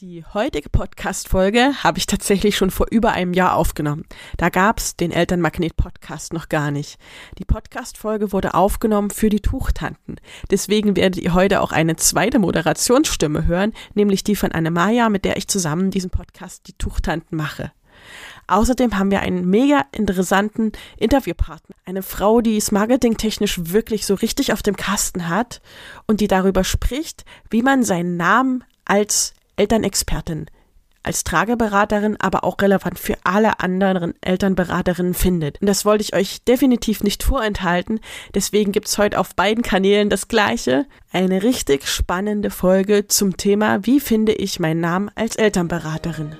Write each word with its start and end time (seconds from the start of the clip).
Die 0.00 0.24
heutige 0.34 0.70
Podcast-Folge 0.70 1.84
habe 1.84 1.98
ich 1.98 2.06
tatsächlich 2.06 2.56
schon 2.56 2.72
vor 2.72 2.88
über 2.90 3.12
einem 3.12 3.32
Jahr 3.32 3.54
aufgenommen. 3.54 4.06
Da 4.36 4.48
gab's 4.48 4.96
den 4.96 5.12
Elternmagnet-Podcast 5.12 6.32
noch 6.32 6.48
gar 6.48 6.72
nicht. 6.72 6.98
Die 7.38 7.44
Podcast-Folge 7.44 8.32
wurde 8.32 8.54
aufgenommen 8.54 9.10
für 9.10 9.28
die 9.28 9.38
Tuchtanten. 9.38 10.16
Deswegen 10.50 10.96
werdet 10.96 11.22
ihr 11.22 11.32
heute 11.32 11.60
auch 11.60 11.70
eine 11.70 11.94
zweite 11.94 12.40
Moderationsstimme 12.40 13.46
hören, 13.46 13.72
nämlich 13.94 14.24
die 14.24 14.34
von 14.34 14.50
Annemaja, 14.50 15.08
mit 15.10 15.24
der 15.24 15.36
ich 15.36 15.46
zusammen 15.46 15.92
diesen 15.92 16.10
Podcast 16.10 16.66
Die 16.66 16.72
Tuchtanten 16.72 17.38
mache. 17.38 17.70
Außerdem 18.48 18.98
haben 18.98 19.12
wir 19.12 19.20
einen 19.20 19.48
mega 19.48 19.84
interessanten 19.92 20.72
Interviewpartner. 20.96 21.76
Eine 21.84 22.02
Frau, 22.02 22.40
die 22.40 22.56
es 22.56 22.72
marketingtechnisch 22.72 23.70
wirklich 23.70 24.06
so 24.06 24.14
richtig 24.14 24.52
auf 24.52 24.62
dem 24.64 24.74
Kasten 24.74 25.28
hat 25.28 25.62
und 26.08 26.20
die 26.20 26.26
darüber 26.26 26.64
spricht, 26.64 27.24
wie 27.48 27.62
man 27.62 27.84
seinen 27.84 28.16
Namen 28.16 28.64
als 28.84 29.34
Elternexpertin, 29.56 30.46
als 31.04 31.22
Trageberaterin, 31.22 32.16
aber 32.18 32.44
auch 32.44 32.60
relevant 32.60 32.98
für 32.98 33.16
alle 33.24 33.60
anderen 33.60 34.14
Elternberaterinnen 34.22 35.14
findet. 35.14 35.60
Und 35.60 35.68
das 35.68 35.84
wollte 35.84 36.02
ich 36.02 36.14
euch 36.14 36.42
definitiv 36.44 37.02
nicht 37.02 37.22
vorenthalten. 37.22 38.00
Deswegen 38.34 38.72
gibt's 38.72 38.98
heute 38.98 39.18
auf 39.18 39.34
beiden 39.34 39.62
Kanälen 39.62 40.08
das 40.08 40.28
gleiche. 40.28 40.86
Eine 41.12 41.42
richtig 41.42 41.86
spannende 41.86 42.50
Folge 42.50 43.06
zum 43.06 43.36
Thema, 43.36 43.84
wie 43.84 44.00
finde 44.00 44.32
ich 44.32 44.60
meinen 44.60 44.80
Namen 44.80 45.10
als 45.14 45.36
Elternberaterin. 45.36 46.36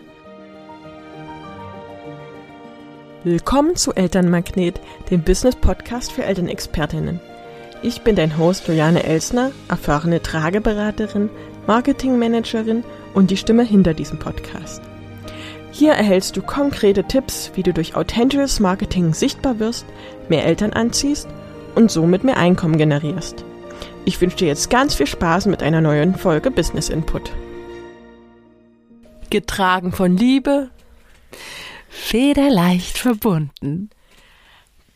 Willkommen 3.22 3.77
zu 3.77 3.94
Elternmagnet, 3.94 4.80
dem 5.10 5.22
Business-Podcast 5.22 6.12
für 6.12 6.24
Elternexpertinnen. 6.24 7.20
Ich 7.83 8.02
bin 8.02 8.16
dein 8.16 8.38
Host 8.38 8.66
Juliane 8.66 9.05
Elsner, 9.05 9.50
erfahrene 9.69 10.22
Trageberaterin, 10.22 11.30
Marketingmanagerin 11.66 12.84
und 13.14 13.30
die 13.30 13.36
Stimme 13.36 13.64
hinter 13.64 13.95
diesem 13.95 14.18
Podcast. 14.18 14.82
Hier 15.72 15.92
erhältst 15.92 16.36
du 16.36 16.42
konkrete 16.42 17.05
Tipps, 17.05 17.50
wie 17.55 17.62
du 17.62 17.72
durch 17.72 17.97
authentisches 17.97 18.61
Marketing 18.61 19.14
sichtbar 19.14 19.58
wirst, 19.58 19.86
mehr 20.28 20.44
Eltern 20.44 20.72
anziehst 20.72 21.28
und 21.75 21.91
somit 21.91 22.22
mehr 22.22 22.36
Einkommen 22.36 22.78
generierst. 22.78 23.44
Ich 24.05 24.20
wünsche 24.20 24.36
dir 24.36 24.48
jetzt 24.48 24.70
ganz 24.70 24.94
viel 24.94 25.06
Spaß 25.06 25.47
mit 25.47 25.62
einer 25.62 25.80
neuen 25.80 26.14
Folge 26.14 26.50
Business 26.50 26.91
Input. 26.91 27.33
Getragen 29.31 29.92
von 29.92 30.16
Liebe, 30.16 30.70
federleicht 31.88 32.98
verbunden, 32.98 33.91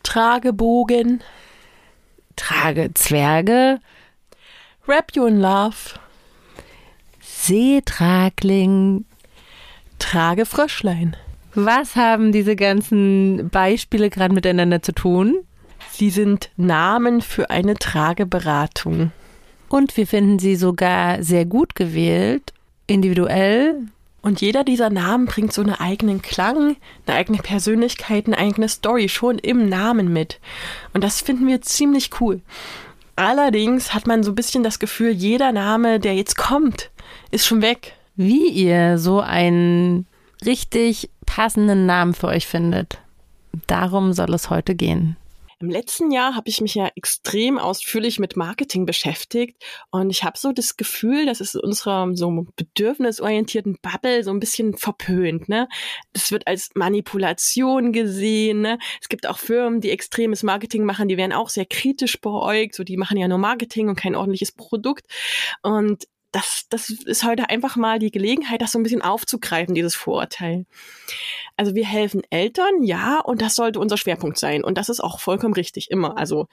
Tragebogen, 0.03 1.21
Tragezwerge, 2.35 3.79
Wrap 4.85 5.11
You 5.13 5.25
in 5.25 5.41
Love, 5.41 5.99
Seetragling, 7.41 9.05
Tragefröschlein. 9.97 11.15
Was 11.55 11.95
haben 11.95 12.31
diese 12.31 12.55
ganzen 12.55 13.49
Beispiele 13.49 14.09
gerade 14.09 14.33
miteinander 14.33 14.81
zu 14.81 14.91
tun? 14.91 15.37
Sie 15.89 16.09
sind 16.09 16.51
Namen 16.57 17.21
für 17.21 17.49
eine 17.49 17.75
Trageberatung. 17.75 19.11
Und 19.69 19.95
wir 19.95 20.05
finden 20.05 20.37
sie 20.37 20.57
sogar 20.57 21.23
sehr 21.23 21.45
gut 21.45 21.75
gewählt, 21.75 22.53
individuell. 22.87 23.83
Und 24.21 24.41
jeder 24.41 24.65
dieser 24.65 24.89
Namen 24.89 25.25
bringt 25.25 25.53
so 25.53 25.61
einen 25.61 25.75
eigenen 25.75 26.21
Klang, 26.21 26.75
eine 27.07 27.15
eigene 27.15 27.37
Persönlichkeit, 27.37 28.27
eine 28.27 28.37
eigene 28.37 28.67
Story 28.67 29.07
schon 29.07 29.39
im 29.39 29.69
Namen 29.69 30.11
mit. 30.11 30.39
Und 30.93 31.05
das 31.05 31.21
finden 31.21 31.47
wir 31.47 31.61
ziemlich 31.61 32.11
cool. 32.19 32.41
Allerdings 33.15 33.93
hat 33.93 34.07
man 34.07 34.23
so 34.23 34.31
ein 34.31 34.35
bisschen 34.35 34.63
das 34.63 34.77
Gefühl, 34.77 35.11
jeder 35.11 35.51
Name, 35.51 35.99
der 35.99 36.15
jetzt 36.15 36.37
kommt, 36.37 36.89
ist 37.31 37.45
schon 37.45 37.61
weg. 37.61 37.93
Wie 38.15 38.47
ihr 38.47 38.97
so 38.97 39.19
einen 39.21 40.05
richtig 40.45 41.09
passenden 41.25 41.85
Namen 41.85 42.13
für 42.13 42.27
euch 42.27 42.47
findet. 42.47 42.99
Darum 43.67 44.13
soll 44.13 44.33
es 44.33 44.49
heute 44.49 44.75
gehen. 44.75 45.15
Im 45.61 45.69
letzten 45.69 46.09
Jahr 46.11 46.35
habe 46.35 46.47
ich 46.47 46.61
mich 46.61 46.75
ja 46.75 46.89
extrem 46.95 47.57
ausführlich 47.57 48.17
mit 48.17 48.37
Marketing 48.37 48.85
beschäftigt 48.85 49.61
und 49.91 50.09
ich 50.09 50.23
habe 50.23 50.37
so 50.37 50.53
das 50.53 50.77
Gefühl, 50.77 51.25
dass 51.25 51.41
es 51.41 51.53
unserer 51.53 52.15
so 52.15 52.45
bedürfnisorientierten 52.55 53.77
Bubble 53.81 54.23
so 54.23 54.31
ein 54.31 54.39
bisschen 54.39 54.77
verpönt. 54.77 55.49
Ne? 55.49 55.67
Das 56.13 56.31
wird 56.31 56.47
als 56.47 56.69
Manipulation 56.75 57.91
gesehen. 57.91 58.61
Ne? 58.61 58.79
Es 59.01 59.09
gibt 59.09 59.27
auch 59.27 59.37
Firmen, 59.37 59.81
die 59.81 59.91
extremes 59.91 60.43
Marketing 60.43 60.85
machen, 60.85 61.09
die 61.09 61.17
werden 61.17 61.33
auch 61.33 61.49
sehr 61.49 61.65
kritisch 61.65 62.21
beäugt. 62.21 62.73
So, 62.75 62.85
die 62.85 62.95
machen 62.95 63.17
ja 63.17 63.27
nur 63.27 63.37
Marketing 63.37 63.89
und 63.89 63.97
kein 63.97 64.15
ordentliches 64.15 64.53
Produkt. 64.53 65.07
Und 65.61 66.05
das, 66.31 66.65
das 66.69 66.89
ist 66.89 67.23
heute 67.23 67.49
einfach 67.49 67.75
mal 67.75 67.99
die 67.99 68.11
Gelegenheit, 68.11 68.61
das 68.61 68.71
so 68.71 68.79
ein 68.79 68.83
bisschen 68.83 69.01
aufzugreifen, 69.01 69.73
dieses 69.73 69.95
Vorurteil. 69.95 70.65
Also 71.57 71.75
wir 71.75 71.85
helfen 71.85 72.21
Eltern, 72.29 72.83
ja, 72.83 73.19
und 73.19 73.41
das 73.41 73.55
sollte 73.55 73.79
unser 73.79 73.97
Schwerpunkt 73.97 74.37
sein. 74.37 74.63
Und 74.63 74.77
das 74.77 74.89
ist 74.89 74.99
auch 74.99 75.19
vollkommen 75.19 75.53
richtig, 75.53 75.89
immer. 75.91 76.17
Also 76.17 76.47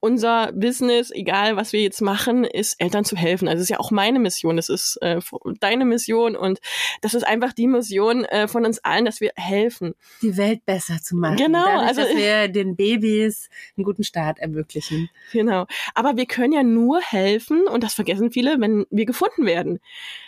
unser 0.00 0.52
Business, 0.52 1.10
egal 1.10 1.56
was 1.56 1.72
wir 1.72 1.82
jetzt 1.82 2.00
machen, 2.00 2.44
ist 2.44 2.80
Eltern 2.80 3.04
zu 3.04 3.16
helfen. 3.16 3.48
Also 3.48 3.58
es 3.58 3.64
ist 3.64 3.68
ja 3.68 3.78
auch 3.78 3.90
meine 3.90 4.18
Mission, 4.18 4.56
das 4.56 4.68
ist 4.68 4.96
äh, 5.02 5.20
deine 5.60 5.84
Mission 5.84 6.36
und 6.36 6.58
das 7.02 7.14
ist 7.14 7.24
einfach 7.24 7.52
die 7.52 7.66
Mission 7.66 8.24
äh, 8.24 8.48
von 8.48 8.64
uns 8.64 8.78
allen, 8.82 9.04
dass 9.04 9.20
wir 9.20 9.32
helfen. 9.36 9.94
Die 10.22 10.36
Welt 10.36 10.64
besser 10.64 10.98
zu 11.02 11.16
machen. 11.16 11.36
Genau. 11.36 11.64
Dadurch, 11.64 11.88
also 11.88 12.00
dass 12.02 12.16
wir 12.16 12.48
den 12.48 12.76
Babys 12.76 13.50
einen 13.76 13.84
guten 13.84 14.02
Start 14.02 14.38
ermöglichen. 14.38 15.10
Genau. 15.32 15.66
Aber 15.94 16.16
wir 16.16 16.26
können 16.26 16.52
ja 16.52 16.62
nur 16.62 17.00
helfen 17.00 17.66
und 17.66 17.84
das 17.84 17.94
vergessen 17.94 18.32
viele, 18.32 18.60
wenn 18.60 18.86
wir 18.90 19.04
gefunden 19.04 19.44
werden. 19.44 19.80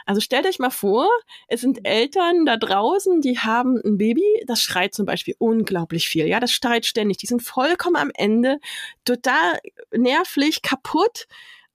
Also 0.05 0.21
stellt 0.21 0.47
euch 0.47 0.59
mal 0.59 0.71
vor, 0.71 1.09
es 1.49 1.62
sind 1.62 1.87
Eltern 1.87 2.44
da 2.44 2.56
draußen, 2.56 3.21
die 3.21 3.38
haben 3.38 3.81
ein 3.84 3.97
Baby, 3.97 4.25
das 4.47 4.61
schreit 4.61 4.94
zum 4.94 5.06
Beispiel 5.06 5.34
unglaublich 5.38 6.09
viel. 6.09 6.27
Ja, 6.27 6.41
das 6.41 6.50
schreit 6.53 6.87
ständig. 6.87 7.19
Die 7.19 7.27
sind 7.27 7.43
vollkommen 7.43 7.97
am 7.97 8.11
Ende, 8.15 8.59
total 9.05 9.61
nervlich, 9.91 10.62
kaputt. 10.62 11.27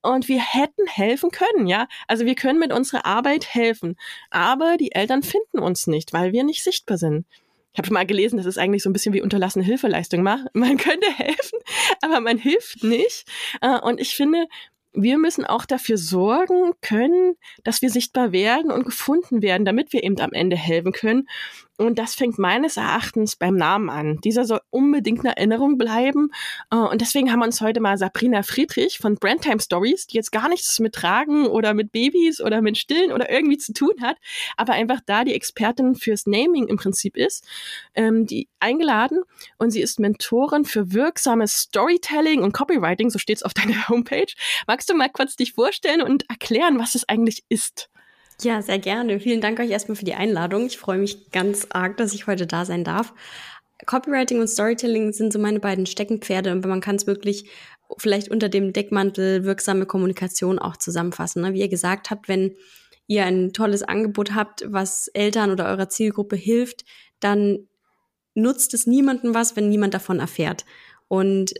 Und 0.02 0.28
wir 0.28 0.40
hätten 0.40 0.88
helfen 0.88 1.31
können, 1.31 1.68
ja. 1.68 1.88
Also 2.08 2.25
wir 2.25 2.36
können 2.36 2.59
mit 2.59 2.72
unserer 2.72 3.06
Arbeit 3.06 3.53
helfen. 3.53 3.98
Aber 4.30 4.78
die 4.78 4.94
Eltern 4.94 5.24
finden 5.24 5.59
uns 5.59 5.88
nicht, 5.88 6.14
weil 6.14 6.31
wir 6.31 6.44
nicht 6.44 6.64
sichtbar 6.64 6.98
sind. 6.98 7.25
Ich 7.74 7.80
habe 7.80 7.94
mal 7.94 8.06
gelesen, 8.08 8.38
das 8.38 8.48
ist 8.48 8.58
eigentlich 8.58 8.81
so 8.84 8.90
ein 8.90 8.94
bisschen 8.94 9.14
wie 9.14 9.22
unterlassene 9.22 9.66
Hilfeleistung. 9.66 10.24
Man 10.53 10.78
könnte 10.78 11.12
helfen, 11.16 11.59
aber 12.02 12.22
man 12.22 12.40
hilft 12.40 12.84
nicht. 12.84 13.25
Äh, 13.62 13.80
und 13.80 14.00
ich 14.00 14.16
finde, 14.16 14.48
wir 14.94 15.19
müssen 15.19 15.46
auch 15.46 15.64
dafür 15.66 15.98
sorgen 15.98 16.74
können, 16.81 17.36
dass 17.64 17.84
wir 17.84 17.92
sichtbar 17.92 18.31
werden 18.31 18.72
und 18.72 18.86
gefunden 18.86 19.44
werden, 19.44 19.64
damit 19.64 19.94
wir 19.94 20.04
eben 20.04 20.19
am 20.19 20.34
Ende 20.34 20.56
helfen 20.56 20.92
können. 20.92 21.28
Und 21.77 21.99
das 21.99 22.15
fängt 22.15 22.39
meines 22.39 22.75
Erachtens 22.77 23.35
beim 23.35 23.55
Namen 23.55 23.89
an. 23.91 24.19
Dieser 24.23 24.45
soll 24.45 24.61
unbedingt 24.71 25.19
eine 25.19 25.38
Erinnerung 25.38 25.77
bleiben. 25.77 26.31
Äh, 26.71 26.75
und 26.75 27.01
deswegen 27.01 27.31
haben 27.31 27.39
wir 27.39 27.45
uns 27.45 27.61
heute 27.61 27.79
mal 27.79 27.97
Sabrina 27.97 28.41
Friedrich 28.41 28.97
von 28.97 29.15
Brandtime 29.15 29.59
Stories, 29.59 30.07
die 30.07 30.17
jetzt 30.17 30.31
gar 30.31 30.49
nichts 30.49 30.79
mit 30.79 30.95
Tragen 30.95 31.45
oder 31.45 31.75
mit 31.75 31.91
Babys 31.91 32.41
oder 32.41 32.61
mit 32.61 32.77
Stillen 32.77 33.11
oder 33.11 33.29
irgendwie 33.29 33.59
zu 33.59 33.73
tun 33.73 33.93
hat, 34.01 34.17
aber 34.57 34.73
einfach 34.73 35.01
da 35.05 35.23
die 35.23 35.35
Expertin 35.35 35.95
fürs 35.95 36.25
Naming 36.25 36.67
im 36.67 36.77
Prinzip 36.77 37.15
ist, 37.15 37.45
ähm, 37.94 38.25
die 38.25 38.47
eingeladen. 38.59 39.21
Und 39.57 39.69
sie 39.69 39.81
ist 39.81 39.99
Mentorin 39.99 40.65
für 40.65 40.94
wirksames 40.94 41.53
Storytelling 41.53 42.41
und 42.41 42.53
Copywriting, 42.53 43.11
so 43.11 43.19
steht 43.19 43.38
es 43.38 43.44
auf 43.44 43.53
deiner 43.53 43.88
Homepage. 43.89 44.33
Magst 44.65 44.89
du 44.89 44.95
mal 44.95 45.09
kurz 45.09 45.35
dich 45.35 45.53
vorstellen 45.53 46.01
und 46.01 46.27
erklären, 46.29 46.79
was 46.79 46.95
es 46.95 47.07
eigentlich 47.07 47.44
ist? 47.49 47.89
Ja, 48.42 48.62
sehr 48.62 48.78
gerne. 48.78 49.20
Vielen 49.20 49.42
Dank 49.42 49.59
euch 49.59 49.72
erstmal 49.72 49.96
für 49.96 50.06
die 50.06 50.14
Einladung. 50.14 50.68
Ich 50.68 50.78
freue 50.78 51.00
mich 51.00 51.31
ganz 51.31 51.68
arg, 51.72 51.98
dass 51.98 52.14
ich 52.14 52.28
heute 52.28 52.46
da 52.46 52.66
sein 52.66 52.84
darf. 52.84 53.14
Copywriting 53.86 54.40
und 54.40 54.48
Storytelling 54.48 55.12
sind 55.12 55.34
so 55.34 55.40
meine 55.40 55.59
beiden 55.59 55.86
Steckenpferde 55.86 56.52
und 56.52 56.66
man 56.66 56.81
kann 56.81 56.96
es 56.96 57.08
wirklich 57.08 57.50
vielleicht 57.98 58.30
unter 58.30 58.50
dem 58.50 58.74
Deckmantel 58.74 59.44
wirksame 59.44 59.86
Kommunikation 59.86 60.59
auch 60.59 60.78
zusammenfassen. 60.78 61.42
Ne? 61.42 61.53
Wie 61.53 61.62
ihr 61.62 61.70
gesagt 61.70 62.09
habt, 62.12 62.28
wenn 62.28 62.56
ihr 63.08 63.25
ein 63.25 63.53
tolles 63.53 63.84
Angebot 63.84 64.36
habt, 64.36 64.66
was 64.68 65.08
Eltern 65.09 65.52
oder 65.52 65.66
eurer 65.66 65.90
Zielgruppe 65.90 66.36
hilft, 66.36 66.86
dann 67.19 67.68
nutzt 68.36 68.74
es 68.74 68.86
niemandem 68.86 69.33
was, 69.33 69.56
wenn 69.56 69.69
niemand 69.69 69.94
davon 69.94 70.19
erfährt. 70.19 70.66
Und 71.07 71.54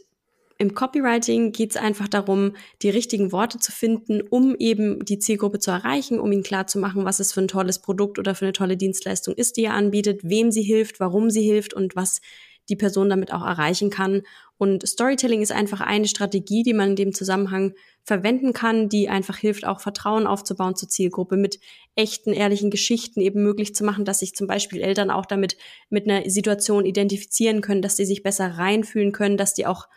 im 0.58 0.74
Copywriting 0.74 1.52
geht 1.52 1.72
es 1.72 1.78
einfach 1.78 2.08
darum, 2.08 2.56
die 2.82 2.90
richtigen 2.90 3.32
Worte 3.32 3.60
zu 3.60 3.72
finden, 3.72 4.22
um 4.22 4.56
eben 4.56 5.06
die 5.06 5.20
Zielgruppe 5.20 5.60
zu 5.60 5.72
erreichen, 5.72 6.20
um 6.20 6.32
ihnen 6.32 6.44
klarzumachen, 6.44 7.06
was 7.06 7.20
es 7.20 7.32
für 7.32 7.42
ein 7.42 7.48
tolles 7.48 7.80
Produkt 7.80 8.18
oder 8.18 8.34
für 8.34 8.46
eine 8.46 8.54
tolle 8.54 8.78
Dienstleistung 8.78 9.36
ist, 9.36 9.58
die 9.58 9.64
ihr 9.64 9.74
anbietet, 9.74 10.22
wem 10.24 10.52
sie 10.52 10.64
hilft, 10.64 11.00
warum 11.00 11.30
sie 11.30 11.44
hilft 11.44 11.74
und 11.74 11.96
was 11.96 12.22
die 12.70 12.76
Person 12.76 13.10
damit 13.10 13.32
auch 13.32 13.46
erreichen 13.46 13.90
kann. 13.90 14.24
Und 14.58 14.86
Storytelling 14.86 15.42
ist 15.42 15.52
einfach 15.52 15.80
eine 15.82 16.08
Strategie, 16.08 16.64
die 16.64 16.74
man 16.74 16.90
in 16.90 16.96
dem 16.96 17.14
Zusammenhang 17.14 17.74
verwenden 18.04 18.52
kann, 18.52 18.90
die 18.90 19.10
einfach 19.10 19.38
hilft, 19.38 19.66
auch 19.66 19.80
Vertrauen 19.80 20.26
aufzubauen 20.28 20.76
zur 20.76 20.90
Zielgruppe, 20.90 21.38
mit 21.38 21.60
echten, 21.96 22.34
ehrlichen 22.34 22.72
Geschichten 22.72 23.22
eben 23.22 23.44
möglich 23.44 23.76
zu 23.76 23.84
machen, 23.84 24.06
dass 24.06 24.20
sich 24.20 24.34
zum 24.34 24.48
Beispiel 24.48 24.82
Eltern 24.82 25.12
auch 25.12 25.26
damit 25.26 25.56
mit 25.90 26.10
einer 26.10 26.28
Situation 26.30 26.86
identifizieren 26.86 27.62
können, 27.62 27.82
dass 27.82 27.96
sie 27.96 28.06
sich 28.06 28.24
besser 28.24 28.58
reinfühlen 28.58 29.12
können, 29.12 29.38
dass 29.38 29.54
die 29.54 29.66
auch 29.66 29.88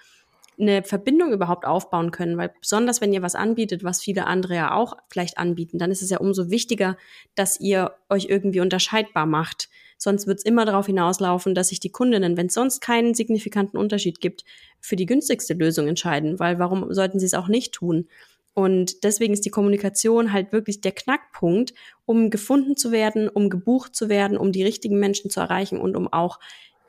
eine 0.60 0.82
Verbindung 0.82 1.32
überhaupt 1.32 1.64
aufbauen 1.64 2.10
können, 2.10 2.36
weil 2.36 2.52
besonders 2.60 3.00
wenn 3.00 3.12
ihr 3.12 3.22
was 3.22 3.34
anbietet, 3.34 3.84
was 3.84 4.02
viele 4.02 4.26
andere 4.26 4.54
ja 4.54 4.74
auch 4.74 4.96
vielleicht 5.08 5.38
anbieten, 5.38 5.78
dann 5.78 5.90
ist 5.90 6.02
es 6.02 6.10
ja 6.10 6.18
umso 6.18 6.50
wichtiger, 6.50 6.96
dass 7.34 7.58
ihr 7.60 7.92
euch 8.08 8.26
irgendwie 8.28 8.60
unterscheidbar 8.60 9.26
macht. 9.26 9.68
Sonst 9.96 10.26
wird 10.26 10.38
es 10.38 10.44
immer 10.44 10.64
darauf 10.64 10.86
hinauslaufen, 10.86 11.54
dass 11.54 11.68
sich 11.68 11.80
die 11.80 11.90
Kundinnen, 11.90 12.36
wenn 12.36 12.46
es 12.46 12.54
sonst 12.54 12.80
keinen 12.80 13.14
signifikanten 13.14 13.78
Unterschied 13.78 14.20
gibt, 14.20 14.44
für 14.80 14.96
die 14.96 15.06
günstigste 15.06 15.54
Lösung 15.54 15.88
entscheiden, 15.88 16.38
weil 16.38 16.58
warum 16.58 16.92
sollten 16.94 17.18
sie 17.18 17.26
es 17.26 17.34
auch 17.34 17.48
nicht 17.48 17.72
tun? 17.72 18.08
Und 18.54 19.04
deswegen 19.04 19.32
ist 19.32 19.44
die 19.44 19.50
Kommunikation 19.50 20.32
halt 20.32 20.52
wirklich 20.52 20.80
der 20.80 20.92
Knackpunkt, 20.92 21.74
um 22.04 22.30
gefunden 22.30 22.76
zu 22.76 22.90
werden, 22.90 23.28
um 23.28 23.48
gebucht 23.48 23.94
zu 23.94 24.08
werden, 24.08 24.36
um 24.36 24.52
die 24.52 24.64
richtigen 24.64 24.98
Menschen 24.98 25.30
zu 25.30 25.40
erreichen 25.40 25.78
und 25.78 25.96
um 25.96 26.12
auch 26.12 26.40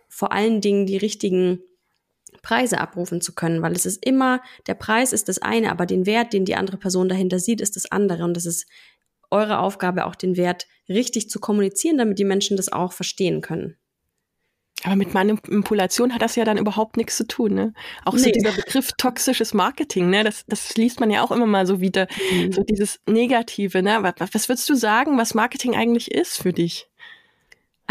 vor 0.08 0.32
allen 0.32 0.60
Dingen 0.60 0.86
die 0.86 0.98
richtigen 0.98 1.62
Preise 2.42 2.80
abrufen 2.80 3.22
zu 3.22 3.34
können, 3.34 3.62
weil 3.62 3.74
es 3.74 3.86
ist 3.86 4.06
immer, 4.06 4.42
der 4.68 4.74
Preis 4.74 5.14
ist 5.14 5.30
das 5.30 5.40
eine, 5.40 5.72
aber 5.72 5.86
den 5.86 6.06
Wert, 6.06 6.34
den 6.34 6.46
die 6.46 6.56
andere 6.56 6.78
Person 6.78 7.10
dahinter 7.10 7.40
sieht, 7.40 7.62
ist 7.62 7.76
das 7.76 7.92
andere. 7.92 8.24
Und 8.24 8.38
es 8.38 8.46
ist 8.46 8.68
eure 9.30 9.60
Aufgabe, 9.60 10.06
auch 10.06 10.16
den 10.16 10.38
Wert 10.38 10.68
richtig 10.90 11.30
zu 11.30 11.40
kommunizieren, 11.40 11.98
damit 11.98 12.20
die 12.20 12.26
Menschen 12.26 12.58
das 12.58 12.72
auch 12.72 12.94
verstehen 12.94 13.42
können. 13.42 13.78
Aber 14.84 14.96
mit 14.96 15.14
Manipulation 15.14 16.14
hat 16.14 16.24
das 16.24 16.36
ja 16.36 16.44
dann 16.44 16.58
überhaupt 16.58 16.98
nichts 16.98 17.16
zu 17.16 17.28
tun, 17.28 17.54
ne? 17.54 17.74
Auch 18.04 18.14
nee. 18.14 18.20
so 18.20 18.32
dieser 18.32 18.52
Begriff 18.52 18.92
toxisches 18.98 19.54
Marketing, 19.54 20.10
ne? 20.10 20.24
Das, 20.24 20.44
das 20.48 20.76
liest 20.76 21.00
man 21.00 21.12
ja 21.12 21.24
auch 21.24 21.32
immer 21.32 21.46
mal 21.46 21.68
so 21.68 21.82
wieder, 21.82 22.08
mhm. 22.34 22.52
so 22.52 22.64
dieses 22.64 23.00
Negative, 23.06 23.84
ne? 23.84 24.00
Was, 24.02 24.34
was 24.34 24.50
würdest 24.50 24.68
du 24.70 24.76
sagen, 24.76 25.18
was 25.20 25.36
Marketing 25.36 25.76
eigentlich 25.76 26.12
ist 26.12 26.38
für 26.42 26.52
dich? 26.52 26.90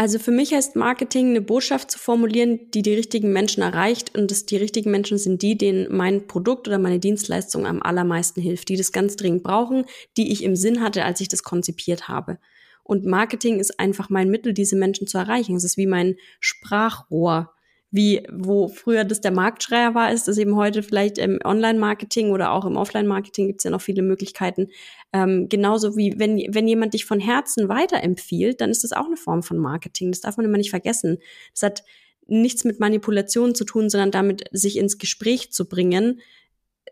Also 0.01 0.17
für 0.17 0.31
mich 0.31 0.51
heißt 0.51 0.75
Marketing 0.75 1.29
eine 1.29 1.41
Botschaft 1.41 1.91
zu 1.91 1.99
formulieren, 1.99 2.71
die 2.71 2.81
die 2.81 2.95
richtigen 2.95 3.31
Menschen 3.31 3.61
erreicht 3.61 4.17
und 4.17 4.31
dass 4.31 4.47
die 4.47 4.57
richtigen 4.57 4.89
Menschen 4.89 5.19
sind 5.19 5.43
die, 5.43 5.55
denen 5.55 5.95
mein 5.95 6.25
Produkt 6.25 6.67
oder 6.67 6.79
meine 6.79 6.97
Dienstleistung 6.97 7.67
am 7.67 7.83
allermeisten 7.83 8.41
hilft, 8.41 8.69
die 8.69 8.77
das 8.77 8.93
ganz 8.93 9.15
dringend 9.15 9.43
brauchen, 9.43 9.85
die 10.17 10.31
ich 10.31 10.43
im 10.43 10.55
Sinn 10.55 10.81
hatte, 10.81 11.05
als 11.05 11.21
ich 11.21 11.27
das 11.27 11.43
konzipiert 11.43 12.07
habe. 12.07 12.39
Und 12.83 13.05
Marketing 13.05 13.59
ist 13.59 13.79
einfach 13.79 14.09
mein 14.09 14.31
Mittel, 14.31 14.55
diese 14.55 14.75
Menschen 14.75 15.05
zu 15.05 15.19
erreichen. 15.19 15.55
Es 15.55 15.63
ist 15.63 15.77
wie 15.77 15.85
mein 15.85 16.15
Sprachrohr 16.39 17.53
wie 17.91 18.25
wo 18.31 18.69
früher 18.69 19.03
das 19.03 19.19
der 19.19 19.31
Marktschreier 19.31 19.93
war, 19.93 20.11
ist 20.13 20.27
das 20.27 20.37
eben 20.37 20.55
heute 20.55 20.81
vielleicht 20.81 21.17
im 21.17 21.39
Online-Marketing 21.43 22.31
oder 22.31 22.53
auch 22.53 22.65
im 22.65 22.77
Offline-Marketing 22.77 23.47
gibt 23.47 23.59
es 23.59 23.65
ja 23.65 23.71
noch 23.71 23.81
viele 23.81 24.01
Möglichkeiten. 24.01 24.69
Ähm, 25.11 25.49
genauso 25.49 25.97
wie 25.97 26.17
wenn, 26.17 26.37
wenn 26.49 26.69
jemand 26.69 26.93
dich 26.93 27.05
von 27.05 27.19
Herzen 27.19 27.67
weiterempfiehlt, 27.67 28.61
dann 28.61 28.69
ist 28.69 28.85
das 28.85 28.93
auch 28.93 29.07
eine 29.07 29.17
Form 29.17 29.43
von 29.43 29.57
Marketing. 29.57 30.11
Das 30.11 30.21
darf 30.21 30.37
man 30.37 30.45
immer 30.45 30.57
nicht 30.57 30.69
vergessen. 30.69 31.17
Das 31.53 31.63
hat 31.63 31.83
nichts 32.27 32.63
mit 32.63 32.79
Manipulation 32.79 33.53
zu 33.55 33.65
tun, 33.65 33.89
sondern 33.89 34.11
damit, 34.11 34.45
sich 34.51 34.77
ins 34.77 34.97
Gespräch 34.97 35.51
zu 35.51 35.67
bringen, 35.67 36.21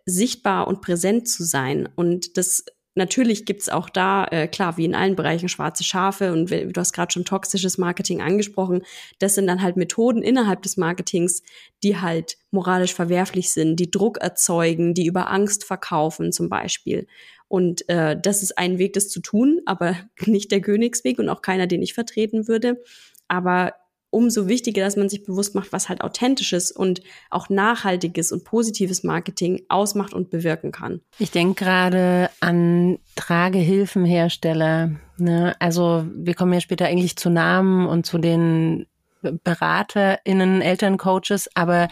sichtbar 0.05 0.67
und 0.67 0.81
präsent 0.81 1.29
zu 1.29 1.45
sein. 1.45 1.87
Und 1.95 2.37
das 2.37 2.65
Natürlich 2.99 3.45
gibt's 3.45 3.69
auch 3.69 3.89
da, 3.89 4.25
äh, 4.25 4.49
klar, 4.49 4.75
wie 4.75 4.83
in 4.83 4.93
allen 4.93 5.15
Bereichen 5.15 5.47
schwarze 5.47 5.85
Schafe 5.85 6.33
und 6.33 6.51
du 6.51 6.73
hast 6.75 6.91
gerade 6.91 7.13
schon 7.13 7.23
toxisches 7.23 7.77
Marketing 7.77 8.21
angesprochen. 8.21 8.83
Das 9.19 9.35
sind 9.35 9.47
dann 9.47 9.61
halt 9.61 9.77
Methoden 9.77 10.21
innerhalb 10.21 10.63
des 10.63 10.75
Marketings, 10.75 11.41
die 11.81 11.97
halt 12.01 12.37
moralisch 12.51 12.93
verwerflich 12.93 13.53
sind, 13.53 13.77
die 13.77 13.89
Druck 13.89 14.17
erzeugen, 14.17 14.93
die 14.93 15.05
über 15.05 15.31
Angst 15.31 15.63
verkaufen 15.63 16.33
zum 16.33 16.49
Beispiel. 16.49 17.07
Und 17.47 17.87
äh, 17.87 18.19
das 18.21 18.43
ist 18.43 18.57
ein 18.57 18.79
Weg, 18.79 18.91
das 18.91 19.07
zu 19.07 19.21
tun, 19.21 19.61
aber 19.65 19.95
nicht 20.25 20.51
der 20.51 20.59
Königsweg 20.59 21.19
und 21.19 21.29
auch 21.29 21.41
keiner, 21.41 21.67
den 21.67 21.81
ich 21.81 21.93
vertreten 21.93 22.49
würde. 22.49 22.83
Aber 23.29 23.75
umso 24.11 24.47
wichtiger, 24.47 24.83
dass 24.83 24.95
man 24.95 25.09
sich 25.09 25.23
bewusst 25.23 25.55
macht, 25.55 25.71
was 25.71 25.89
halt 25.89 26.01
authentisches 26.01 26.71
und 26.71 27.01
auch 27.29 27.49
nachhaltiges 27.49 28.31
und 28.31 28.43
positives 28.43 29.03
Marketing 29.03 29.61
ausmacht 29.69 30.13
und 30.13 30.29
bewirken 30.29 30.71
kann. 30.71 31.01
Ich 31.19 31.31
denke 31.31 31.63
gerade 31.63 32.29
an 32.39 32.99
Tragehilfenhersteller. 33.15 34.91
Ne? 35.17 35.55
Also 35.59 36.05
wir 36.15 36.33
kommen 36.33 36.53
ja 36.53 36.61
später 36.61 36.85
eigentlich 36.85 37.17
zu 37.17 37.29
Namen 37.29 37.87
und 37.87 38.05
zu 38.05 38.17
den 38.17 38.87
BeraterInnen, 39.21 40.61
Elterncoaches, 40.61 41.49
aber 41.53 41.87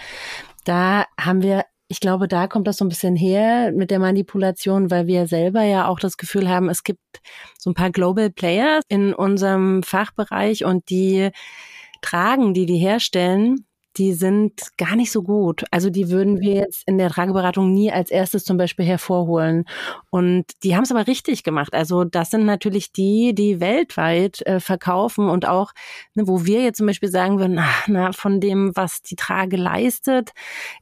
da 0.64 1.06
haben 1.20 1.42
wir 1.42 1.66
ich 1.90 2.02
glaube, 2.02 2.28
da 2.28 2.48
kommt 2.48 2.68
das 2.68 2.78
so 2.78 2.86
ein 2.86 2.90
bisschen 2.90 3.16
her 3.16 3.72
mit 3.72 3.92
der 3.92 4.00
Manipulation, 4.00 4.92
weil 4.92 5.08
wir 5.08 5.26
selber 5.26 5.64
ja 5.64 5.88
auch 5.88 6.00
das 6.00 6.18
Gefühl 6.18 6.50
haben, 6.50 6.70
es 6.70 6.84
gibt 6.84 7.00
so 7.58 7.70
ein 7.70 7.76
paar 7.76 7.92
Global 7.92 8.30
Players 8.30 8.84
in 8.90 9.14
unserem 9.14 9.84
Fachbereich 9.84 10.66
und 10.66 10.90
die 10.90 11.30
tragen, 12.02 12.54
die 12.54 12.66
die 12.66 12.78
herstellen, 12.78 13.67
die 13.98 14.14
sind 14.14 14.78
gar 14.78 14.96
nicht 14.96 15.12
so 15.12 15.24
gut. 15.24 15.64
Also 15.72 15.90
die 15.90 16.10
würden 16.10 16.40
wir 16.40 16.54
jetzt 16.54 16.84
in 16.86 16.98
der 16.98 17.10
Trageberatung 17.10 17.74
nie 17.74 17.92
als 17.92 18.12
erstes 18.12 18.46
zum 18.46 18.58
Beispiel 18.58 18.86
hervorholen. 18.86 19.66
Und 20.10 20.46
die 20.64 20.76
haben 20.76 20.84
es 20.84 20.92
aber 20.92 21.08
richtig 21.08 21.44
gemacht. 21.44 21.74
Also 21.74 22.04
das 22.04 22.30
sind 22.30 22.46
natürlich 22.46 22.92
die, 22.92 23.34
die 23.34 23.60
weltweit 23.60 24.46
äh, 24.46 24.60
verkaufen 24.60 25.30
und 25.30 25.48
auch, 25.48 25.74
ne, 26.14 26.28
wo 26.28 26.46
wir 26.46 26.62
jetzt 26.62 26.78
zum 26.78 26.88
Beispiel 26.88 27.10
sagen 27.10 27.40
würden, 27.40 27.56
na, 27.56 27.68
na, 27.88 28.12
von 28.12 28.40
dem, 28.40 28.76
was 28.76 29.02
die 29.02 29.16
Trage 29.16 29.58
leistet, 29.58 30.32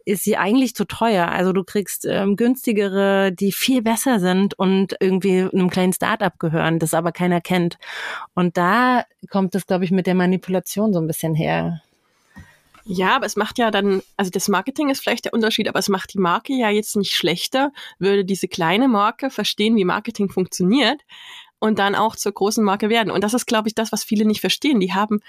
ist 0.04 0.24
sie 0.24 0.38
eigentlich 0.38 0.76
zu 0.76 0.86
teuer. 0.86 1.30
Also 1.30 1.54
du 1.54 1.64
kriegst 1.64 2.06
ähm, 2.06 2.36
günstigere, 2.36 3.32
die 3.32 3.52
viel 3.52 3.82
besser 3.82 4.20
sind 4.20 4.58
und 4.60 4.96
irgendwie 5.00 5.42
einem 5.42 5.70
kleinen 5.70 5.94
Start-up 5.94 6.40
gehören, 6.40 6.80
das 6.80 6.94
aber 6.94 7.12
keiner 7.12 7.42
kennt. 7.42 7.78
Und 8.34 8.58
da 8.58 9.06
kommt 9.30 9.56
es, 9.56 9.66
glaube 9.66 9.86
ich, 9.86 9.92
mit 9.92 10.08
der 10.08 10.16
Manipulation 10.16 10.94
so 10.94 11.00
ein 11.00 11.08
bisschen 11.08 11.36
her. 11.36 11.82
Ja, 12.88 13.16
aber 13.16 13.26
es 13.26 13.36
macht 13.36 13.58
ja 13.58 13.72
dann, 13.72 14.04
also 14.16 14.30
das 14.30 14.48
Marketing 14.48 14.90
ist 14.90 15.02
vielleicht 15.02 15.26
der 15.26 15.34
Unterschied, 15.34 15.68
aber 15.68 15.80
es 15.80 15.90
macht 15.90 16.14
die 16.14 16.20
Marke 16.20 16.54
ja 16.54 16.70
jetzt 16.70 16.96
nicht 16.96 17.14
schlechter, 17.14 17.72
würde 17.98 18.24
diese 18.24 18.48
kleine 18.48 18.88
Marke 18.88 19.32
verstehen, 19.32 19.76
wie 19.76 19.86
Marketing 19.86 20.30
funktioniert 20.30 21.02
und 21.58 21.80
dann 21.80 21.96
auch 21.96 22.16
zur 22.16 22.32
großen 22.32 22.64
Marke 22.64 22.90
werden. 22.90 23.10
Und 23.10 23.24
das 23.24 23.34
ist, 23.34 23.48
glaube 23.48 23.68
ich, 23.70 23.76
das, 23.76 23.92
was 23.92 24.04
viele 24.04 24.26
nicht 24.26 24.40
verstehen. 24.40 24.80
Die 24.80 24.94
haben 24.94 25.22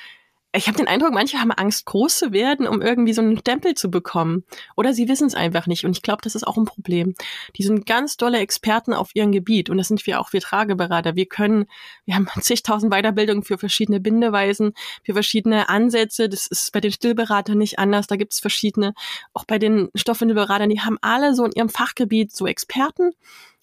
ich 0.57 0.69
habe 0.69 0.79
den 0.79 0.89
Eindruck, 0.89 1.13
manche 1.13 1.39
haben 1.39 1.53
Angst, 1.53 1.87
groß 1.87 2.19
zu 2.19 2.33
werden, 2.33 2.67
um 2.67 2.81
irgendwie 2.81 3.13
so 3.13 3.21
einen 3.21 3.39
Stempel 3.39 3.75
zu 3.75 3.91
bekommen. 3.91 4.45
Oder 4.77 4.95
sie 4.95 5.09
wissen 5.09 5.27
es 5.27 5.35
einfach 5.35 5.67
nicht. 5.67 5.85
Und 5.85 5.93
ich 5.93 6.03
glaube, 6.03 6.23
das 6.23 6.35
ist 6.35 6.47
auch 6.47 6.57
ein 6.57 6.65
Problem. 6.65 7.15
Die 7.57 7.63
sind 7.63 7.87
ganz 7.87 8.17
tolle 8.17 8.39
Experten 8.39 8.95
auf 8.95 9.11
ihrem 9.15 9.33
Gebiet. 9.33 9.71
Und 9.71 9.79
das 9.79 9.89
sind 9.89 10.07
wir 10.07 10.21
auch, 10.21 10.33
wir 10.33 10.41
Trageberater. 10.41 11.15
Wir 11.15 11.27
können, 11.27 11.67
wir 12.05 12.15
haben 12.15 12.29
zigtausend 12.41 12.93
Weiterbildungen 12.93 13.43
für 13.43 13.59
verschiedene 13.59 14.01
Bindeweisen, 14.01 14.73
für 15.05 15.13
verschiedene 15.13 15.69
Ansätze. 15.69 16.29
Das 16.29 16.47
ist 16.47 16.73
bei 16.73 16.81
den 16.81 16.93
Stillberatern 16.93 17.59
nicht 17.59 17.79
anders. 17.79 18.07
Da 18.07 18.17
gibt 18.17 18.33
es 18.33 18.41
verschiedene. 18.41 18.95
Auch 19.35 19.45
bei 19.45 19.59
den 19.59 19.91
Stoffwindelberatern, 19.95 20.71
die 20.71 20.81
haben 20.81 20.99
alle 21.03 21.35
so 21.35 21.45
in 21.45 21.53
ihrem 21.53 21.69
Fachgebiet 21.69 22.35
so 22.35 22.47
Experten 22.47 23.13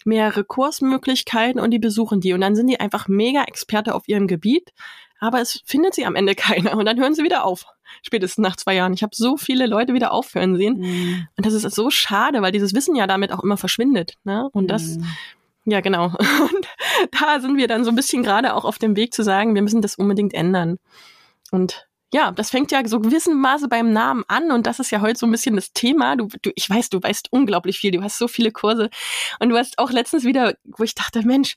mehrere 0.06 0.44
Kursmöglichkeiten 0.44 1.62
und 1.62 1.72
die 1.72 1.80
besuchen 1.80 2.20
die. 2.20 2.34
Und 2.34 2.42
dann 2.42 2.58
sind 2.58 2.68
die 2.68 2.80
einfach 2.80 3.08
mega 3.08 3.44
Experte 3.44 3.96
auf 3.96 4.04
ihrem 4.08 4.28
Gebiet 4.28 4.74
aber 5.24 5.40
es 5.40 5.62
findet 5.66 5.96
sie 5.96 6.06
am 6.06 6.16
Ende 6.16 6.36
keiner 6.36 6.78
und 6.78 6.86
dann 6.86 7.00
hören 7.00 7.16
sie 7.16 7.24
wieder 7.24 7.46
auf. 7.46 7.66
Spätestens 8.02 8.44
nach 8.44 8.58
zwei 8.58 8.76
Jahren. 8.76 8.94
Ich 8.94 9.04
habe 9.04 9.16
so 9.16 9.38
viele 9.38 9.68
Leute 9.68 9.94
wieder 9.94 10.12
aufhören 10.12 10.58
sehen. 10.58 10.80
Mhm. 10.80 11.28
Und 11.38 11.46
das 11.46 11.54
ist 11.54 11.64
so 11.74 11.90
schade, 11.90 12.42
weil 12.42 12.52
dieses 12.52 12.74
Wissen 12.74 12.96
ja 12.96 13.08
damit 13.08 13.32
auch 13.32 13.42
immer 13.42 13.56
verschwindet. 13.56 14.16
Ne? 14.26 14.50
Und 14.52 14.68
das, 14.68 14.98
mhm. 14.98 15.06
ja 15.66 15.80
genau. 15.80 16.06
Und 16.08 16.68
da 17.12 17.40
sind 17.40 17.56
wir 17.56 17.68
dann 17.68 17.86
so 17.86 17.92
ein 17.92 17.96
bisschen 17.96 18.24
gerade 18.24 18.54
auch 18.54 18.66
auf 18.66 18.80
dem 18.80 18.98
Weg 18.98 19.14
zu 19.14 19.24
sagen, 19.24 19.56
wir 19.56 19.62
müssen 19.62 19.82
das 19.82 19.96
unbedingt 19.96 20.34
ändern. 20.34 20.78
Und 21.52 21.88
ja, 22.12 22.32
das 22.32 22.52
fängt 22.52 22.72
ja 22.72 22.86
so 22.86 23.00
gewissen 23.00 23.40
Maße 23.40 23.68
beim 23.68 23.92
Namen 23.92 24.24
an 24.28 24.52
und 24.52 24.68
das 24.68 24.80
ist 24.80 24.92
ja 24.92 25.02
heute 25.02 25.18
so 25.18 25.26
ein 25.26 25.32
bisschen 25.32 25.56
das 25.56 25.74
Thema. 25.74 26.16
Du, 26.16 26.28
du, 26.42 26.52
ich 26.54 26.70
weiß, 26.70 26.90
du 26.90 27.02
weißt 27.02 27.32
unglaublich 27.32 27.80
viel, 27.80 27.90
du 27.92 28.04
hast 28.04 28.20
so 28.20 28.28
viele 28.28 28.52
Kurse 28.52 28.92
und 29.40 29.50
du 29.50 29.58
hast 29.58 29.80
auch 29.80 29.90
letztens 29.90 30.24
wieder, 30.24 30.56
wo 30.64 30.84
ich 30.84 30.94
dachte, 30.94 31.26
Mensch, 31.26 31.56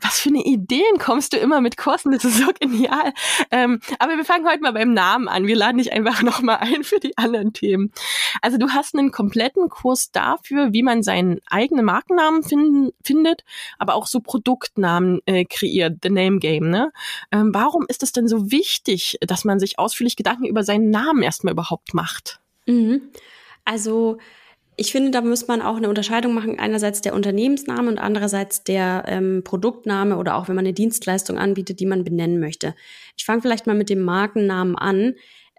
was 0.00 0.20
für 0.20 0.28
eine 0.28 0.44
Ideen 0.44 0.98
kommst 0.98 1.32
du 1.32 1.38
immer 1.38 1.60
mit 1.60 1.76
Kursen? 1.76 2.12
Das 2.12 2.24
ist 2.24 2.38
so 2.38 2.52
genial. 2.60 3.12
Ähm, 3.50 3.80
aber 3.98 4.16
wir 4.16 4.24
fangen 4.24 4.46
heute 4.46 4.60
mal 4.60 4.72
beim 4.72 4.92
Namen 4.92 5.28
an. 5.28 5.46
Wir 5.46 5.56
laden 5.56 5.78
dich 5.78 5.92
einfach 5.92 6.22
nochmal 6.22 6.58
ein 6.60 6.84
für 6.84 7.00
die 7.00 7.16
anderen 7.16 7.52
Themen. 7.52 7.92
Also 8.42 8.58
du 8.58 8.70
hast 8.70 8.94
einen 8.94 9.12
kompletten 9.12 9.68
Kurs 9.68 10.12
dafür, 10.12 10.72
wie 10.72 10.82
man 10.82 11.02
seinen 11.02 11.40
eigenen 11.46 11.84
Markennamen 11.84 12.42
finden, 12.42 12.90
findet, 13.02 13.44
aber 13.78 13.94
auch 13.94 14.06
so 14.06 14.20
Produktnamen 14.20 15.20
äh, 15.26 15.44
kreiert, 15.44 15.98
The 16.02 16.10
Name 16.10 16.38
Game. 16.38 16.68
Ne? 16.68 16.92
Ähm, 17.32 17.50
warum 17.54 17.86
ist 17.88 18.02
es 18.02 18.12
denn 18.12 18.28
so 18.28 18.50
wichtig, 18.50 19.18
dass 19.20 19.44
man 19.44 19.58
sich 19.58 19.78
ausführlich 19.78 20.16
Gedanken 20.16 20.44
über 20.44 20.64
seinen 20.64 20.90
Namen 20.90 21.22
erstmal 21.22 21.52
überhaupt 21.52 21.94
macht? 21.94 22.40
Mhm. 22.66 23.10
Also 23.64 24.18
ich 24.76 24.92
finde, 24.92 25.10
da 25.10 25.20
muss 25.20 25.46
man 25.46 25.62
auch 25.62 25.76
eine 25.76 25.88
Unterscheidung 25.88 26.34
machen. 26.34 26.58
Einerseits 26.58 27.00
der 27.00 27.14
Unternehmensname 27.14 27.88
und 27.88 27.98
andererseits 27.98 28.64
der 28.64 29.04
ähm, 29.06 29.42
Produktname 29.44 30.16
oder 30.16 30.36
auch 30.36 30.48
wenn 30.48 30.56
man 30.56 30.64
eine 30.64 30.74
Dienstleistung 30.74 31.38
anbietet, 31.38 31.80
die 31.80 31.86
man 31.86 32.04
benennen 32.04 32.40
möchte. 32.40 32.74
Ich 33.16 33.24
fange 33.24 33.42
vielleicht 33.42 33.66
mal 33.66 33.76
mit 33.76 33.90
dem 33.90 34.02
Markennamen 34.02 34.76
an. 34.76 35.14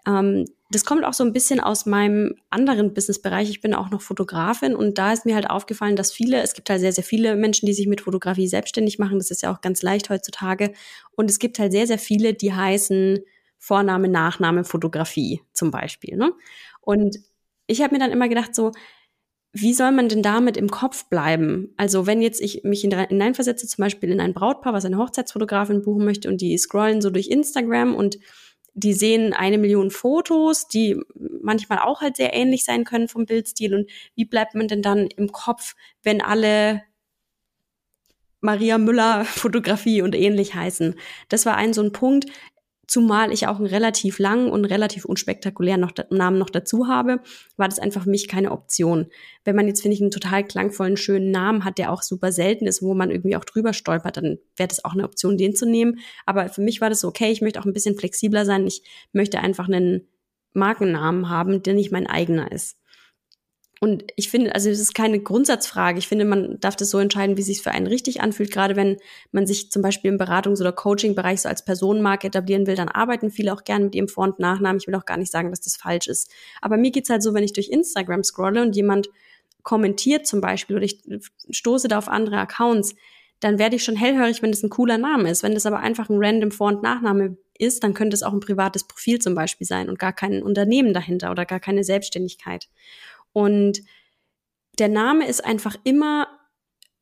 Ähm, 0.06 0.44
das 0.70 0.84
kommt 0.84 1.04
auch 1.04 1.12
so 1.12 1.24
ein 1.24 1.32
bisschen 1.32 1.60
aus 1.60 1.86
meinem 1.86 2.34
anderen 2.50 2.92
Businessbereich. 2.92 3.48
Ich 3.48 3.60
bin 3.60 3.72
auch 3.72 3.90
noch 3.90 4.02
Fotografin 4.02 4.74
und 4.74 4.98
da 4.98 5.12
ist 5.12 5.24
mir 5.24 5.36
halt 5.36 5.48
aufgefallen, 5.48 5.96
dass 5.96 6.12
viele, 6.12 6.42
es 6.42 6.54
gibt 6.54 6.68
halt 6.68 6.80
sehr, 6.80 6.92
sehr 6.92 7.04
viele 7.04 7.36
Menschen, 7.36 7.66
die 7.66 7.74
sich 7.74 7.86
mit 7.86 8.00
Fotografie 8.00 8.48
selbstständig 8.48 8.98
machen. 8.98 9.18
Das 9.18 9.30
ist 9.30 9.42
ja 9.42 9.54
auch 9.54 9.60
ganz 9.60 9.82
leicht 9.82 10.10
heutzutage. 10.10 10.72
Und 11.12 11.30
es 11.30 11.38
gibt 11.38 11.58
halt 11.58 11.72
sehr, 11.72 11.86
sehr 11.86 11.98
viele, 11.98 12.34
die 12.34 12.52
heißen 12.52 13.20
Vorname, 13.58 14.08
Nachname, 14.08 14.64
Fotografie 14.64 15.40
zum 15.52 15.70
Beispiel. 15.70 16.16
Ne? 16.16 16.32
Und 16.80 17.16
ich 17.66 17.80
habe 17.82 17.94
mir 17.94 18.00
dann 18.00 18.12
immer 18.12 18.28
gedacht, 18.28 18.54
so, 18.54 18.72
wie 19.58 19.72
soll 19.72 19.90
man 19.90 20.10
denn 20.10 20.22
damit 20.22 20.58
im 20.58 20.68
Kopf 20.68 21.06
bleiben? 21.08 21.72
Also 21.78 22.06
wenn 22.06 22.20
jetzt 22.20 22.42
ich 22.42 22.62
mich 22.64 22.82
hineinversetze, 22.82 23.66
zum 23.66 23.82
Beispiel 23.82 24.10
in 24.10 24.20
ein 24.20 24.34
Brautpaar, 24.34 24.74
was 24.74 24.84
eine 24.84 24.98
Hochzeitsfotografin 24.98 25.80
buchen 25.82 26.04
möchte 26.04 26.28
und 26.28 26.42
die 26.42 26.58
scrollen 26.58 27.00
so 27.00 27.08
durch 27.08 27.28
Instagram 27.28 27.94
und 27.94 28.18
die 28.74 28.92
sehen 28.92 29.32
eine 29.32 29.56
Million 29.56 29.90
Fotos, 29.90 30.68
die 30.68 31.00
manchmal 31.40 31.78
auch 31.78 32.02
halt 32.02 32.18
sehr 32.18 32.34
ähnlich 32.34 32.64
sein 32.64 32.84
können 32.84 33.08
vom 33.08 33.24
Bildstil. 33.24 33.74
Und 33.74 33.90
wie 34.14 34.26
bleibt 34.26 34.54
man 34.54 34.68
denn 34.68 34.82
dann 34.82 35.06
im 35.06 35.32
Kopf, 35.32 35.74
wenn 36.02 36.20
alle 36.20 36.82
Maria 38.42 38.76
Müller 38.76 39.24
Fotografie 39.24 40.02
und 40.02 40.14
ähnlich 40.14 40.54
heißen? 40.54 40.96
Das 41.30 41.46
war 41.46 41.56
ein 41.56 41.72
so 41.72 41.80
ein 41.82 41.92
Punkt. 41.92 42.26
Zumal 42.86 43.32
ich 43.32 43.48
auch 43.48 43.56
einen 43.56 43.66
relativ 43.66 44.20
langen 44.20 44.48
und 44.48 44.64
relativ 44.64 45.04
unspektakulären 45.04 45.80
noch, 45.80 45.92
Namen 46.10 46.38
noch 46.38 46.50
dazu 46.50 46.86
habe, 46.86 47.20
war 47.56 47.68
das 47.68 47.80
einfach 47.80 48.04
für 48.04 48.10
mich 48.10 48.28
keine 48.28 48.52
Option. 48.52 49.06
Wenn 49.44 49.56
man 49.56 49.66
jetzt, 49.66 49.82
finde 49.82 49.96
ich, 49.96 50.00
einen 50.00 50.12
total 50.12 50.44
klangvollen, 50.44 50.96
schönen 50.96 51.32
Namen 51.32 51.64
hat, 51.64 51.78
der 51.78 51.92
auch 51.92 52.02
super 52.02 52.30
selten 52.30 52.66
ist, 52.66 52.82
wo 52.82 52.94
man 52.94 53.10
irgendwie 53.10 53.36
auch 53.36 53.44
drüber 53.44 53.72
stolpert, 53.72 54.18
dann 54.18 54.38
wäre 54.56 54.68
das 54.68 54.84
auch 54.84 54.92
eine 54.92 55.04
Option, 55.04 55.36
den 55.36 55.56
zu 55.56 55.66
nehmen. 55.66 55.98
Aber 56.26 56.48
für 56.48 56.62
mich 56.62 56.80
war 56.80 56.88
das 56.88 57.00
so, 57.00 57.08
okay, 57.08 57.32
ich 57.32 57.40
möchte 57.40 57.60
auch 57.60 57.64
ein 57.64 57.72
bisschen 57.72 57.98
flexibler 57.98 58.44
sein. 58.44 58.66
Ich 58.66 58.82
möchte 59.12 59.40
einfach 59.40 59.66
einen 59.66 60.06
Markennamen 60.52 61.28
haben, 61.28 61.62
der 61.62 61.74
nicht 61.74 61.90
mein 61.92 62.06
eigener 62.06 62.52
ist. 62.52 62.78
Und 63.80 64.04
ich 64.16 64.30
finde, 64.30 64.54
also 64.54 64.70
es 64.70 64.80
ist 64.80 64.94
keine 64.94 65.20
Grundsatzfrage. 65.20 65.98
Ich 65.98 66.08
finde, 66.08 66.24
man 66.24 66.58
darf 66.60 66.76
das 66.76 66.88
so 66.88 66.98
entscheiden, 66.98 67.36
wie 67.36 67.42
es 67.42 67.46
sich 67.46 67.60
für 67.60 67.72
einen 67.72 67.86
richtig 67.86 68.22
anfühlt. 68.22 68.50
Gerade 68.50 68.74
wenn 68.74 68.96
man 69.32 69.46
sich 69.46 69.70
zum 69.70 69.82
Beispiel 69.82 70.10
im 70.10 70.18
Beratungs- 70.18 70.60
oder 70.60 70.72
Coaching-Bereich 70.72 71.42
so 71.42 71.50
als 71.50 71.64
Personenmarke 71.64 72.28
etablieren 72.28 72.66
will, 72.66 72.74
dann 72.74 72.88
arbeiten 72.88 73.30
viele 73.30 73.52
auch 73.52 73.64
gerne 73.64 73.84
mit 73.86 73.94
ihrem 73.94 74.08
Vor- 74.08 74.24
und 74.24 74.38
Nachnamen. 74.38 74.78
Ich 74.80 74.86
will 74.86 74.94
auch 74.94 75.04
gar 75.04 75.18
nicht 75.18 75.30
sagen, 75.30 75.50
dass 75.50 75.60
das 75.60 75.76
falsch 75.76 76.06
ist. 76.06 76.30
Aber 76.62 76.78
mir 76.78 76.90
geht's 76.90 77.10
halt 77.10 77.22
so, 77.22 77.34
wenn 77.34 77.44
ich 77.44 77.52
durch 77.52 77.68
Instagram 77.68 78.24
scrolle 78.24 78.62
und 78.62 78.74
jemand 78.76 79.10
kommentiert 79.62 80.26
zum 80.26 80.40
Beispiel 80.40 80.76
oder 80.76 80.84
ich 80.86 81.02
stoße 81.50 81.88
da 81.88 81.98
auf 81.98 82.08
andere 82.08 82.38
Accounts, 82.38 82.94
dann 83.40 83.58
werde 83.58 83.76
ich 83.76 83.84
schon 83.84 83.96
hellhörig, 83.96 84.40
wenn 84.40 84.52
das 84.52 84.62
ein 84.62 84.70
cooler 84.70 84.96
Name 84.96 85.30
ist. 85.30 85.42
Wenn 85.42 85.54
das 85.54 85.66
aber 85.66 85.80
einfach 85.80 86.08
ein 86.08 86.16
random 86.18 86.50
Vor- 86.50 86.68
und 86.68 86.82
Nachname 86.82 87.36
ist, 87.58 87.84
dann 87.84 87.92
könnte 87.92 88.14
es 88.14 88.22
auch 88.22 88.32
ein 88.32 88.40
privates 88.40 88.84
Profil 88.84 89.18
zum 89.18 89.34
Beispiel 89.34 89.66
sein 89.66 89.88
und 89.88 89.98
gar 89.98 90.12
kein 90.12 90.42
Unternehmen 90.42 90.94
dahinter 90.94 91.30
oder 91.30 91.44
gar 91.44 91.60
keine 91.60 91.84
Selbstständigkeit. 91.84 92.68
Und 93.36 93.82
der 94.78 94.88
Name 94.88 95.28
ist 95.28 95.44
einfach 95.44 95.76
immer 95.84 96.26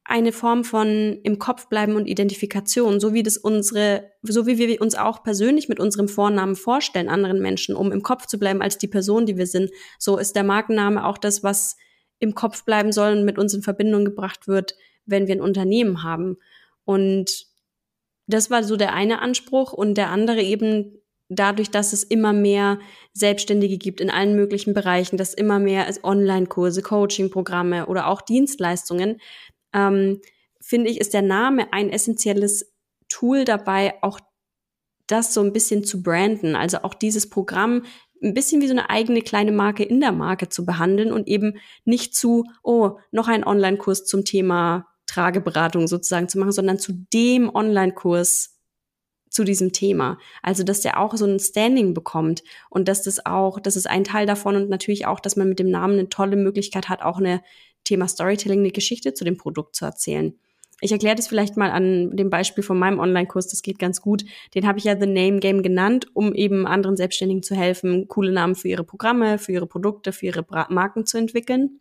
eine 0.02 0.32
Form 0.32 0.64
von 0.64 1.20
im 1.22 1.38
Kopf 1.38 1.68
bleiben 1.68 1.94
und 1.94 2.08
Identifikation, 2.08 2.98
so 2.98 3.14
wie 3.14 3.22
das 3.22 3.36
unsere, 3.36 4.10
so 4.22 4.44
wie 4.44 4.58
wir 4.58 4.80
uns 4.80 4.96
auch 4.96 5.22
persönlich 5.22 5.68
mit 5.68 5.78
unserem 5.78 6.08
Vornamen 6.08 6.56
vorstellen 6.56 7.08
anderen 7.08 7.40
Menschen, 7.40 7.76
um 7.76 7.92
im 7.92 8.02
Kopf 8.02 8.26
zu 8.26 8.40
bleiben 8.40 8.62
als 8.62 8.78
die 8.78 8.88
Person, 8.88 9.26
die 9.26 9.36
wir 9.36 9.46
sind. 9.46 9.70
So 10.00 10.18
ist 10.18 10.34
der 10.34 10.42
Markenname 10.42 11.06
auch 11.06 11.18
das, 11.18 11.44
was 11.44 11.76
im 12.18 12.34
Kopf 12.34 12.64
bleiben 12.64 12.90
soll 12.90 13.12
und 13.12 13.24
mit 13.24 13.38
uns 13.38 13.54
in 13.54 13.62
Verbindung 13.62 14.04
gebracht 14.04 14.48
wird, 14.48 14.74
wenn 15.06 15.28
wir 15.28 15.36
ein 15.36 15.40
Unternehmen 15.40 16.02
haben. 16.02 16.38
Und 16.84 17.46
das 18.26 18.50
war 18.50 18.64
so 18.64 18.74
der 18.74 18.92
eine 18.92 19.22
Anspruch 19.22 19.72
und 19.72 19.94
der 19.94 20.10
andere 20.10 20.42
eben 20.42 20.98
dadurch, 21.34 21.70
dass 21.70 21.92
es 21.92 22.02
immer 22.02 22.32
mehr 22.32 22.78
Selbstständige 23.12 23.78
gibt 23.78 24.00
in 24.00 24.10
allen 24.10 24.36
möglichen 24.36 24.74
Bereichen, 24.74 25.16
dass 25.16 25.34
immer 25.34 25.58
mehr 25.58 25.86
Online-Kurse, 26.02 26.82
Coaching-Programme 26.82 27.86
oder 27.86 28.08
auch 28.08 28.22
Dienstleistungen, 28.22 29.20
ähm, 29.72 30.20
finde 30.60 30.90
ich, 30.90 31.00
ist 31.00 31.14
der 31.14 31.22
Name 31.22 31.72
ein 31.72 31.90
essentielles 31.90 32.72
Tool 33.08 33.44
dabei, 33.44 33.94
auch 34.02 34.18
das 35.06 35.34
so 35.34 35.42
ein 35.42 35.52
bisschen 35.52 35.84
zu 35.84 36.02
branden. 36.02 36.56
Also 36.56 36.78
auch 36.78 36.94
dieses 36.94 37.28
Programm 37.28 37.84
ein 38.22 38.34
bisschen 38.34 38.62
wie 38.62 38.66
so 38.66 38.72
eine 38.72 38.88
eigene 38.88 39.20
kleine 39.20 39.52
Marke 39.52 39.84
in 39.84 40.00
der 40.00 40.12
Marke 40.12 40.48
zu 40.48 40.64
behandeln 40.64 41.12
und 41.12 41.28
eben 41.28 41.58
nicht 41.84 42.16
zu, 42.16 42.44
oh, 42.62 42.98
noch 43.12 43.28
ein 43.28 43.44
Online-Kurs 43.44 44.06
zum 44.06 44.24
Thema 44.24 44.86
Trageberatung 45.06 45.86
sozusagen 45.86 46.28
zu 46.28 46.38
machen, 46.38 46.52
sondern 46.52 46.78
zu 46.78 46.92
dem 47.12 47.54
Online-Kurs 47.54 48.53
zu 49.34 49.42
diesem 49.42 49.72
Thema. 49.72 50.18
Also, 50.42 50.62
dass 50.62 50.80
der 50.80 51.00
auch 51.00 51.16
so 51.16 51.26
ein 51.26 51.40
Standing 51.40 51.92
bekommt 51.92 52.44
und 52.70 52.86
dass 52.86 53.02
das 53.02 53.26
auch, 53.26 53.58
das 53.58 53.74
ist 53.74 53.90
ein 53.90 54.04
Teil 54.04 54.26
davon 54.26 54.54
und 54.54 54.70
natürlich 54.70 55.06
auch, 55.06 55.18
dass 55.18 55.34
man 55.34 55.48
mit 55.48 55.58
dem 55.58 55.70
Namen 55.70 55.98
eine 55.98 56.08
tolle 56.08 56.36
Möglichkeit 56.36 56.88
hat, 56.88 57.02
auch 57.02 57.18
eine 57.18 57.42
Thema 57.82 58.06
Storytelling, 58.06 58.60
eine 58.60 58.70
Geschichte 58.70 59.12
zu 59.12 59.24
dem 59.24 59.36
Produkt 59.36 59.74
zu 59.74 59.84
erzählen. 59.84 60.38
Ich 60.80 60.92
erkläre 60.92 61.16
das 61.16 61.26
vielleicht 61.26 61.56
mal 61.56 61.70
an 61.70 62.16
dem 62.16 62.30
Beispiel 62.30 62.62
von 62.62 62.78
meinem 62.78 63.00
Online-Kurs, 63.00 63.48
das 63.48 63.62
geht 63.62 63.80
ganz 63.80 64.00
gut. 64.00 64.24
Den 64.54 64.68
habe 64.68 64.78
ich 64.78 64.84
ja 64.84 64.98
The 64.98 65.06
Name 65.06 65.40
Game 65.40 65.62
genannt, 65.62 66.06
um 66.14 66.32
eben 66.32 66.66
anderen 66.66 66.96
Selbstständigen 66.96 67.42
zu 67.42 67.56
helfen, 67.56 68.06
coole 68.06 68.32
Namen 68.32 68.54
für 68.54 68.68
ihre 68.68 68.84
Programme, 68.84 69.38
für 69.38 69.52
ihre 69.52 69.66
Produkte, 69.66 70.12
für 70.12 70.26
ihre 70.26 70.46
Marken 70.68 71.06
zu 71.06 71.18
entwickeln. 71.18 71.80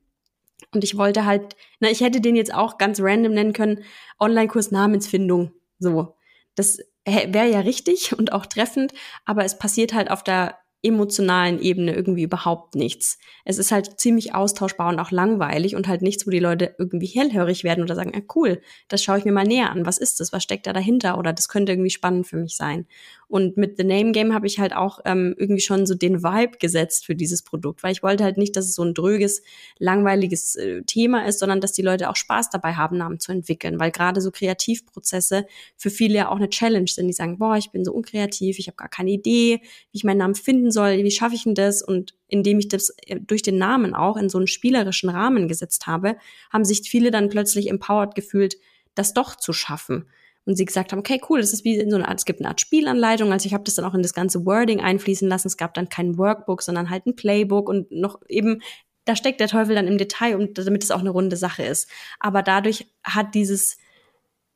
Und 0.73 0.83
ich 0.83 0.97
wollte 0.97 1.25
halt, 1.25 1.55
na, 1.79 1.91
ich 1.91 2.01
hätte 2.01 2.19
den 2.19 2.35
jetzt 2.35 2.53
auch 2.53 2.79
ganz 2.79 2.99
random 2.99 3.33
nennen 3.33 3.53
können, 3.53 3.83
Online-Kurs 4.19 4.71
Namensfindung. 4.71 5.51
So. 5.77 6.15
Das 6.55 6.79
wäre 7.05 7.49
ja 7.49 7.59
richtig 7.59 8.13
und 8.17 8.31
auch 8.31 8.45
treffend, 8.45 8.93
aber 9.25 9.45
es 9.45 9.57
passiert 9.57 9.93
halt 9.93 10.09
auf 10.09 10.23
der 10.23 10.57
emotionalen 10.85 11.61
Ebene 11.61 11.93
irgendwie 11.95 12.23
überhaupt 12.23 12.75
nichts. 12.75 13.17
Es 13.45 13.57
ist 13.57 13.71
halt 13.71 14.01
ziemlich 14.01 14.35
austauschbar 14.35 14.89
und 14.89 14.99
auch 14.99 15.11
langweilig 15.11 15.77
und 15.77 15.87
halt 15.87 16.01
nichts, 16.01 16.27
wo 16.27 16.29
die 16.29 16.39
Leute 16.39 16.75
irgendwie 16.77 17.07
hellhörig 17.07 17.63
werden 17.63 17.83
oder 17.83 17.95
sagen, 17.95 18.11
ah, 18.13 18.21
cool, 18.35 18.61
das 18.89 19.01
schaue 19.01 19.17
ich 19.17 19.25
mir 19.25 19.31
mal 19.31 19.45
näher 19.45 19.71
an. 19.71 19.85
Was 19.85 19.97
ist 19.97 20.19
das? 20.19 20.33
Was 20.33 20.43
steckt 20.43 20.67
da 20.67 20.73
dahinter? 20.73 21.17
Oder 21.17 21.31
das 21.31 21.47
könnte 21.47 21.71
irgendwie 21.71 21.89
spannend 21.89 22.27
für 22.27 22.35
mich 22.35 22.57
sein. 22.57 22.85
Und 23.27 23.57
mit 23.57 23.77
The 23.77 23.83
Name 23.83 24.11
Game 24.11 24.33
habe 24.33 24.47
ich 24.47 24.59
halt 24.59 24.75
auch 24.75 24.99
ähm, 25.05 25.33
irgendwie 25.37 25.61
schon 25.61 25.85
so 25.85 25.95
den 25.95 26.23
Vibe 26.23 26.57
gesetzt 26.59 27.05
für 27.05 27.15
dieses 27.15 27.41
Produkt, 27.41 27.83
weil 27.83 27.91
ich 27.91 28.03
wollte 28.03 28.23
halt 28.23 28.37
nicht, 28.37 28.55
dass 28.55 28.65
es 28.65 28.75
so 28.75 28.83
ein 28.83 28.93
dröges, 28.93 29.41
langweiliges 29.79 30.55
äh, 30.55 30.83
Thema 30.83 31.25
ist, 31.25 31.39
sondern 31.39 31.61
dass 31.61 31.73
die 31.73 31.81
Leute 31.81 32.09
auch 32.09 32.15
Spaß 32.15 32.49
dabei 32.49 32.73
haben, 32.73 32.97
Namen 32.97 33.19
zu 33.19 33.31
entwickeln, 33.31 33.79
weil 33.79 33.91
gerade 33.91 34.21
so 34.21 34.31
Kreativprozesse 34.31 35.45
für 35.77 35.89
viele 35.89 36.15
ja 36.15 36.29
auch 36.29 36.35
eine 36.35 36.49
Challenge 36.49 36.87
sind. 36.87 37.07
Die 37.07 37.13
sagen, 37.13 37.37
boah, 37.37 37.57
ich 37.57 37.71
bin 37.71 37.83
so 37.83 37.93
unkreativ, 37.93 38.59
ich 38.59 38.67
habe 38.67 38.77
gar 38.77 38.89
keine 38.89 39.11
Idee, 39.11 39.61
wie 39.91 39.97
ich 39.97 40.03
meinen 40.03 40.17
Namen 40.17 40.35
finden 40.35 40.71
soll, 40.71 40.97
wie 41.03 41.11
schaffe 41.11 41.35
ich 41.35 41.43
denn 41.43 41.55
das? 41.55 41.81
Und 41.81 42.13
indem 42.27 42.59
ich 42.59 42.67
das 42.67 42.95
äh, 43.07 43.19
durch 43.19 43.41
den 43.41 43.57
Namen 43.57 43.93
auch 43.93 44.17
in 44.17 44.29
so 44.29 44.37
einen 44.37 44.47
spielerischen 44.47 45.09
Rahmen 45.09 45.47
gesetzt 45.47 45.87
habe, 45.87 46.17
haben 46.51 46.65
sich 46.65 46.81
viele 46.89 47.11
dann 47.11 47.29
plötzlich 47.29 47.69
empowered 47.69 48.15
gefühlt, 48.15 48.57
das 48.95 49.13
doch 49.13 49.35
zu 49.35 49.53
schaffen 49.53 50.05
und 50.45 50.55
sie 50.55 50.65
gesagt 50.65 50.91
haben, 50.91 50.99
okay, 50.99 51.21
cool, 51.29 51.39
das 51.39 51.53
ist 51.53 51.63
wie 51.63 51.77
so 51.89 51.95
eine 51.95 52.07
Art, 52.07 52.19
es 52.19 52.25
gibt 52.25 52.39
eine 52.41 52.49
Art 52.49 52.61
Spielanleitung. 52.61 53.31
Also 53.31 53.45
ich 53.45 53.53
habe 53.53 53.63
das 53.63 53.75
dann 53.75 53.85
auch 53.85 53.93
in 53.93 54.01
das 54.01 54.13
ganze 54.13 54.45
Wording 54.45 54.81
einfließen 54.81 55.27
lassen. 55.27 55.47
Es 55.47 55.57
gab 55.57 55.73
dann 55.73 55.89
kein 55.89 56.17
Workbook, 56.17 56.61
sondern 56.61 56.89
halt 56.89 57.05
ein 57.05 57.15
Playbook 57.15 57.69
und 57.69 57.91
noch 57.91 58.19
eben, 58.27 58.61
da 59.05 59.15
steckt 59.15 59.39
der 59.39 59.47
Teufel 59.47 59.75
dann 59.75 59.87
im 59.87 59.97
Detail, 59.97 60.35
und 60.35 60.57
damit 60.57 60.83
es 60.83 60.91
auch 60.91 60.99
eine 60.99 61.09
runde 61.09 61.37
Sache 61.37 61.63
ist. 61.63 61.89
Aber 62.19 62.41
dadurch 62.41 62.87
hat 63.03 63.35
dieses 63.35 63.77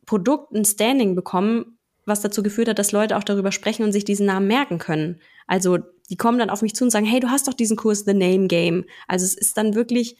Produkt 0.06 0.54
ein 0.54 0.66
Standing 0.66 1.16
bekommen, 1.16 1.78
was 2.06 2.22
dazu 2.22 2.42
geführt 2.42 2.70
hat, 2.70 2.80
dass 2.80 2.94
Leute 2.94 3.18
auch 3.18 3.24
darüber 3.24 3.52
sprechen 3.52 3.84
und 3.84 3.92
sich 3.92 4.06
diesen 4.06 4.26
Namen 4.26 4.48
merken 4.48 4.78
können. 4.78 5.22
Also 5.46 5.80
die 6.10 6.16
kommen 6.16 6.40
dann 6.40 6.50
auf 6.50 6.62
mich 6.62 6.74
zu 6.74 6.86
und 6.86 6.90
sagen, 6.90 7.06
hey, 7.06 7.20
du 7.20 7.30
hast 7.30 7.48
doch 7.48 7.54
diesen 7.54 7.76
Kurs 7.76 8.06
The 8.06 8.14
Name 8.14 8.48
Game. 8.48 8.86
Also 9.08 9.26
es 9.26 9.34
ist 9.34 9.58
dann 9.58 9.76
wirklich 9.76 10.18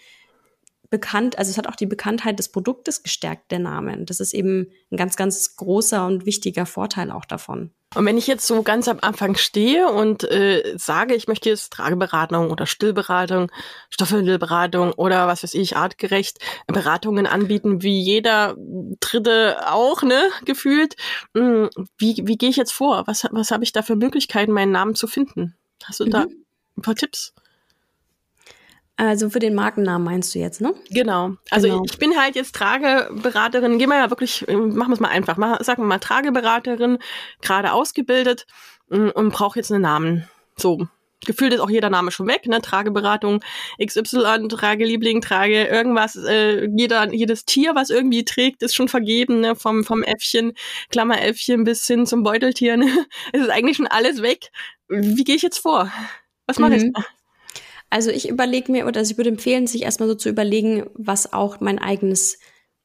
bekannt, 0.90 1.38
also 1.38 1.52
es 1.52 1.58
hat 1.58 1.68
auch 1.68 1.76
die 1.76 1.86
Bekanntheit 1.86 2.40
des 2.40 2.50
Produktes 2.50 3.04
gestärkt, 3.04 3.52
der 3.52 3.60
Name. 3.60 4.04
Das 4.06 4.20
ist 4.20 4.34
eben 4.34 4.72
ein 4.92 4.98
ganz, 4.98 5.16
ganz 5.16 5.56
großer 5.56 6.06
und 6.06 6.26
wichtiger 6.26 6.66
Vorteil 6.66 7.12
auch 7.12 7.26
davon. 7.26 7.72
Und 7.96 8.06
wenn 8.06 8.18
ich 8.18 8.28
jetzt 8.28 8.46
so 8.46 8.64
ganz 8.64 8.88
am 8.90 9.00
Anfang 9.02 9.36
stehe 9.36 9.88
und 9.88 10.24
äh, 10.26 10.76
sage, 10.78 11.16
ich 11.16 11.28
möchte 11.28 11.50
jetzt 11.50 11.72
Trageberatung 11.72 12.52
oder 12.52 12.66
Stillberatung, 12.66 13.50
Stoffwindelberatung 13.90 14.92
oder 14.92 15.28
was 15.28 15.44
weiß 15.44 15.54
ich, 15.54 15.78
artgerecht 15.78 16.38
Beratungen 16.68 17.26
anbieten, 17.26 17.82
wie 17.82 18.00
jeder 18.00 18.56
Dritte 19.00 19.72
auch, 19.72 20.04
ne, 20.04 20.30
gefühlt. 20.44 20.96
Hm, 21.34 21.70
wie, 21.98 22.22
wie 22.26 22.38
gehe 22.38 22.50
ich 22.50 22.58
jetzt 22.58 22.74
vor? 22.74 23.08
Was, 23.08 23.26
was 23.32 23.52
habe 23.52 23.64
ich 23.64 23.72
da 23.72 23.82
für 23.82 23.96
Möglichkeiten, 23.96 24.52
meinen 24.52 24.72
Namen 24.72 24.96
zu 24.96 25.08
finden? 25.08 25.56
Hast 25.84 26.02
du 26.02 26.06
mhm. 26.06 26.12
da 26.12 26.26
ein 26.78 26.82
paar 26.82 26.96
Tipps? 26.96 27.34
Also 28.98 29.30
für 29.30 29.38
den 29.38 29.54
Markennamen 29.54 30.04
meinst 30.04 30.34
du 30.34 30.40
jetzt, 30.40 30.60
ne? 30.60 30.74
Genau. 30.90 31.34
Also 31.52 31.68
genau. 31.68 31.84
ich 31.86 32.00
bin 32.00 32.20
halt 32.20 32.36
jetzt 32.36 32.56
Trageberaterin. 32.56 33.78
Gehen 33.78 33.90
wir 33.90 33.98
ja 33.98 34.10
wirklich, 34.10 34.46
machen 34.48 34.90
wir 34.90 34.94
es 34.94 35.00
mal 35.00 35.10
einfach. 35.10 35.38
Mach, 35.38 35.64
sagen 35.64 35.84
wir 35.84 35.88
mal 35.88 36.00
Trageberaterin, 36.00 36.98
gerade 37.42 37.74
ausgebildet 37.74 38.48
mm, 38.90 39.10
und 39.10 39.30
brauche 39.30 39.60
jetzt 39.60 39.72
einen 39.72 39.84
Namen. 39.84 40.28
So. 40.58 40.88
Gefühlt 41.26 41.54
ist 41.54 41.60
auch 41.60 41.70
jeder 41.70 41.90
Name 41.90 42.12
schon 42.12 42.28
weg, 42.28 42.48
ne? 42.48 42.62
Trageberatung, 42.62 43.44
XY, 43.84 44.48
Trageliebling, 44.50 45.22
Trage, 45.22 45.66
irgendwas, 45.66 46.16
äh, 46.16 46.68
jeder, 46.76 47.12
jedes 47.12 47.46
Tier, 47.46 47.76
was 47.76 47.90
irgendwie 47.90 48.24
trägt, 48.24 48.62
ist 48.62 48.76
schon 48.76 48.88
vergeben, 48.88 49.42
ne? 49.42 49.56
Vom, 49.56 49.84
vom 49.84 50.04
Äffchen, 50.04 50.54
Klammeräffchen 50.90 51.64
bis 51.64 51.86
hin 51.86 52.06
zum 52.08 52.24
Beuteltier. 52.24 52.78
Ne? 52.78 52.88
Es 53.34 53.42
ist 53.42 53.50
eigentlich 53.50 53.78
schon 53.78 53.88
alles 53.88 54.22
weg. 54.22 54.50
Wie 54.88 55.24
gehe 55.24 55.36
ich 55.36 55.42
jetzt 55.42 55.60
vor? 55.60 55.92
Was 56.48 56.60
mache 56.60 56.78
mhm. 56.78 56.94
ich? 56.96 57.04
Also 57.90 58.10
ich 58.12 58.28
überlege 58.30 58.72
mir, 58.72 58.86
oder 58.86 59.02
ich 59.02 59.18
würde 59.18 59.30
empfehlen, 59.30 59.68
sich 59.68 59.84
erstmal 59.84 60.10
so 60.10 60.16
zu 60.16 60.30
überlegen, 60.30 60.90
was 60.96 61.32
auch 61.32 61.60
mein 61.60 61.80
eigenes 61.80 62.38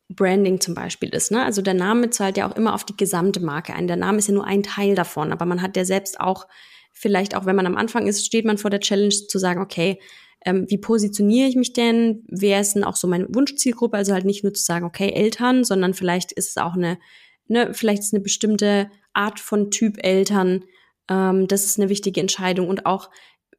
Branding 0.09 0.61
zum 0.61 0.75
Beispiel 0.75 1.09
ist. 1.11 1.31
Ne? 1.31 1.43
Also 1.43 1.63
der 1.63 1.75
Name 1.75 2.11
zahlt 2.11 2.37
ja 2.37 2.51
auch 2.51 2.57
immer 2.57 2.75
auf 2.75 2.85
die 2.85 2.97
gesamte 2.97 3.41
Marke 3.41 3.75
ein. 3.75 3.87
Der 3.87 3.97
Name 3.97 4.19
ist 4.19 4.29
ja 4.29 4.35
nur 4.35 4.47
ein 4.47 4.63
Teil 4.63 4.95
davon, 4.95 5.33
aber 5.33 5.45
man 5.45 5.63
hat 5.63 5.77
ja 5.77 5.85
selbst 5.85 6.21
auch, 6.21 6.47
vielleicht 6.93 7.35
auch 7.35 7.47
wenn 7.47 7.57
man 7.57 7.67
am 7.67 7.77
Anfang 7.77 8.07
ist, 8.07 8.25
steht 8.25 8.45
man 8.45 8.59
vor 8.59 8.71
der 8.71 8.81
Challenge 8.81 9.11
zu 9.11 9.39
sagen, 9.39 9.61
okay, 9.61 9.99
ähm, 10.45 10.67
wie 10.69 10.79
positioniere 10.79 11.49
ich 11.49 11.57
mich 11.57 11.73
denn? 11.73 12.25
Wer 12.29 12.61
ist 12.61 12.75
denn 12.75 12.85
auch 12.85 12.97
so 12.97 13.07
meine 13.07 13.27
Wunschzielgruppe? 13.33 13.97
Also 13.97 14.13
halt 14.13 14.25
nicht 14.25 14.43
nur 14.43 14.55
zu 14.55 14.63
sagen, 14.63 14.85
okay, 14.85 15.11
Eltern, 15.13 15.65
sondern 15.65 15.95
vielleicht 15.95 16.33
ist 16.33 16.51
es 16.51 16.57
auch 16.57 16.75
eine, 16.75 16.99
ne, 17.47 17.73
vielleicht 17.73 18.03
ist 18.03 18.15
eine 18.15 18.23
bestimmte 18.23 18.91
Art 19.13 19.41
von 19.41 19.71
Typ 19.71 20.05
Eltern. 20.05 20.65
Ähm, 21.09 21.47
das 21.47 21.65
ist 21.65 21.79
eine 21.79 21.89
wichtige 21.89 22.21
Entscheidung 22.21 22.69
und 22.69 22.87
auch, 22.87 23.11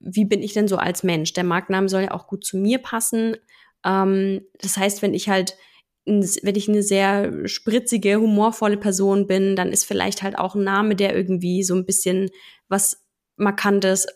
wie 0.03 0.25
bin 0.25 0.41
ich 0.41 0.53
denn 0.53 0.67
so 0.67 0.77
als 0.77 1.03
Mensch? 1.03 1.33
Der 1.33 1.43
Markenname 1.43 1.89
soll 1.89 2.03
ja 2.03 2.11
auch 2.11 2.27
gut 2.27 2.45
zu 2.45 2.57
mir 2.57 2.79
passen. 2.79 3.37
Ähm, 3.85 4.41
das 4.59 4.77
heißt, 4.77 5.01
wenn 5.01 5.13
ich 5.13 5.29
halt 5.29 5.57
wenn 6.05 6.55
ich 6.55 6.67
eine 6.67 6.83
sehr 6.83 7.47
spritzige, 7.47 8.17
humorvolle 8.17 8.75
Person 8.75 9.25
bin, 9.25 9.55
dann 9.55 9.71
ist 9.71 9.85
vielleicht 9.85 10.21
halt 10.21 10.37
auch 10.37 10.53
ein 10.53 10.63
Name, 10.63 10.97
der 10.97 11.15
irgendwie 11.15 11.63
so 11.63 11.75
ein 11.75 11.85
bisschen 11.85 12.29
was 12.67 13.05
Markantes 13.37 14.07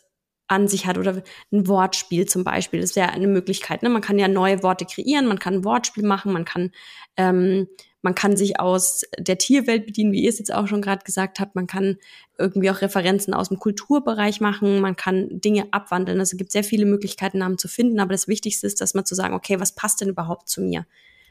an 0.48 0.67
sich 0.67 0.86
hat 0.86 0.98
oder 0.98 1.24
ein 1.51 1.67
Wortspiel 1.67 2.25
zum 2.25 2.44
Beispiel. 2.44 2.82
Das 2.82 2.96
wäre 2.96 3.12
eine 3.12 3.27
Möglichkeit. 3.27 3.84
Ne? 3.84 3.89
Man 3.89 4.01
kann 4.01 4.20
ja 4.20 4.27
neue 4.27 4.63
Worte 4.63 4.86
kreieren, 4.86 5.27
man 5.27 5.39
kann 5.39 5.56
ein 5.56 5.63
Wortspiel 5.65 6.03
machen, 6.03 6.34
man 6.34 6.46
kann 6.46 6.72
ähm, 7.15 7.67
man 8.01 8.15
kann 8.15 8.37
sich 8.37 8.59
aus 8.59 9.03
der 9.17 9.37
Tierwelt 9.37 9.85
bedienen, 9.85 10.11
wie 10.11 10.23
ihr 10.23 10.29
es 10.29 10.39
jetzt 10.39 10.53
auch 10.53 10.67
schon 10.67 10.81
gerade 10.81 11.03
gesagt 11.03 11.39
habt. 11.39 11.55
Man 11.55 11.67
kann 11.67 11.97
irgendwie 12.37 12.69
auch 12.69 12.81
Referenzen 12.81 13.33
aus 13.33 13.49
dem 13.49 13.59
Kulturbereich 13.59 14.39
machen. 14.39 14.79
Man 14.79 14.95
kann 14.95 15.27
Dinge 15.41 15.67
abwandeln. 15.71 16.19
Also 16.19 16.33
es 16.33 16.37
gibt 16.37 16.51
sehr 16.51 16.63
viele 16.63 16.85
Möglichkeiten, 16.85 17.39
Namen 17.39 17.57
zu 17.57 17.67
finden. 17.67 17.99
Aber 17.99 18.13
das 18.13 18.27
Wichtigste 18.27 18.67
ist, 18.67 18.81
dass 18.81 18.93
man 18.93 19.05
zu 19.05 19.15
sagen, 19.15 19.33
okay, 19.33 19.59
was 19.59 19.73
passt 19.73 20.01
denn 20.01 20.09
überhaupt 20.09 20.47
zu 20.47 20.61
mir? 20.61 20.85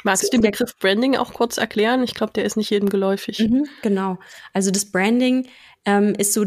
Magst 0.04 0.24
du 0.24 0.28
den 0.28 0.42
Begriff 0.42 0.76
Branding 0.78 1.16
auch 1.16 1.32
kurz 1.32 1.56
erklären? 1.56 2.02
Ich 2.02 2.14
glaube, 2.14 2.32
der 2.32 2.44
ist 2.44 2.56
nicht 2.56 2.70
jedem 2.70 2.88
geläufig. 2.88 3.38
Mhm, 3.38 3.66
genau. 3.82 4.18
Also 4.52 4.70
das 4.70 4.84
Branding 4.84 5.48
ähm, 5.84 6.14
ist 6.16 6.32
so 6.32 6.46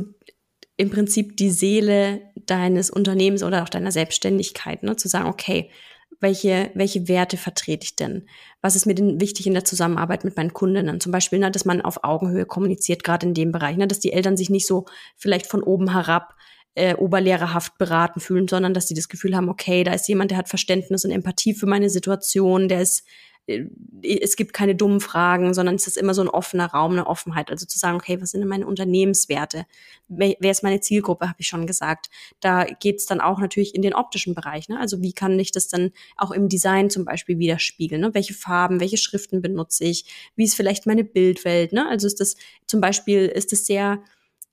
im 0.77 0.89
Prinzip 0.89 1.35
die 1.38 1.49
Seele 1.49 2.21
deines 2.35 2.89
Unternehmens 2.89 3.43
oder 3.43 3.63
auch 3.63 3.69
deiner 3.69 3.91
Selbstständigkeit, 3.91 4.83
ne? 4.83 4.95
zu 4.95 5.07
sagen, 5.07 5.27
okay, 5.27 5.71
welche, 6.20 6.72
welche 6.74 7.08
Werte 7.08 7.38
vertrete 7.38 7.84
ich 7.86 7.96
denn? 7.96 8.28
Was 8.62 8.75
ist 8.75 8.86
mir 8.86 8.96
denn 8.96 9.22
wichtig 9.22 9.48
in 9.48 9.54
der 9.54 9.66
Zusammenarbeit 9.66 10.24
mit 10.24 10.36
meinen 10.36 10.54
Kundinnen? 10.54 11.00
Zum 11.00 11.12
Beispiel, 11.12 11.39
ne, 11.39 11.51
dass 11.51 11.66
man 11.66 11.82
auf 11.82 12.04
Augenhöhe 12.04 12.46
kommuniziert, 12.46 13.04
gerade 13.04 13.28
in 13.28 13.34
dem 13.34 13.51
Bereich, 13.51 13.78
ne, 13.78 13.88
dass 13.88 14.00
die 14.00 14.12
Eltern 14.12 14.36
sich 14.36 14.50
nicht 14.50 14.68
so 14.68 14.86
vielleicht 15.16 15.48
von 15.48 15.63
oben 15.63 15.92
herab 15.92 16.36
äh, 16.75 16.96
oberlehrerhaft 16.96 17.78
beraten 17.78 18.20
fühlen, 18.20 18.48
sondern 18.48 18.74
dass 18.74 18.88
sie 18.88 18.94
das 18.94 19.10
Gefühl 19.10 19.36
haben, 19.36 19.50
okay, 19.50 19.84
da 19.84 19.94
ist 19.94 20.08
jemand, 20.08 20.32
der 20.32 20.38
hat 20.38 20.50
Verständnis 20.50 21.04
und 21.04 21.12
Empathie 21.12 21.54
für 21.54 21.66
meine 21.66 21.89
Situation, 21.89 22.68
der 22.68 22.82
ist 22.82 23.06
es 23.48 24.36
gibt 24.36 24.53
keine 24.53 24.75
dummen 24.75 25.00
Fragen, 25.00 25.53
sondern 25.53 25.75
es 25.75 25.88
ist 25.88 25.98
immer 25.98 26.13
so 26.13 26.22
ein 26.22 26.29
offener 26.29 26.67
Raum, 26.67 26.91
eine 26.91 27.08
Offenheit. 27.08 27.50
Also 27.50 27.65
zu 27.65 27.79
sagen, 27.79 27.98
okay, 27.98 28.22
was 28.22 28.31
sind 28.31 28.41
denn 28.41 28.50
meine 28.50 28.67
Unternehmenswerte? 28.67 29.65
Wer 30.08 30.51
ist 30.51 30.63
meine 30.63 30.81
Zielgruppe, 30.81 31.27
habe 31.27 31.39
ich 31.39 31.48
schon 31.48 31.65
gesagt. 31.65 32.10
Da 32.39 32.65
geht 32.65 32.98
es 32.98 33.05
dann 33.05 33.22
auch 33.22 33.39
natürlich 33.39 33.74
in 33.74 33.81
den 33.81 33.93
optischen 33.96 34.36
Bereich. 34.36 34.69
Ne? 34.69 34.79
Also 34.79 35.01
wie 35.01 35.13
kann 35.13 35.39
ich 35.39 35.51
das 35.51 35.67
dann 35.67 35.91
auch 36.15 36.31
im 36.31 36.48
Design 36.48 36.89
zum 36.89 37.05
Beispiel 37.05 37.39
widerspiegeln? 37.39 38.01
Ne? 38.01 38.13
Welche 38.13 38.34
Farben, 38.34 38.79
welche 38.79 38.98
Schriften 38.98 39.41
benutze 39.41 39.86
ich? 39.86 40.05
Wie 40.36 40.46
ist 40.46 40.55
vielleicht 40.55 40.86
meine 40.86 41.03
Bildwelt? 41.03 41.74
Ne? 41.74 41.88
Also 41.88 42.08
ist 42.08 42.19
das 42.19 42.36
zum 42.67 42.81
Beispiel, 42.81 43.25
ist 43.25 43.51
es 43.53 43.65
sehr 43.65 44.03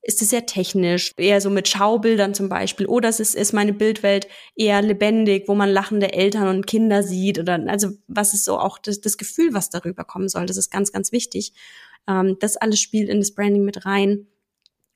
ist 0.07 0.23
es 0.23 0.31
sehr 0.31 0.47
technisch, 0.47 1.13
eher 1.17 1.41
so 1.41 1.51
mit 1.51 1.67
Schaubildern 1.67 2.33
zum 2.33 2.49
Beispiel. 2.49 2.87
Oder 2.87 3.09
ist, 3.09 3.21
ist 3.21 3.53
meine 3.53 3.73
Bildwelt 3.73 4.29
eher 4.55 4.81
lebendig, 4.81 5.49
wo 5.49 5.55
man 5.57 5.69
lachende 5.69 6.13
Eltern 6.13 6.47
und 6.49 6.67
Kinder 6.67 7.03
sieht. 7.03 7.41
Oder 7.41 7.61
also 7.67 7.91
was 8.07 8.33
ist 8.33 8.45
so 8.45 8.59
auch 8.59 8.79
das, 8.79 9.01
das 9.01 9.19
Gefühl, 9.19 9.53
was 9.53 9.69
darüber 9.69 10.05
kommen 10.05 10.29
soll. 10.29 10.47
Das 10.47 10.57
ist 10.57 10.71
ganz, 10.71 10.93
ganz 10.93 11.11
wichtig. 11.11 11.53
Ähm, 12.07 12.37
das 12.39 12.57
alles 12.57 12.81
spielt 12.81 13.09
in 13.09 13.19
das 13.19 13.35
Branding 13.35 13.65
mit 13.65 13.85
rein. 13.85 14.29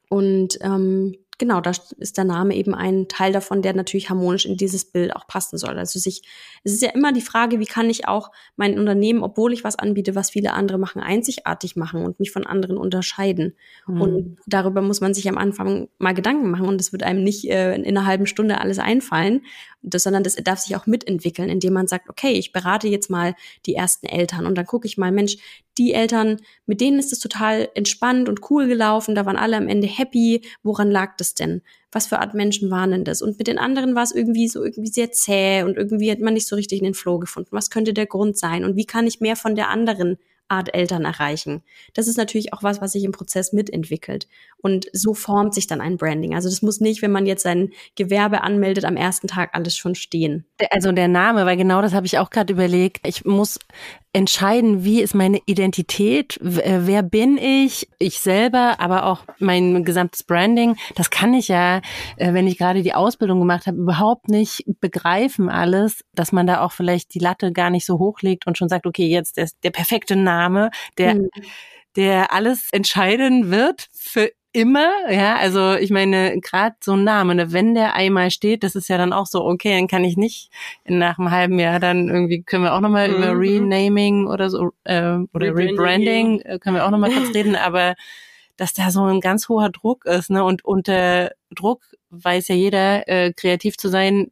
Und 0.09 0.59
ähm, 0.63 1.17
genau, 1.41 1.61
da 1.61 1.73
ist 1.99 2.17
der 2.17 2.25
Name 2.25 2.55
eben 2.55 2.75
ein 2.75 3.09
Teil 3.09 3.33
davon, 3.33 3.63
der 3.63 3.75
natürlich 3.75 4.11
harmonisch 4.11 4.47
in 4.47 4.57
dieses 4.57 4.85
Bild 4.85 5.17
auch 5.17 5.27
passen 5.27 5.59
soll. 5.59 5.77
Also 5.77 5.99
sich, 5.99 6.23
es 6.63 6.75
ist 6.75 6.83
ja 6.83 6.91
immer 6.91 7.13
die 7.13 7.23
Frage, 7.23 7.59
wie 7.59 7.67
kann 7.67 7.91
ich 7.91 8.07
auch 8.07 8.31
mein 8.55 8.79
Unternehmen, 8.79 9.25
obwohl 9.25 9.53
ich 9.53 9.65
was 9.65 9.77
anbiete, 9.77 10.15
was 10.15 10.31
viele 10.31 10.53
andere 10.53 10.79
machen, 10.79 11.03
einzigartig 11.03 11.75
machen 11.75 12.05
und 12.05 12.21
mich 12.21 12.31
von 12.31 12.47
anderen 12.47 12.77
unterscheiden. 12.77 13.57
Mhm. 13.89 14.01
Und 14.01 14.37
darüber 14.47 14.83
muss 14.83 15.01
man 15.01 15.15
sich 15.15 15.29
am 15.29 15.39
Anfang 15.39 15.89
mal 15.99 16.15
Gedanken 16.15 16.51
machen 16.51 16.69
und 16.69 16.81
es 16.81 16.93
wird 16.93 17.03
einem 17.03 17.25
nicht 17.25 17.49
äh, 17.51 17.75
in 17.75 17.87
einer 17.87 18.07
halben 18.07 18.27
Stunde 18.27 18.61
alles 18.61 18.79
einfallen 18.79 19.43
das, 19.83 20.03
sondern 20.03 20.23
das 20.23 20.37
darf 20.37 20.59
sich 20.59 20.77
auch 20.77 20.87
mitentwickeln, 20.87 21.49
indem 21.49 21.73
man 21.73 21.87
sagt, 21.87 22.09
okay, 22.09 22.33
ich 22.33 22.53
berate 22.53 22.89
jetzt 22.89 23.11
mal 23.11 23.35
die 23.67 23.75
ersten 23.75 24.07
Eltern 24.07 24.47
und 24.47 24.57
dann 24.57 24.67
gucke 24.67 24.87
ich 24.87 24.99
mal, 24.99 25.13
Mensch, 25.13 25.37
die 25.79 25.95
Eltern, 25.95 26.39
mit 26.67 26.81
denen 26.81 26.99
ist 26.99 27.13
es 27.13 27.19
total 27.19 27.69
entspannt 27.75 28.29
und 28.29 28.51
cool 28.51 28.67
gelaufen, 28.67 29.15
da 29.15 29.25
waren 29.25 29.37
alle 29.37 29.57
am 29.57 29.69
Ende 29.69 29.87
happy. 29.87 30.43
Woran 30.63 30.91
lag 30.91 31.17
das 31.17 31.35
denn? 31.35 31.63
Was 31.93 32.07
für 32.07 32.19
Art 32.19 32.35
Menschen 32.35 32.71
waren 32.71 32.91
denn 32.91 33.05
das? 33.05 33.23
Und 33.23 33.39
mit 33.39 33.47
den 33.47 33.59
anderen 33.59 33.95
war 33.95 34.03
es 34.03 34.13
irgendwie 34.13 34.49
so 34.49 34.63
irgendwie 34.63 34.91
sehr 34.91 35.13
zäh 35.13 35.63
und 35.63 35.77
irgendwie 35.77 36.11
hat 36.11 36.21
man 36.21 36.35
nicht 36.35 36.47
so 36.47 36.57
richtig 36.57 36.79
in 36.79 36.85
den 36.85 36.95
Flow 36.95 37.19
gefunden. 37.19 37.51
Was 37.53 37.71
könnte 37.71 37.95
der 37.95 38.07
Grund 38.07 38.37
sein? 38.37 38.65
Und 38.65 38.77
wie 38.77 38.85
kann 38.85 39.07
ich 39.07 39.21
mehr 39.21 39.37
von 39.37 39.55
der 39.55 39.71
anderen 39.71 40.19
Art 40.51 40.75
Eltern 40.75 41.05
erreichen. 41.05 41.63
Das 41.95 42.09
ist 42.09 42.17
natürlich 42.17 42.53
auch 42.53 42.63
was, 42.63 42.81
was 42.81 42.93
sich 42.93 43.05
im 43.05 43.13
Prozess 43.13 43.53
mitentwickelt. 43.53 44.29
Und 44.59 44.87
so 44.93 45.15
formt 45.15 45.55
sich 45.55 45.67
dann 45.67 45.81
ein 45.81 45.97
Branding. 45.97 46.35
Also 46.35 46.49
das 46.49 46.63
muss 46.63 46.81
nicht, 46.81 47.03
wenn 47.03 47.13
man 47.13 47.27
jetzt 47.27 47.43
sein 47.43 47.71
Gewerbe 47.95 48.43
anmeldet, 48.43 48.85
am 48.85 48.97
ersten 48.97 49.29
Tag 49.29 49.51
alles 49.53 49.77
schon 49.77 49.95
stehen. 49.95 50.45
Also 50.71 50.93
der 50.93 51.09
Name, 51.09 51.47
weil 51.47 51.57
genau 51.57 51.83
das 51.83 51.95
habe 51.95 52.07
ich 52.07 52.19
auch 52.19 52.31
gerade 52.31 52.53
überlegt. 52.53 53.07
Ich 53.07 53.25
muss 53.25 53.59
entscheiden, 54.13 54.85
wie 54.85 55.01
ist 55.01 55.15
meine 55.15 55.41
Identität, 55.47 56.39
äh, 56.41 56.81
wer 56.87 57.03
bin 57.03 57.39
ich, 57.39 57.89
ich 57.99 58.21
selber, 58.21 58.81
aber 58.81 59.07
auch 59.07 59.25
mein 59.39 59.85
gesamtes 59.85 60.25
Branding. 60.25 60.77
Das 60.97 61.11
kann 61.11 61.33
ich 61.35 61.49
ja, 61.49 61.79
äh, 62.17 62.33
wenn 62.33 62.47
ich 62.47 62.59
gerade 62.59 62.83
die 62.83 62.95
Ausbildung 62.95 63.39
gemacht 63.39 63.67
habe, 63.67 63.79
überhaupt 63.79 64.29
nicht 64.29 64.65
begreifen 64.81 65.49
alles, 65.49 66.05
dass 66.13 66.33
man 66.33 66.47
da 66.47 66.63
auch 66.63 66.73
vielleicht 66.73 67.15
die 67.15 67.21
Latte 67.21 67.53
gar 67.53 67.71
nicht 67.71 67.87
so 67.87 67.99
hochlegt 67.99 68.47
und 68.47 68.59
schon 68.59 68.69
sagt, 68.69 68.87
okay, 68.87 69.07
jetzt 69.07 69.39
ist 69.39 69.57
der 69.63 69.71
perfekte 69.71 70.17
Name, 70.17 70.71
der 70.99 71.15
mhm 71.15 71.29
der 71.97 72.33
alles 72.33 72.69
entscheiden 72.73 73.51
wird 73.51 73.89
für 73.93 74.31
immer, 74.53 75.11
ja, 75.11 75.37
also 75.37 75.75
ich 75.75 75.91
meine, 75.91 76.41
gerade 76.41 76.77
so 76.83 76.93
ein 76.93 77.05
Name, 77.05 77.35
ne, 77.35 77.53
wenn 77.53 77.75
der 77.75 77.95
einmal 77.95 78.31
steht, 78.31 78.63
das 78.63 78.75
ist 78.75 78.89
ja 78.89 78.99
dann 78.99 79.13
auch 79.13 79.27
so, 79.27 79.45
okay, 79.45 79.77
dann 79.77 79.87
kann 79.87 80.05
ich 80.05 80.17
nicht 80.17 80.51
nach 80.85 81.19
einem 81.19 81.31
halben 81.31 81.59
Jahr 81.59 81.79
dann 81.79 82.09
irgendwie, 82.09 82.43
können 82.43 82.65
wir 82.65 82.75
auch 82.75 82.81
nochmal 82.81 83.09
mhm. 83.09 83.17
über 83.17 83.39
Renaming 83.39 84.27
oder 84.27 84.51
so, 84.51 84.73
äh, 84.85 85.19
oder 85.33 85.49
Rebranding, 85.49 85.79
Rebranding 85.79 86.41
äh, 86.41 86.59
können 86.59 86.77
wir 86.77 86.87
auch 86.87 86.91
nochmal 86.91 87.13
kurz 87.13 87.35
reden, 87.35 87.57
aber 87.57 87.95
dass 88.57 88.73
da 88.75 88.91
so 88.91 89.05
ein 89.05 89.21
ganz 89.21 89.49
hoher 89.49 89.71
Druck 89.71 90.05
ist, 90.05 90.31
ne, 90.31 90.45
und 90.45 90.65
unter 90.65 91.31
Druck 91.51 91.83
weiß 92.11 92.49
ja 92.49 92.55
jeder, 92.55 93.09
äh, 93.09 93.33
kreativ 93.33 93.77
zu 93.77 93.89
sein, 93.89 94.31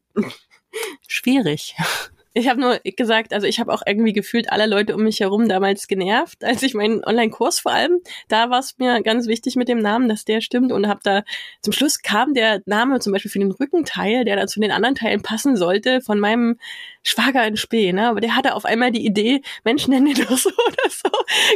schwierig. 1.07 1.77
Ich 2.35 2.49
habe 2.49 2.61
nur 2.61 2.79
gesagt, 2.85 3.33
also 3.33 3.47
ich 3.47 3.59
habe 3.59 3.73
auch 3.73 3.83
irgendwie 3.87 4.13
gefühlt 4.13 4.53
alle 4.53 4.67
Leute 4.67 4.95
um 4.95 5.03
mich 5.03 5.21
herum 5.21 5.49
damals 5.49 5.89
genervt, 5.89 6.45
als 6.45 6.63
ich 6.63 6.75
meinen 6.75 7.03
Online-Kurs 7.05 7.61
vor 7.61 7.73
allem, 7.73 8.01
da 8.29 8.51
war 8.51 8.59
es 8.59 8.77
mir 8.79 9.03
ganz 9.03 9.27
wichtig 9.27 9.57
mit 9.57 9.69
dem 9.69 9.79
Namen, 9.79 10.09
dass 10.09 10.25
der 10.25 10.41
stimmt 10.41 10.71
und 10.71 10.89
habe 10.89 11.01
da 11.03 11.23
zum 11.63 11.73
Schluss 11.73 12.03
kam 12.03 12.35
der 12.35 12.63
Name 12.67 13.01
zum 13.01 13.13
Beispiel 13.13 13.31
für 13.31 13.39
den 13.39 13.51
Rückenteil, 13.51 14.25
der 14.25 14.37
dann 14.37 14.49
zu 14.49 14.61
den 14.61 14.71
anderen 14.71 14.95
Teilen 14.95 15.23
passen 15.23 15.57
sollte, 15.57 16.01
von 16.01 16.21
meinem 16.21 16.59
Schwager 17.03 17.47
in 17.47 17.57
Spee, 17.57 17.93
ne? 17.93 18.09
Aber 18.09 18.21
der 18.21 18.37
hatte 18.37 18.55
auf 18.55 18.65
einmal 18.65 18.93
die 18.93 19.07
Idee, 19.07 19.41
Menschen 19.65 19.93
nennen 19.93 20.15
den 20.15 20.27
doch 20.27 20.37
so 20.37 20.51
oder 20.67 20.91
so. 20.91 21.11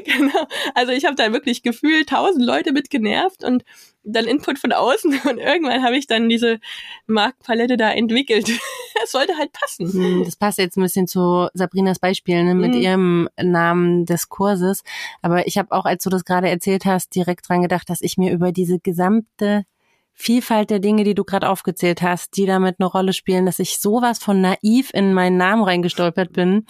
Genau. 0.05 0.47
Also 0.75 0.93
ich 0.93 1.05
habe 1.05 1.17
da 1.17 1.33
wirklich 1.33 1.63
gefühlt 1.63 2.09
tausend 2.09 2.45
Leute 2.45 2.73
mit 2.73 2.91
genervt 2.91 3.45
und 3.45 3.65
dann 4.05 4.27
Input 4.27 4.59
von 4.59 4.73
außen 4.73 5.21
und 5.29 5.39
irgendwann 5.39 5.83
habe 5.83 5.97
ich 5.97 6.07
dann 6.07 6.29
diese 6.29 6.59
Marktpalette 7.07 7.77
da 7.77 7.91
entwickelt. 7.91 8.51
Es 9.05 9.11
sollte 9.11 9.37
halt 9.37 9.53
passen. 9.53 9.91
Hm, 9.91 10.25
das 10.25 10.37
passt 10.37 10.59
jetzt 10.59 10.77
ein 10.77 10.83
bisschen 10.83 11.09
zu 11.09 11.49
Sabrinas 11.55 11.99
Beispiel 11.99 12.45
ne, 12.45 12.55
mit 12.55 12.73
mhm. 12.73 12.81
ihrem 12.81 13.29
Namen 13.43 14.05
des 14.05 14.29
Kurses. 14.29 14.85
Aber 15.23 15.47
ich 15.49 15.59
habe 15.59 15.73
auch, 15.73 15.87
als 15.87 16.05
du 16.05 16.11
das 16.11 16.25
gerade 16.25 16.49
erzählt 16.49 16.85
hast, 16.85 17.13
direkt 17.15 17.49
dran 17.49 17.63
gedacht, 17.63 17.89
dass 17.91 18.01
ich 18.01 18.17
mir 18.17 18.31
über 18.31 18.53
diese 18.53 18.79
gesamte 18.79 19.65
Vielfalt 20.13 20.71
der 20.71 20.79
Dinge, 20.79 21.05
die 21.05 21.15
du 21.15 21.25
gerade 21.25 21.49
aufgezählt 21.49 22.03
hast, 22.03 22.37
die 22.37 22.47
damit 22.47 22.77
eine 22.79 22.87
Rolle 22.87 23.13
spielen, 23.13 23.47
dass 23.47 23.59
ich 23.59 23.79
sowas 23.79 24.19
von 24.19 24.41
naiv 24.41 24.91
in 24.93 25.15
meinen 25.15 25.39
Namen 25.39 25.65
reingestolpert 25.65 26.33
bin 26.33 26.67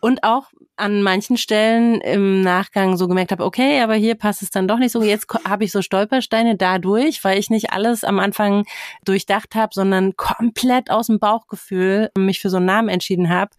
und 0.00 0.22
auch 0.22 0.50
an 0.76 1.02
manchen 1.02 1.36
Stellen 1.36 2.00
im 2.00 2.42
Nachgang 2.42 2.96
so 2.96 3.08
gemerkt 3.08 3.32
habe, 3.32 3.44
okay, 3.44 3.80
aber 3.80 3.94
hier 3.94 4.14
passt 4.14 4.42
es 4.42 4.50
dann 4.50 4.68
doch 4.68 4.78
nicht 4.78 4.92
so. 4.92 5.02
Jetzt 5.02 5.26
habe 5.48 5.64
ich 5.64 5.72
so 5.72 5.82
Stolpersteine 5.82 6.56
dadurch, 6.56 7.24
weil 7.24 7.38
ich 7.38 7.50
nicht 7.50 7.72
alles 7.72 8.04
am 8.04 8.18
Anfang 8.18 8.66
durchdacht 9.04 9.54
habe, 9.54 9.70
sondern 9.74 10.16
komplett 10.16 10.90
aus 10.90 11.06
dem 11.06 11.18
Bauchgefühl 11.18 12.10
mich 12.16 12.40
für 12.40 12.50
so 12.50 12.58
einen 12.58 12.66
Namen 12.66 12.88
entschieden 12.88 13.30
habe. 13.30 13.52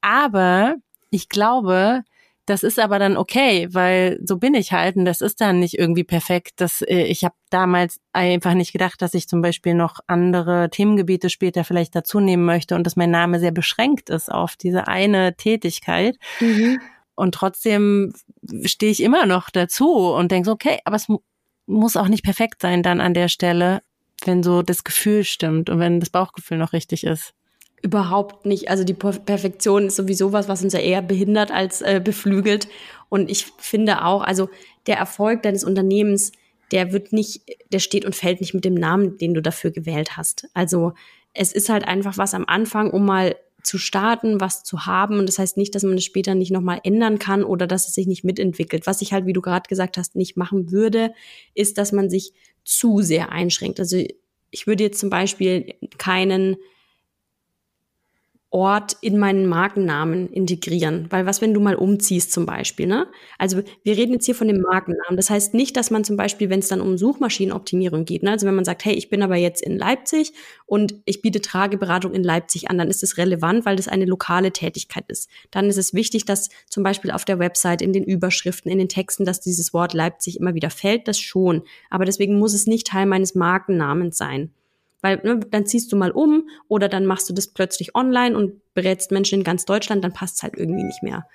Aber 0.00 0.76
ich 1.10 1.28
glaube, 1.28 2.02
das 2.46 2.62
ist 2.62 2.78
aber 2.78 2.98
dann 2.98 3.16
okay, 3.16 3.68
weil 3.72 4.20
so 4.24 4.38
bin 4.38 4.54
ich 4.54 4.72
halt 4.72 4.96
und 4.96 5.04
das 5.04 5.20
ist 5.20 5.40
dann 5.40 5.58
nicht 5.58 5.78
irgendwie 5.78 6.04
perfekt. 6.04 6.52
Das, 6.56 6.80
äh, 6.82 7.02
ich 7.02 7.24
habe 7.24 7.34
damals 7.50 8.00
einfach 8.12 8.54
nicht 8.54 8.72
gedacht, 8.72 9.02
dass 9.02 9.14
ich 9.14 9.28
zum 9.28 9.42
Beispiel 9.42 9.74
noch 9.74 9.98
andere 10.06 10.70
Themengebiete 10.70 11.28
später 11.28 11.64
vielleicht 11.64 11.94
dazu 11.94 12.20
nehmen 12.20 12.44
möchte 12.44 12.76
und 12.76 12.84
dass 12.84 12.96
mein 12.96 13.10
Name 13.10 13.40
sehr 13.40 13.50
beschränkt 13.50 14.10
ist 14.10 14.30
auf 14.32 14.56
diese 14.56 14.86
eine 14.86 15.36
Tätigkeit. 15.36 16.16
Mhm. 16.40 16.80
Und 17.16 17.34
trotzdem 17.34 18.12
stehe 18.64 18.92
ich 18.92 19.02
immer 19.02 19.26
noch 19.26 19.50
dazu 19.50 20.12
und 20.12 20.30
denke 20.30 20.46
so, 20.46 20.52
okay, 20.52 20.78
aber 20.84 20.96
es 20.96 21.08
muss 21.66 21.96
auch 21.96 22.08
nicht 22.08 22.22
perfekt 22.22 22.62
sein 22.62 22.82
dann 22.82 23.00
an 23.00 23.14
der 23.14 23.28
Stelle, 23.28 23.82
wenn 24.24 24.42
so 24.42 24.62
das 24.62 24.84
Gefühl 24.84 25.24
stimmt 25.24 25.68
und 25.68 25.80
wenn 25.80 25.98
das 25.98 26.10
Bauchgefühl 26.10 26.58
noch 26.58 26.72
richtig 26.72 27.04
ist. 27.04 27.32
Überhaupt 27.86 28.46
nicht. 28.46 28.68
Also 28.68 28.82
die 28.82 28.94
Perfektion 28.94 29.86
ist 29.86 29.94
sowieso 29.94 30.32
was, 30.32 30.48
was 30.48 30.64
uns 30.64 30.72
ja 30.72 30.80
eher 30.80 31.02
behindert 31.02 31.52
als 31.52 31.82
äh, 31.82 32.00
beflügelt. 32.02 32.66
Und 33.08 33.30
ich 33.30 33.46
finde 33.58 34.04
auch, 34.04 34.22
also 34.22 34.48
der 34.88 34.96
Erfolg 34.96 35.44
deines 35.44 35.62
Unternehmens, 35.62 36.32
der 36.72 36.92
wird 36.92 37.12
nicht, 37.12 37.42
der 37.70 37.78
steht 37.78 38.04
und 38.04 38.16
fällt 38.16 38.40
nicht 38.40 38.54
mit 38.54 38.64
dem 38.64 38.74
Namen, 38.74 39.18
den 39.18 39.34
du 39.34 39.40
dafür 39.40 39.70
gewählt 39.70 40.16
hast. 40.16 40.48
Also 40.52 40.94
es 41.32 41.52
ist 41.52 41.68
halt 41.68 41.86
einfach 41.86 42.18
was 42.18 42.34
am 42.34 42.44
Anfang, 42.48 42.90
um 42.90 43.06
mal 43.06 43.36
zu 43.62 43.78
starten, 43.78 44.40
was 44.40 44.64
zu 44.64 44.86
haben. 44.86 45.20
Und 45.20 45.28
das 45.28 45.38
heißt 45.38 45.56
nicht, 45.56 45.72
dass 45.76 45.84
man 45.84 45.94
es 45.94 46.04
später 46.04 46.34
nicht 46.34 46.50
nochmal 46.50 46.80
ändern 46.82 47.20
kann 47.20 47.44
oder 47.44 47.68
dass 47.68 47.86
es 47.86 47.94
sich 47.94 48.08
nicht 48.08 48.24
mitentwickelt. 48.24 48.88
Was 48.88 49.00
ich 49.00 49.12
halt, 49.12 49.26
wie 49.26 49.32
du 49.32 49.40
gerade 49.40 49.68
gesagt 49.68 49.96
hast, 49.96 50.16
nicht 50.16 50.36
machen 50.36 50.72
würde, 50.72 51.12
ist, 51.54 51.78
dass 51.78 51.92
man 51.92 52.10
sich 52.10 52.32
zu 52.64 53.00
sehr 53.00 53.30
einschränkt. 53.30 53.78
Also 53.78 54.02
ich 54.50 54.66
würde 54.66 54.82
jetzt 54.82 54.98
zum 54.98 55.08
Beispiel 55.08 55.74
keinen 55.98 56.56
Ort 58.50 58.96
in 59.00 59.18
meinen 59.18 59.46
Markennamen 59.46 60.28
integrieren. 60.28 61.06
Weil 61.10 61.26
was, 61.26 61.42
wenn 61.42 61.52
du 61.52 61.60
mal 61.60 61.74
umziehst 61.74 62.32
zum 62.32 62.46
Beispiel, 62.46 62.86
ne? 62.86 63.08
Also 63.38 63.62
wir 63.82 63.96
reden 63.96 64.12
jetzt 64.12 64.24
hier 64.24 64.36
von 64.36 64.46
dem 64.46 64.60
Markennamen. 64.60 65.16
Das 65.16 65.30
heißt 65.30 65.52
nicht, 65.52 65.76
dass 65.76 65.90
man 65.90 66.04
zum 66.04 66.16
Beispiel, 66.16 66.48
wenn 66.48 66.60
es 66.60 66.68
dann 66.68 66.80
um 66.80 66.96
Suchmaschinenoptimierung 66.96 68.04
geht, 68.04 68.22
ne? 68.22 68.30
also 68.30 68.46
wenn 68.46 68.54
man 68.54 68.64
sagt, 68.64 68.84
hey, 68.84 68.94
ich 68.94 69.10
bin 69.10 69.22
aber 69.22 69.34
jetzt 69.34 69.62
in 69.62 69.76
Leipzig 69.76 70.32
und 70.64 70.94
ich 71.06 71.22
biete 71.22 71.40
Trageberatung 71.40 72.14
in 72.14 72.22
Leipzig 72.22 72.70
an, 72.70 72.78
dann 72.78 72.88
ist 72.88 73.02
es 73.02 73.18
relevant, 73.18 73.66
weil 73.66 73.76
das 73.76 73.88
eine 73.88 74.04
lokale 74.04 74.52
Tätigkeit 74.52 75.04
ist. 75.08 75.28
Dann 75.50 75.66
ist 75.66 75.76
es 75.76 75.92
wichtig, 75.92 76.24
dass 76.24 76.48
zum 76.70 76.84
Beispiel 76.84 77.10
auf 77.10 77.24
der 77.24 77.40
Website, 77.40 77.82
in 77.82 77.92
den 77.92 78.04
Überschriften, 78.04 78.70
in 78.70 78.78
den 78.78 78.88
Texten, 78.88 79.24
dass 79.24 79.40
dieses 79.40 79.74
Wort 79.74 79.92
Leipzig 79.92 80.38
immer 80.38 80.54
wieder 80.54 80.70
fällt, 80.70 81.08
das 81.08 81.18
schon. 81.18 81.62
Aber 81.90 82.04
deswegen 82.04 82.38
muss 82.38 82.54
es 82.54 82.66
nicht 82.68 82.86
Teil 82.86 83.06
meines 83.06 83.34
Markennamens 83.34 84.16
sein. 84.16 84.52
Weil 85.02 85.20
ne, 85.22 85.40
dann 85.50 85.66
ziehst 85.66 85.92
du 85.92 85.96
mal 85.96 86.10
um 86.10 86.48
oder 86.68 86.88
dann 86.88 87.06
machst 87.06 87.28
du 87.28 87.34
das 87.34 87.48
plötzlich 87.48 87.94
online 87.94 88.36
und 88.36 88.60
berätst 88.74 89.10
Menschen 89.10 89.38
in 89.38 89.44
ganz 89.44 89.64
Deutschland, 89.64 90.02
dann 90.02 90.12
passt 90.12 90.36
es 90.36 90.42
halt 90.42 90.56
irgendwie 90.56 90.84
nicht 90.84 91.02
mehr 91.02 91.26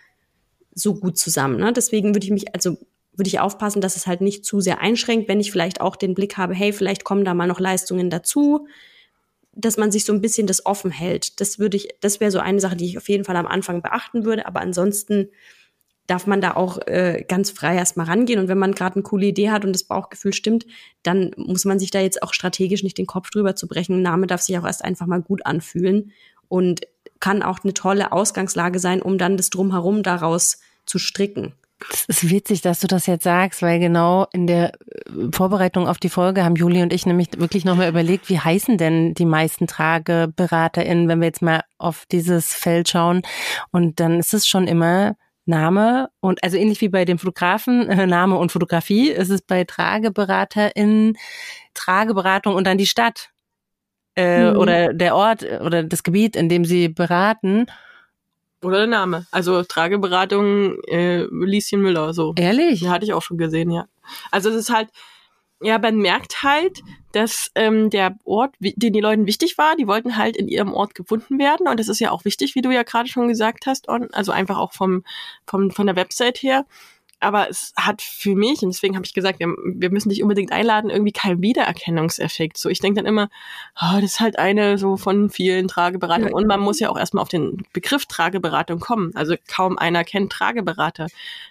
so 0.73 0.95
gut 0.95 1.17
zusammen. 1.17 1.57
Ne? 1.57 1.73
Deswegen 1.73 2.15
würde 2.15 2.25
ich 2.25 2.31
mich, 2.31 2.53
also 2.53 2.77
würde 3.13 3.27
ich 3.27 3.39
aufpassen, 3.39 3.81
dass 3.81 3.95
es 3.95 4.07
halt 4.07 4.21
nicht 4.21 4.45
zu 4.45 4.61
sehr 4.61 4.79
einschränkt, 4.79 5.27
wenn 5.27 5.39
ich 5.39 5.51
vielleicht 5.51 5.81
auch 5.81 5.95
den 5.95 6.15
Blick 6.15 6.37
habe, 6.37 6.53
hey, 6.53 6.73
vielleicht 6.73 7.03
kommen 7.03 7.25
da 7.25 7.33
mal 7.33 7.47
noch 7.47 7.59
Leistungen 7.59 8.09
dazu, 8.09 8.67
dass 9.53 9.77
man 9.77 9.91
sich 9.91 10.05
so 10.05 10.13
ein 10.13 10.21
bisschen 10.21 10.47
das 10.47 10.65
offen 10.65 10.91
hält. 10.91 11.41
Das 11.41 11.59
würde 11.59 11.77
ich, 11.77 11.89
das 11.99 12.19
wäre 12.19 12.31
so 12.31 12.39
eine 12.39 12.59
Sache, 12.59 12.77
die 12.77 12.85
ich 12.85 12.97
auf 12.97 13.09
jeden 13.09 13.25
Fall 13.25 13.35
am 13.35 13.47
Anfang 13.47 13.81
beachten 13.81 14.23
würde, 14.23 14.45
aber 14.45 14.61
ansonsten 14.61 15.29
darf 16.07 16.27
man 16.27 16.41
da 16.41 16.55
auch 16.55 16.79
äh, 16.87 17.23
ganz 17.27 17.51
frei 17.51 17.75
erstmal 17.75 18.05
rangehen. 18.05 18.39
Und 18.39 18.47
wenn 18.47 18.57
man 18.57 18.73
gerade 18.73 18.95
eine 18.95 19.03
coole 19.03 19.27
Idee 19.27 19.49
hat 19.51 19.65
und 19.65 19.73
das 19.73 19.83
Bauchgefühl 19.83 20.33
stimmt, 20.33 20.65
dann 21.03 21.31
muss 21.37 21.65
man 21.65 21.79
sich 21.79 21.91
da 21.91 21.99
jetzt 21.99 22.21
auch 22.23 22.33
strategisch 22.33 22.83
nicht 22.83 22.97
den 22.97 23.07
Kopf 23.07 23.29
drüber 23.29 23.55
zu 23.55 23.67
brechen. 23.67 23.97
Ein 23.97 24.01
Name 24.01 24.27
darf 24.27 24.41
sich 24.41 24.57
auch 24.57 24.65
erst 24.65 24.83
einfach 24.83 25.05
mal 25.05 25.21
gut 25.21 25.45
anfühlen 25.45 26.11
und 26.47 26.81
kann 27.19 27.43
auch 27.43 27.59
eine 27.63 27.73
tolle 27.73 28.11
Ausgangslage 28.11 28.79
sein, 28.79 29.01
um 29.01 29.17
dann 29.17 29.37
das 29.37 29.49
Drumherum 29.49 30.03
daraus 30.03 30.59
zu 30.85 30.99
stricken. 30.99 31.53
Es 31.89 32.05
ist 32.07 32.29
witzig, 32.29 32.61
dass 32.61 32.79
du 32.79 32.87
das 32.87 33.07
jetzt 33.07 33.23
sagst, 33.23 33.61
weil 33.61 33.79
genau 33.79 34.27
in 34.33 34.47
der 34.47 34.73
äh, 34.73 35.31
Vorbereitung 35.33 35.87
auf 35.87 35.97
die 35.97 36.09
Folge 36.09 36.43
haben 36.43 36.55
Juli 36.55 36.81
und 36.81 36.93
ich 36.93 37.05
nämlich 37.05 37.29
wirklich 37.37 37.65
nochmal 37.65 37.89
überlegt, 37.89 38.29
wie 38.29 38.39
heißen 38.39 38.77
denn 38.77 39.13
die 39.13 39.25
meisten 39.25 39.67
TrageberaterInnen, 39.67 41.07
wenn 41.07 41.19
wir 41.19 41.27
jetzt 41.27 41.41
mal 41.41 41.63
auf 41.77 42.05
dieses 42.11 42.53
Feld 42.53 42.89
schauen. 42.89 43.21
Und 43.71 43.99
dann 43.99 44.19
ist 44.19 44.33
es 44.33 44.47
schon 44.47 44.67
immer 44.67 45.15
Name 45.45 46.09
und 46.19 46.43
also 46.43 46.57
ähnlich 46.57 46.81
wie 46.81 46.89
bei 46.89 47.05
dem 47.05 47.17
Fotografen, 47.17 47.89
äh, 47.89 48.05
Name 48.07 48.37
und 48.37 48.51
Fotografie, 48.51 49.09
ist 49.09 49.29
es 49.29 49.41
bei 49.41 49.63
TrageberaterInnen 49.63 51.17
Trageberatung 51.73 52.55
und 52.55 52.65
dann 52.65 52.77
die 52.77 52.85
Stadt 52.85 53.29
äh, 54.15 54.51
mhm. 54.51 54.57
oder 54.57 54.93
der 54.93 55.15
Ort 55.15 55.43
oder 55.43 55.83
das 55.83 56.03
Gebiet, 56.03 56.35
in 56.35 56.49
dem 56.49 56.65
sie 56.65 56.89
beraten. 56.89 57.67
Oder 58.63 58.79
der 58.79 58.87
Name. 58.87 59.25
Also 59.31 59.63
Trageberatung 59.63 60.79
äh, 60.83 61.23
Lieschen 61.31 61.81
Müller, 61.81 62.13
so. 62.13 62.33
Ehrlich? 62.37 62.81
Ja, 62.81 62.91
hatte 62.91 63.05
ich 63.05 63.13
auch 63.13 63.23
schon 63.23 63.37
gesehen, 63.37 63.71
ja. 63.71 63.85
Also 64.29 64.49
es 64.49 64.55
ist 64.55 64.69
halt, 64.69 64.89
ja, 65.61 65.77
man 65.77 65.97
merkt 65.97 66.43
halt, 66.43 66.81
dass 67.11 67.51
ähm, 67.55 67.89
der 67.89 68.17
Ort, 68.23 68.55
den 68.59 68.93
die 68.93 69.01
Leuten 69.01 69.27
wichtig 69.27 69.57
war, 69.57 69.75
die 69.75 69.87
wollten 69.87 70.17
halt 70.17 70.37
in 70.37 70.47
ihrem 70.47 70.73
Ort 70.73 70.95
gefunden 70.95 71.39
werden. 71.39 71.67
Und 71.67 71.79
das 71.79 71.87
ist 71.87 71.99
ja 71.99 72.11
auch 72.11 72.25
wichtig, 72.25 72.55
wie 72.55 72.61
du 72.61 72.71
ja 72.71 72.83
gerade 72.83 73.09
schon 73.09 73.27
gesagt 73.27 73.65
hast, 73.65 73.89
also 73.89 74.31
einfach 74.31 74.57
auch 74.57 74.73
vom, 74.73 75.03
vom, 75.45 75.71
von 75.71 75.87
der 75.87 75.95
Website 75.95 76.41
her 76.41 76.65
aber 77.21 77.49
es 77.49 77.73
hat 77.77 78.01
für 78.01 78.35
mich, 78.35 78.63
und 78.63 78.73
deswegen 78.73 78.95
habe 78.95 79.05
ich 79.05 79.13
gesagt, 79.13 79.39
wir, 79.39 79.47
wir, 79.47 79.91
müssen 79.91 80.09
dich 80.09 80.23
unbedingt 80.23 80.51
einladen, 80.51 80.89
irgendwie 80.89 81.11
keinen 81.11 81.41
Wiedererkennungseffekt. 81.41 82.57
So, 82.57 82.67
ich 82.67 82.79
denke 82.79 82.99
dann 82.99 83.05
immer, 83.05 83.29
oh, 83.79 83.95
das 84.01 84.13
ist 84.13 84.19
halt 84.19 84.39
eine 84.39 84.77
so 84.77 84.97
von 84.97 85.29
vielen 85.29 85.67
Trageberatungen. 85.67 86.33
Und 86.33 86.47
man 86.47 86.59
muss 86.59 86.79
ja 86.79 86.89
auch 86.89 86.97
erstmal 86.97 87.21
auf 87.21 87.29
den 87.29 87.63
Begriff 87.73 88.07
Trageberatung 88.07 88.79
kommen. 88.79 89.11
Also 89.15 89.35
kaum 89.47 89.77
einer 89.77 90.03
kennt 90.03 90.31
Trageberater. 90.31 91.07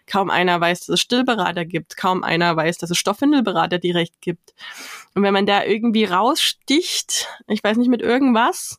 Kaum 0.07 0.29
einer 0.29 0.61
weiß, 0.61 0.81
dass 0.81 0.89
es 0.89 1.01
Stillberater 1.01 1.65
gibt. 1.65 1.97
Kaum 1.97 2.25
einer 2.25 2.57
weiß, 2.57 2.79
dass 2.79 2.91
es 2.91 2.99
Stoffwindelberater 2.99 3.79
direkt 3.79 4.21
gibt. 4.21 4.55
Und 5.15 5.23
wenn 5.23 5.33
man 5.33 5.47
da 5.47 5.65
irgendwie 5.65 6.05
raussticht, 6.05 7.29
ich 7.47 7.63
weiß 7.63 7.77
nicht, 7.77 7.89
mit 7.89 8.03
irgendwas, 8.03 8.79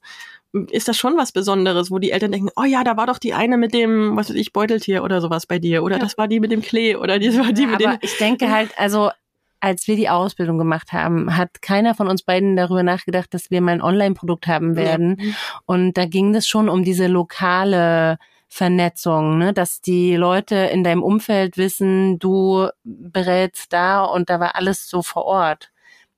ist 0.70 0.88
das 0.88 0.98
schon 0.98 1.18
was 1.18 1.32
Besonderes, 1.32 1.92
wo 1.92 2.00
die 2.00 2.12
Eltern 2.12 2.32
denken, 2.32 2.50
oh 2.56 2.64
ja, 2.64 2.84
da 2.84 2.98
war 2.98 3.08
doch 3.08 3.20
die 3.20 3.34
eine 3.34 3.58
mit 3.58 3.74
dem, 3.74 4.18
was 4.18 4.30
weiß 4.30 4.36
ich, 4.36 4.52
Beuteltier 4.52 5.04
oder 5.04 5.22
sowas 5.22 5.46
bei 5.46 5.60
dir. 5.60 5.84
Oder 5.84 5.96
ja. 5.96 6.02
das 6.02 6.18
war 6.18 6.28
die 6.28 6.40
mit 6.40 6.52
dem 6.52 6.62
Klee 6.62 6.96
oder 6.96 7.20
die 7.20 7.38
war 7.38 7.54
die 7.54 7.64
ja, 7.64 7.68
mit 7.68 7.86
aber 7.86 7.98
dem. 7.98 8.00
Ich 8.02 8.18
denke 8.18 8.52
halt, 8.52 8.72
also 8.78 9.12
als 9.62 9.88
wir 9.88 9.96
die 9.96 10.10
Ausbildung 10.10 10.58
gemacht 10.58 10.92
haben, 10.92 11.38
hat 11.38 11.62
keiner 11.62 11.94
von 11.94 12.08
uns 12.08 12.24
beiden 12.24 12.56
darüber 12.56 12.84
nachgedacht, 12.84 13.34
dass 13.34 13.52
wir 13.52 13.62
mal 13.62 13.74
ein 13.74 13.82
Online-Produkt 13.82 14.48
haben 14.48 14.76
werden. 14.76 15.18
Ja. 15.20 15.34
Und 15.66 15.94
da 15.98 16.06
ging 16.06 16.34
es 16.36 16.48
schon 16.48 16.68
um 16.68 16.84
diese 16.84 17.08
lokale 17.08 18.18
Vernetzung, 18.48 19.38
ne? 19.38 19.54
dass 19.54 19.80
die 19.80 20.16
Leute 20.16 20.56
in 20.56 20.84
deinem 20.84 21.04
Umfeld 21.04 21.58
wissen, 21.58 22.20
du 22.20 22.68
berätst 22.84 23.72
da 23.72 24.04
und 24.04 24.30
da 24.30 24.42
war 24.42 24.56
alles 24.56 24.90
so 24.90 25.04
vor 25.04 25.26
Ort 25.26 25.72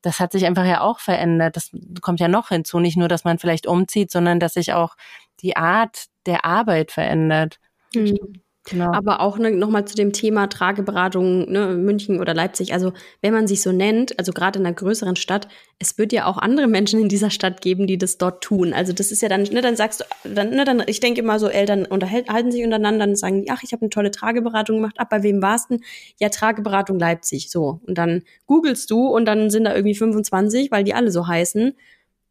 das 0.04 0.20
hat 0.20 0.34
sich 0.34 0.46
einfach 0.46 0.66
ja 0.66 0.82
auch 0.82 1.00
verändert. 1.00 1.56
Das 1.56 1.72
kommt 2.02 2.20
ja 2.20 2.28
noch 2.28 2.50
hinzu. 2.50 2.80
Nicht 2.80 2.98
nur, 2.98 3.08
dass 3.08 3.24
man 3.24 3.40
vielleicht 3.40 3.66
umzieht, 3.66 4.12
sondern 4.12 4.40
dass 4.40 4.54
sich 4.54 4.74
auch 4.74 4.96
die 5.40 5.56
Art 5.56 6.06
der 6.26 6.46
Arbeit 6.46 6.92
verändert. 6.92 7.60
Mhm. 7.96 8.43
Genau. 8.66 8.94
Aber 8.94 9.20
auch 9.20 9.38
ne, 9.38 9.52
nochmal 9.52 9.86
zu 9.86 9.96
dem 9.96 10.14
Thema 10.14 10.48
Trageberatung, 10.48 11.52
ne, 11.52 11.76
München 11.76 12.22
oder 12.22 12.34
Leipzig. 12.34 12.72
Also 12.74 12.94
wenn 13.22 13.34
man 13.34 13.46
sich 13.46 13.62
so 13.62 13.74
nennt, 13.74 14.18
also 14.18 14.32
gerade 14.32 14.58
in 14.60 14.66
einer 14.66 14.74
größeren 14.74 15.18
Stadt, 15.18 15.50
es 15.80 15.98
wird 15.98 16.14
ja 16.14 16.26
auch 16.28 16.38
andere 16.38 16.68
Menschen 16.68 17.02
in 17.02 17.10
dieser 17.10 17.30
Stadt 17.30 17.60
geben, 17.60 17.88
die 17.88 17.98
das 17.98 18.18
dort 18.18 18.42
tun. 18.42 18.72
Also 18.74 18.94
das 18.94 19.12
ist 19.12 19.22
ja 19.22 19.28
dann, 19.28 19.44
ne, 19.44 19.62
dann 19.62 19.76
sagst 19.76 20.06
du, 20.24 20.30
dann, 20.34 20.52
ne, 20.52 20.64
dann, 20.64 20.82
ich 20.88 21.02
denke 21.02 21.20
immer 21.20 21.40
so, 21.40 21.50
Eltern 21.50 21.86
unterhalten 21.86 22.52
sich 22.52 22.64
untereinander 22.64 23.06
und 23.06 23.18
sagen, 23.18 23.46
ach, 23.50 23.64
ich 23.64 23.74
habe 23.74 23.82
eine 23.82 23.90
tolle 23.90 24.12
Trageberatung 24.12 24.78
gemacht. 24.78 24.96
Ach, 24.98 25.10
bei 25.10 25.24
wem 25.24 25.42
warst 25.42 25.70
du? 25.70 25.80
Ja, 26.22 26.30
Trageberatung 26.30 26.98
Leipzig. 27.00 27.52
So. 27.52 27.82
Und 27.86 27.98
dann 27.98 28.24
googelst 28.46 28.90
du 28.90 29.08
und 29.08 29.26
dann 29.26 29.50
sind 29.50 29.66
da 29.66 29.76
irgendwie 29.76 29.96
25, 29.96 30.72
weil 30.72 30.86
die 30.86 30.94
alle 30.94 31.12
so 31.12 31.28
heißen 31.28 31.74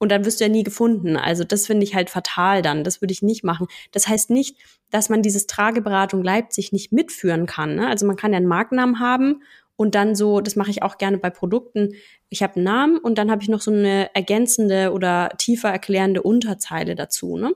und 0.03 0.11
dann 0.11 0.25
wirst 0.25 0.41
du 0.41 0.45
ja 0.45 0.51
nie 0.51 0.65
gefunden. 0.65 1.17
Also 1.17 1.45
das 1.45 1.69
finde 1.69 1.85
ich 1.85 1.95
halt 1.95 2.11
fatal 2.11 2.61
dann. 2.61 2.83
Das 2.83 3.01
würde 3.01 3.13
ich 3.13 3.23
nicht 3.23 3.45
machen. 3.45 3.69
Das 3.93 4.09
heißt 4.09 4.31
nicht, 4.31 4.57
dass 4.91 5.09
man 5.09 5.23
dieses 5.23 5.47
Trageberatung 5.47 6.25
Leipzig 6.25 6.73
nicht 6.73 6.91
mitführen 6.91 7.47
kann. 7.47 7.77
Ne? 7.77 7.87
Also 7.87 8.05
man 8.05 8.17
kann 8.17 8.33
ja 8.33 8.39
einen 8.39 8.49
Markennamen 8.49 8.99
haben 8.99 9.45
und 9.77 9.95
dann 9.95 10.17
so, 10.17 10.41
das 10.41 10.57
mache 10.57 10.73
ich 10.73 10.83
auch 10.83 10.99
gerne 10.99 11.19
bei 11.19 11.31
Produkten. 11.31 11.95
Ich 12.31 12.43
habe 12.43 12.57
einen 12.57 12.65
Namen 12.65 12.99
und 12.99 13.17
dann 13.17 13.31
habe 13.31 13.43
ich 13.43 13.49
noch 13.49 13.61
so 13.61 13.71
eine 13.71 14.13
ergänzende 14.13 14.91
oder 14.91 15.29
tiefer 15.39 15.71
erklärende 15.71 16.21
Unterzeile 16.21 16.97
dazu. 16.97 17.37
Ne? 17.37 17.55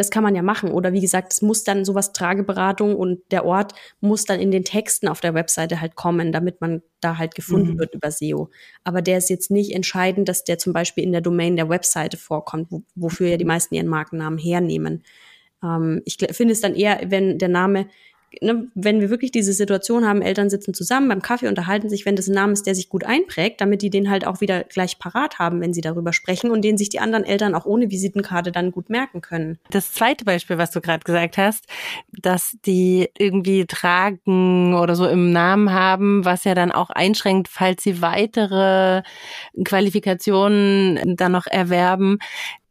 Das 0.00 0.10
kann 0.10 0.22
man 0.22 0.34
ja 0.34 0.42
machen. 0.42 0.72
Oder 0.72 0.94
wie 0.94 1.00
gesagt, 1.02 1.30
es 1.32 1.42
muss 1.42 1.62
dann 1.62 1.84
sowas 1.84 2.12
Trageberatung 2.12 2.96
und 2.96 3.20
der 3.30 3.44
Ort 3.44 3.74
muss 4.00 4.24
dann 4.24 4.40
in 4.40 4.50
den 4.50 4.64
Texten 4.64 5.08
auf 5.08 5.20
der 5.20 5.34
Webseite 5.34 5.82
halt 5.82 5.94
kommen, 5.94 6.32
damit 6.32 6.62
man 6.62 6.80
da 7.00 7.18
halt 7.18 7.34
gefunden 7.34 7.74
mhm. 7.74 7.78
wird 7.78 7.94
über 7.94 8.10
SEO. 8.10 8.48
Aber 8.82 9.02
der 9.02 9.18
ist 9.18 9.28
jetzt 9.28 9.50
nicht 9.50 9.74
entscheidend, 9.74 10.26
dass 10.26 10.42
der 10.44 10.56
zum 10.56 10.72
Beispiel 10.72 11.04
in 11.04 11.12
der 11.12 11.20
Domain 11.20 11.54
der 11.54 11.68
Webseite 11.68 12.16
vorkommt, 12.16 12.68
wo, 12.70 12.82
wofür 12.94 13.28
ja 13.28 13.36
die 13.36 13.44
meisten 13.44 13.74
ihren 13.74 13.88
Markennamen 13.88 14.38
hernehmen. 14.38 15.04
Ähm, 15.62 16.00
ich 16.06 16.16
finde 16.32 16.52
es 16.52 16.62
dann 16.62 16.74
eher, 16.74 17.00
wenn 17.04 17.38
der 17.38 17.50
Name 17.50 17.86
ne, 18.40 18.68
wenn 18.74 19.00
wir 19.00 19.10
wirklich 19.10 19.32
diese 19.32 19.52
Situation 19.52 20.06
haben, 20.06 20.22
Eltern 20.22 20.50
sitzen 20.50 20.74
zusammen 20.74 21.08
beim 21.08 21.22
Kaffee, 21.22 21.48
unterhalten 21.48 21.88
sich, 21.88 22.06
wenn 22.06 22.16
das 22.16 22.28
ein 22.28 22.34
Name 22.34 22.52
ist, 22.52 22.66
der 22.66 22.74
sich 22.74 22.88
gut 22.88 23.04
einprägt, 23.04 23.60
damit 23.60 23.82
die 23.82 23.90
den 23.90 24.10
halt 24.10 24.26
auch 24.26 24.40
wieder 24.40 24.64
gleich 24.64 24.98
parat 24.98 25.38
haben, 25.38 25.60
wenn 25.60 25.74
sie 25.74 25.80
darüber 25.80 26.12
sprechen 26.12 26.50
und 26.50 26.62
den 26.62 26.78
sich 26.78 26.88
die 26.88 27.00
anderen 27.00 27.24
Eltern 27.24 27.54
auch 27.54 27.66
ohne 27.66 27.90
Visitenkarte 27.90 28.52
dann 28.52 28.70
gut 28.70 28.90
merken 28.90 29.20
können. 29.20 29.58
Das 29.70 29.92
zweite 29.92 30.24
Beispiel, 30.24 30.58
was 30.58 30.70
du 30.70 30.80
gerade 30.80 31.04
gesagt 31.04 31.38
hast, 31.38 31.66
dass 32.12 32.56
die 32.64 33.08
irgendwie 33.18 33.66
tragen 33.66 34.74
oder 34.74 34.94
so 34.94 35.06
im 35.06 35.32
Namen 35.32 35.72
haben, 35.72 36.24
was 36.24 36.44
ja 36.44 36.54
dann 36.54 36.72
auch 36.72 36.90
einschränkt, 36.90 37.48
falls 37.48 37.82
sie 37.82 38.02
weitere 38.02 39.02
Qualifikationen 39.64 41.16
dann 41.16 41.32
noch 41.32 41.46
erwerben 41.46 42.18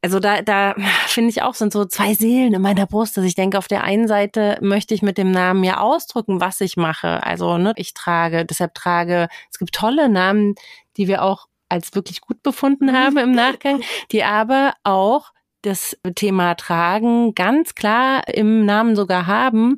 also 0.02 0.20
da, 0.20 0.42
da 0.42 0.76
finde 1.08 1.30
ich 1.30 1.42
auch, 1.42 1.54
sind 1.54 1.74
so 1.74 1.86
zwei 1.86 2.14
Seelen 2.14 2.54
in 2.54 2.62
meiner 2.62 2.86
Brust, 2.86 3.18
dass 3.18 3.26
ich 3.26 3.36
denke, 3.36 3.58
auf 3.58 3.68
der 3.68 3.84
einen 3.84 4.08
Seite 4.08 4.58
möchte 4.62 4.94
ich 4.94 5.02
mit 5.02 5.18
dem 5.18 5.32
Namen 5.32 5.64
ja 5.64 5.80
ausdrücken, 5.80 6.42
was 6.42 6.62
ich 6.62 6.78
mache. 6.78 7.24
Also, 7.24 7.58
ne, 7.58 7.74
ich 7.76 7.94
trage, 7.94 8.46
deshalb 8.46 8.74
trage, 8.76 9.28
es 9.52 9.60
gibt 9.60 9.76
tolle 9.76 10.10
Namen, 10.10 10.56
die 10.98 11.08
wir 11.08 11.24
auch 11.24 11.48
als 11.70 11.94
wirklich 11.94 12.22
gut 12.22 12.42
befunden 12.44 12.94
haben 12.94 13.18
im 13.18 13.32
Nachgang, 13.32 13.82
die 14.12 14.24
aber 14.24 14.74
auch 14.84 15.32
das 15.62 15.98
Thema 16.16 16.56
Tragen 16.56 17.36
ganz 17.36 17.76
klar 17.76 18.28
im 18.28 18.66
Namen 18.66 18.96
sogar 18.96 19.28
haben 19.28 19.78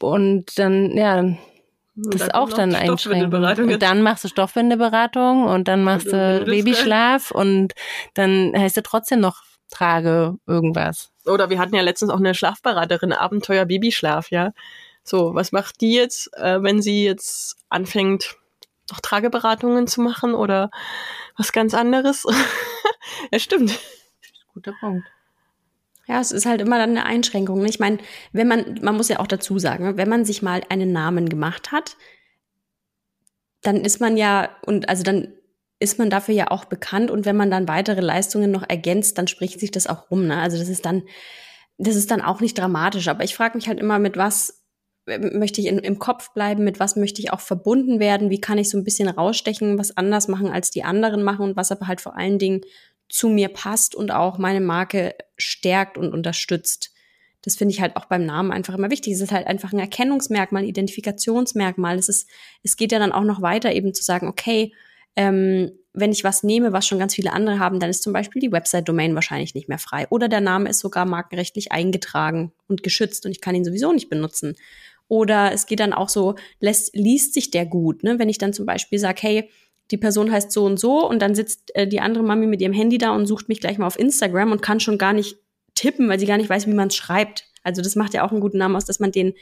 und 0.00 0.58
dann, 0.58 0.90
ja, 0.96 1.24
das 1.96 2.22
ist 2.22 2.34
auch 2.34 2.52
dann 2.52 2.74
einschränken. 2.74 3.32
Und 3.72 3.82
dann 3.82 4.02
machst 4.02 4.24
du 4.24 4.28
Stoffwindeberatung 4.28 5.44
und 5.44 5.68
dann 5.68 5.84
machst 5.84 6.12
du 6.12 6.44
Babyschlaf 6.44 7.30
und 7.30 7.72
dann 8.14 8.52
heißt 8.56 8.76
du 8.76 8.82
trotzdem 8.82 9.20
noch 9.20 9.42
Trage 9.70 10.36
irgendwas. 10.46 11.10
Oder 11.24 11.50
wir 11.50 11.58
hatten 11.58 11.74
ja 11.74 11.82
letztens 11.82 12.10
auch 12.10 12.18
eine 12.18 12.34
Schlafberaterin, 12.34 13.12
Abenteuer 13.12 13.64
Babyschlaf, 13.64 14.30
ja. 14.30 14.52
So, 15.04 15.34
was 15.34 15.52
macht 15.52 15.80
die 15.80 15.92
jetzt, 15.92 16.34
äh, 16.36 16.62
wenn 16.62 16.82
sie 16.82 17.04
jetzt 17.04 17.56
anfängt, 17.68 18.36
noch 18.90 19.00
Trageberatungen 19.00 19.86
zu 19.86 20.00
machen 20.00 20.34
oder 20.34 20.70
was 21.36 21.52
ganz 21.52 21.74
anderes? 21.74 22.24
ja, 23.32 23.38
stimmt. 23.38 23.78
Guter 24.52 24.72
Punkt. 24.80 25.06
Ja, 26.06 26.20
es 26.20 26.32
ist 26.32 26.46
halt 26.46 26.60
immer 26.60 26.78
dann 26.78 26.90
eine 26.90 27.06
Einschränkung. 27.06 27.60
Ne? 27.60 27.68
Ich 27.68 27.80
meine, 27.80 27.98
wenn 28.32 28.46
man, 28.46 28.78
man 28.82 28.96
muss 28.96 29.08
ja 29.08 29.20
auch 29.20 29.26
dazu 29.26 29.58
sagen, 29.58 29.96
wenn 29.96 30.08
man 30.08 30.24
sich 30.24 30.42
mal 30.42 30.62
einen 30.68 30.92
Namen 30.92 31.28
gemacht 31.28 31.72
hat, 31.72 31.96
dann 33.62 33.76
ist 33.76 34.00
man 34.00 34.16
ja, 34.16 34.50
und 34.66 34.88
also 34.88 35.02
dann 35.02 35.32
ist 35.80 35.98
man 35.98 36.10
dafür 36.10 36.34
ja 36.34 36.50
auch 36.50 36.66
bekannt 36.66 37.10
und 37.10 37.24
wenn 37.24 37.36
man 37.36 37.50
dann 37.50 37.68
weitere 37.68 38.00
Leistungen 38.00 38.50
noch 38.50 38.68
ergänzt, 38.68 39.18
dann 39.18 39.26
spricht 39.26 39.60
sich 39.60 39.70
das 39.70 39.86
auch 39.86 40.10
rum. 40.10 40.26
Ne? 40.26 40.36
Also 40.38 40.58
das 40.58 40.68
ist 40.68 40.84
dann, 40.84 41.02
das 41.78 41.96
ist 41.96 42.10
dann 42.10 42.20
auch 42.20 42.40
nicht 42.40 42.58
dramatisch. 42.58 43.08
Aber 43.08 43.24
ich 43.24 43.34
frage 43.34 43.56
mich 43.56 43.66
halt 43.66 43.80
immer, 43.80 43.98
mit 43.98 44.16
was 44.16 44.62
möchte 45.06 45.60
ich 45.60 45.66
in, 45.66 45.78
im 45.78 45.98
Kopf 45.98 46.32
bleiben, 46.32 46.64
mit 46.64 46.80
was 46.80 46.96
möchte 46.96 47.20
ich 47.20 47.32
auch 47.32 47.40
verbunden 47.40 48.00
werden, 48.00 48.30
wie 48.30 48.40
kann 48.40 48.58
ich 48.58 48.70
so 48.70 48.78
ein 48.78 48.84
bisschen 48.84 49.08
rausstechen, 49.08 49.78
was 49.78 49.96
anders 49.96 50.28
machen 50.28 50.48
als 50.48 50.70
die 50.70 50.84
anderen 50.84 51.22
machen 51.22 51.44
und 51.44 51.56
was 51.56 51.72
aber 51.72 51.86
halt 51.86 52.00
vor 52.00 52.16
allen 52.16 52.38
Dingen 52.38 52.62
zu 53.08 53.28
mir 53.28 53.48
passt 53.48 53.94
und 53.94 54.10
auch 54.10 54.38
meine 54.38 54.60
Marke 54.60 55.14
stärkt 55.36 55.98
und 55.98 56.12
unterstützt. 56.12 56.92
Das 57.42 57.56
finde 57.56 57.74
ich 57.74 57.80
halt 57.80 57.96
auch 57.96 58.06
beim 58.06 58.24
Namen 58.24 58.52
einfach 58.52 58.74
immer 58.74 58.90
wichtig. 58.90 59.12
Es 59.12 59.20
ist 59.20 59.32
halt 59.32 59.46
einfach 59.46 59.72
ein 59.72 59.78
Erkennungsmerkmal, 59.78 60.62
ein 60.62 60.68
Identifikationsmerkmal. 60.68 61.98
Es 61.98 62.08
ist, 62.08 62.28
es 62.62 62.76
geht 62.76 62.90
ja 62.90 62.98
dann 62.98 63.12
auch 63.12 63.24
noch 63.24 63.42
weiter, 63.42 63.72
eben 63.72 63.92
zu 63.92 64.02
sagen, 64.02 64.28
okay, 64.28 64.72
ähm, 65.16 65.72
wenn 65.92 66.10
ich 66.10 66.24
was 66.24 66.42
nehme, 66.42 66.72
was 66.72 66.86
schon 66.86 66.98
ganz 66.98 67.14
viele 67.14 67.32
andere 67.32 67.58
haben, 67.58 67.78
dann 67.78 67.90
ist 67.90 68.02
zum 68.02 68.12
Beispiel 68.12 68.40
die 68.40 68.50
Website-Domain 68.50 69.14
wahrscheinlich 69.14 69.54
nicht 69.54 69.68
mehr 69.68 69.78
frei. 69.78 70.06
Oder 70.10 70.28
der 70.28 70.40
Name 70.40 70.68
ist 70.70 70.80
sogar 70.80 71.04
markenrechtlich 71.06 71.70
eingetragen 71.70 72.52
und 72.66 72.82
geschützt 72.82 73.26
und 73.26 73.32
ich 73.32 73.40
kann 73.40 73.54
ihn 73.54 73.64
sowieso 73.64 73.92
nicht 73.92 74.10
benutzen. 74.10 74.56
Oder 75.06 75.52
es 75.52 75.66
geht 75.66 75.80
dann 75.80 75.92
auch 75.92 76.08
so, 76.08 76.34
lässt, 76.60 76.96
liest 76.96 77.34
sich 77.34 77.50
der 77.50 77.66
gut. 77.66 78.02
Ne? 78.02 78.18
Wenn 78.18 78.28
ich 78.28 78.38
dann 78.38 78.52
zum 78.52 78.66
Beispiel 78.66 78.98
sage, 78.98 79.20
hey, 79.22 79.50
die 79.90 79.98
Person 79.98 80.30
heißt 80.30 80.50
so 80.50 80.64
und 80.64 80.78
so 80.78 81.08
und 81.08 81.20
dann 81.20 81.34
sitzt 81.34 81.74
äh, 81.74 81.86
die 81.86 82.00
andere 82.00 82.24
Mami 82.24 82.46
mit 82.46 82.60
ihrem 82.60 82.72
Handy 82.72 82.98
da 82.98 83.10
und 83.14 83.26
sucht 83.26 83.48
mich 83.48 83.60
gleich 83.60 83.78
mal 83.78 83.86
auf 83.86 83.98
Instagram 83.98 84.52
und 84.52 84.62
kann 84.62 84.80
schon 84.80 84.98
gar 84.98 85.12
nicht 85.12 85.36
tippen, 85.74 86.08
weil 86.08 86.18
sie 86.18 86.26
gar 86.26 86.38
nicht 86.38 86.48
weiß, 86.48 86.66
wie 86.66 86.74
man 86.74 86.88
es 86.88 86.96
schreibt. 86.96 87.44
Also 87.62 87.82
das 87.82 87.96
macht 87.96 88.14
ja 88.14 88.24
auch 88.24 88.30
einen 88.30 88.40
guten 88.40 88.58
Namen 88.58 88.76
aus, 88.76 88.84
dass 88.84 89.00
man 89.00 89.12
den 89.12 89.34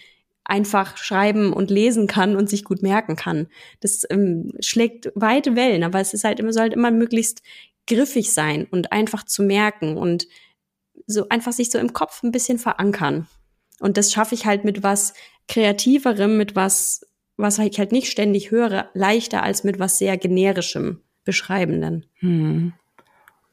einfach 0.45 0.97
schreiben 0.97 1.53
und 1.53 1.71
lesen 1.71 2.07
kann 2.07 2.37
und 2.37 2.51
sich 2.51 2.65
gut 2.65 2.83
merken 2.83 3.17
kann. 3.17 3.47
Das 3.81 4.03
ähm, 4.11 4.53
schlägt 4.61 5.13
weite 5.15 5.55
Wellen, 5.55 5.85
aber 5.85 6.01
es 6.01 6.15
ist 6.15 6.25
halt 6.25 6.41
immer, 6.41 6.53
soll 6.53 6.63
halt 6.63 6.75
immer 6.75 6.91
möglichst 6.91 7.43
griffig 7.87 8.33
sein 8.33 8.67
und 8.71 8.93
einfach 8.93 9.25
zu 9.25 9.43
merken 9.43 9.97
und 9.97 10.27
so 11.07 11.29
einfach 11.29 11.53
sich 11.53 11.71
so 11.71 11.79
im 11.79 11.93
Kopf 11.93 12.23
ein 12.23 12.33
bisschen 12.33 12.59
verankern. 12.59 13.29
Und 13.81 13.97
das 13.97 14.13
schaffe 14.13 14.35
ich 14.35 14.47
halt 14.47 14.65
mit 14.65 14.83
was 14.83 15.15
kreativerem, 15.49 16.37
mit 16.37 16.55
was 16.55 17.07
was 17.43 17.59
ich 17.59 17.79
halt 17.79 17.93
nicht 17.93 18.11
ständig 18.11 18.51
höre, 18.51 18.89
leichter 18.95 19.43
als 19.43 19.65
mit 19.65 19.79
was 19.79 19.99
sehr 19.99 20.17
generischem 20.17 21.01
beschreibenden. 21.25 22.07
Hm. 22.21 22.73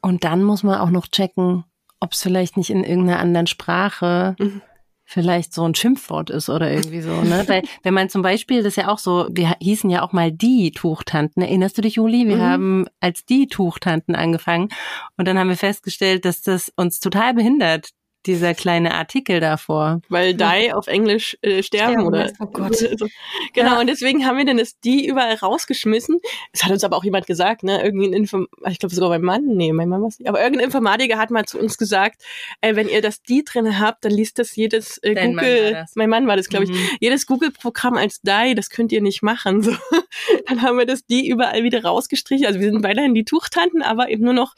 Und 0.00 0.24
dann 0.24 0.42
muss 0.42 0.62
man 0.62 0.80
auch 0.80 0.90
noch 0.90 1.08
checken, 1.08 1.64
ob 2.00 2.12
es 2.12 2.22
vielleicht 2.22 2.56
nicht 2.56 2.70
in 2.70 2.82
irgendeiner 2.82 3.20
anderen 3.20 3.46
Sprache 3.46 4.34
mhm. 4.38 4.62
vielleicht 5.04 5.52
so 5.52 5.64
ein 5.64 5.74
Schimpfwort 5.74 6.30
ist 6.30 6.48
oder 6.48 6.70
irgendwie 6.70 7.02
so. 7.02 7.20
Ne? 7.20 7.44
Weil 7.48 7.62
wenn 7.82 7.92
man 7.92 8.08
zum 8.08 8.22
Beispiel, 8.22 8.58
das 8.58 8.68
ist 8.68 8.76
ja 8.76 8.88
auch 8.88 8.98
so, 8.98 9.28
wir 9.30 9.54
hießen 9.60 9.90
ja 9.90 10.02
auch 10.02 10.12
mal 10.12 10.32
die 10.32 10.72
Tuchtanten. 10.72 11.42
Erinnerst 11.42 11.76
du 11.76 11.82
dich, 11.82 11.96
Juli? 11.96 12.26
Wir 12.26 12.36
mhm. 12.36 12.42
haben 12.42 12.86
als 13.00 13.26
die 13.26 13.46
Tuchtanten 13.46 14.14
angefangen 14.14 14.70
und 15.18 15.28
dann 15.28 15.38
haben 15.38 15.50
wir 15.50 15.56
festgestellt, 15.56 16.24
dass 16.24 16.40
das 16.40 16.72
uns 16.76 17.00
total 17.00 17.34
behindert, 17.34 17.90
dieser 18.26 18.54
kleine 18.54 18.94
Artikel 18.94 19.40
davor. 19.40 20.00
Weil 20.08 20.34
die 20.34 20.72
auf 20.72 20.86
Englisch 20.86 21.38
äh, 21.42 21.62
sterben, 21.62 21.92
sterben, 21.92 22.06
oder? 22.06 22.30
Oh 22.40 22.46
Gott. 22.46 22.76
Genau, 23.52 23.74
ja. 23.74 23.80
und 23.80 23.86
deswegen 23.88 24.26
haben 24.26 24.38
wir 24.38 24.44
dann 24.44 24.58
das 24.58 24.78
die 24.78 25.06
überall 25.06 25.34
rausgeschmissen. 25.34 26.20
Es 26.52 26.62
hat 26.62 26.70
uns 26.70 26.84
aber 26.84 26.96
auch 26.96 27.04
jemand 27.04 27.26
gesagt, 27.26 27.62
ne, 27.62 27.82
irgendwie 27.82 28.06
ein 28.06 28.12
Inform 28.12 28.46
ich 28.68 28.78
glaube 28.78 28.94
sogar 28.94 29.10
mein 29.10 29.22
Mann, 29.22 29.44
nee, 29.44 29.72
mein 29.72 29.88
Mann 29.88 30.02
was 30.02 30.18
nicht, 30.18 30.28
aber 30.28 30.40
irgendein 30.40 30.66
Informatiker 30.66 31.18
hat 31.18 31.30
mal 31.30 31.46
zu 31.46 31.58
uns 31.58 31.78
gesagt, 31.78 32.22
äh, 32.60 32.76
wenn 32.76 32.88
ihr 32.88 33.02
das 33.02 33.22
die 33.22 33.44
drin 33.44 33.78
habt, 33.80 34.04
dann 34.04 34.12
liest 34.12 34.38
das 34.38 34.54
jedes 34.54 34.98
äh, 34.98 35.14
Google, 35.14 35.72
Mann 35.72 35.86
mein 35.94 36.10
Mann 36.10 36.26
war 36.26 36.36
das, 36.36 36.48
glaube 36.48 36.64
ich, 36.64 36.70
mhm. 36.70 36.88
jedes 37.00 37.26
Google-Programm 37.26 37.96
als 37.96 38.20
die, 38.20 38.54
das 38.54 38.70
könnt 38.70 38.92
ihr 38.92 39.02
nicht 39.02 39.22
machen. 39.22 39.62
So. 39.62 39.72
dann 40.46 40.62
haben 40.62 40.78
wir 40.78 40.86
das 40.86 41.04
die 41.06 41.28
überall 41.28 41.62
wieder 41.62 41.84
rausgestrichen. 41.84 42.46
Also 42.46 42.60
wir 42.60 42.70
sind 42.70 42.82
weiterhin 42.82 43.14
die 43.14 43.24
Tuchtanten, 43.24 43.82
aber 43.82 44.10
eben 44.10 44.24
nur 44.24 44.34
noch 44.34 44.54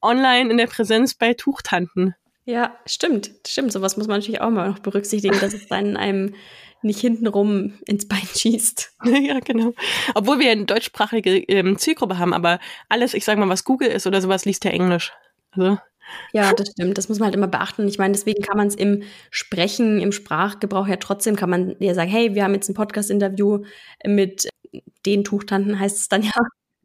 online 0.00 0.50
in 0.50 0.56
der 0.56 0.66
Präsenz 0.66 1.14
bei 1.14 1.34
Tuchtanten. 1.34 2.14
Ja, 2.44 2.76
stimmt, 2.86 3.30
stimmt. 3.46 3.72
Sowas 3.72 3.96
muss 3.96 4.08
man 4.08 4.18
natürlich 4.18 4.40
auch 4.40 4.50
mal 4.50 4.68
noch 4.68 4.80
berücksichtigen, 4.80 5.38
dass 5.40 5.54
es 5.54 5.68
dann 5.68 5.96
einem 5.96 6.34
nicht 6.82 7.00
hintenrum 7.00 7.74
ins 7.86 8.08
Bein 8.08 8.26
schießt. 8.36 8.96
ja, 9.04 9.38
genau. 9.40 9.72
Obwohl 10.14 10.40
wir 10.40 10.50
eine 10.50 10.64
deutschsprachige 10.64 11.38
ähm, 11.38 11.78
Zielgruppe 11.78 12.18
haben, 12.18 12.34
aber 12.34 12.58
alles, 12.88 13.14
ich 13.14 13.24
sag 13.24 13.38
mal, 13.38 13.48
was 13.48 13.64
Google 13.64 13.88
ist 13.88 14.06
oder 14.06 14.20
sowas, 14.20 14.44
liest 14.44 14.64
ja 14.64 14.72
Englisch. 14.72 15.12
Also. 15.52 15.78
Ja, 16.32 16.52
das 16.52 16.68
stimmt. 16.70 16.98
Das 16.98 17.08
muss 17.08 17.20
man 17.20 17.26
halt 17.26 17.36
immer 17.36 17.46
beachten. 17.46 17.86
Ich 17.88 17.98
meine, 17.98 18.12
deswegen 18.12 18.42
kann 18.42 18.56
man 18.56 18.66
es 18.66 18.74
im 18.74 19.04
Sprechen, 19.30 20.00
im 20.00 20.12
Sprachgebrauch 20.12 20.88
ja 20.88 20.96
trotzdem, 20.96 21.36
kann 21.36 21.48
man 21.48 21.76
ja 21.78 21.94
sagen, 21.94 22.10
hey, 22.10 22.34
wir 22.34 22.44
haben 22.44 22.54
jetzt 22.54 22.68
ein 22.68 22.74
Podcast-Interview 22.74 23.64
mit 24.04 24.48
den 25.06 25.24
Tuchtanten, 25.24 25.78
heißt 25.78 25.96
es 25.96 26.08
dann 26.08 26.22
ja. 26.22 26.32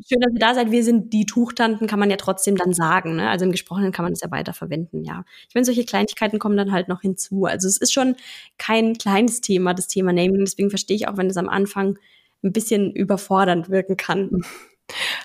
Schön, 0.06 0.22
dass 0.22 0.34
ihr 0.34 0.40
da 0.40 0.54
seid. 0.54 0.72
Wir 0.72 0.84
sind 0.84 1.12
die 1.12 1.26
Tuchtanten, 1.26 1.88
kann 1.88 2.00
man 2.00 2.12
ja 2.12 2.18
trotzdem 2.18 2.56
dann 2.56 2.74
sagen. 2.74 3.16
Ne? 3.16 3.30
Also 3.30 3.46
im 3.46 3.52
Gesprochenen 3.52 3.92
kann 3.92 4.04
man 4.06 4.14
das 4.14 4.22
ja 4.22 4.30
weiter 4.30 4.54
verwenden, 4.54 5.04
ja. 5.04 5.26
Ich 5.50 5.56
meine, 5.56 5.66
solche 5.66 5.86
Kleinigkeiten 5.86 6.38
kommen 6.38 6.56
dann 6.56 6.72
halt 6.72 6.88
noch 6.88 7.02
hinzu. 7.02 7.46
Also 7.46 7.68
es 7.68 7.78
ist 7.78 7.94
schon 7.94 8.16
kein 8.60 8.98
kleines 8.98 9.42
Thema, 9.42 9.74
das 9.74 9.88
Thema 9.88 10.14
Naming. 10.14 10.46
Deswegen 10.46 10.70
verstehe 10.70 10.96
ich 10.96 11.08
auch, 11.08 11.18
wenn 11.18 11.30
es 11.30 11.38
am 11.38 11.50
Anfang 11.50 11.98
ein 12.44 12.54
bisschen 12.54 12.92
überfordernd 12.92 13.70
wirken 13.70 13.98
kann. 13.98 14.42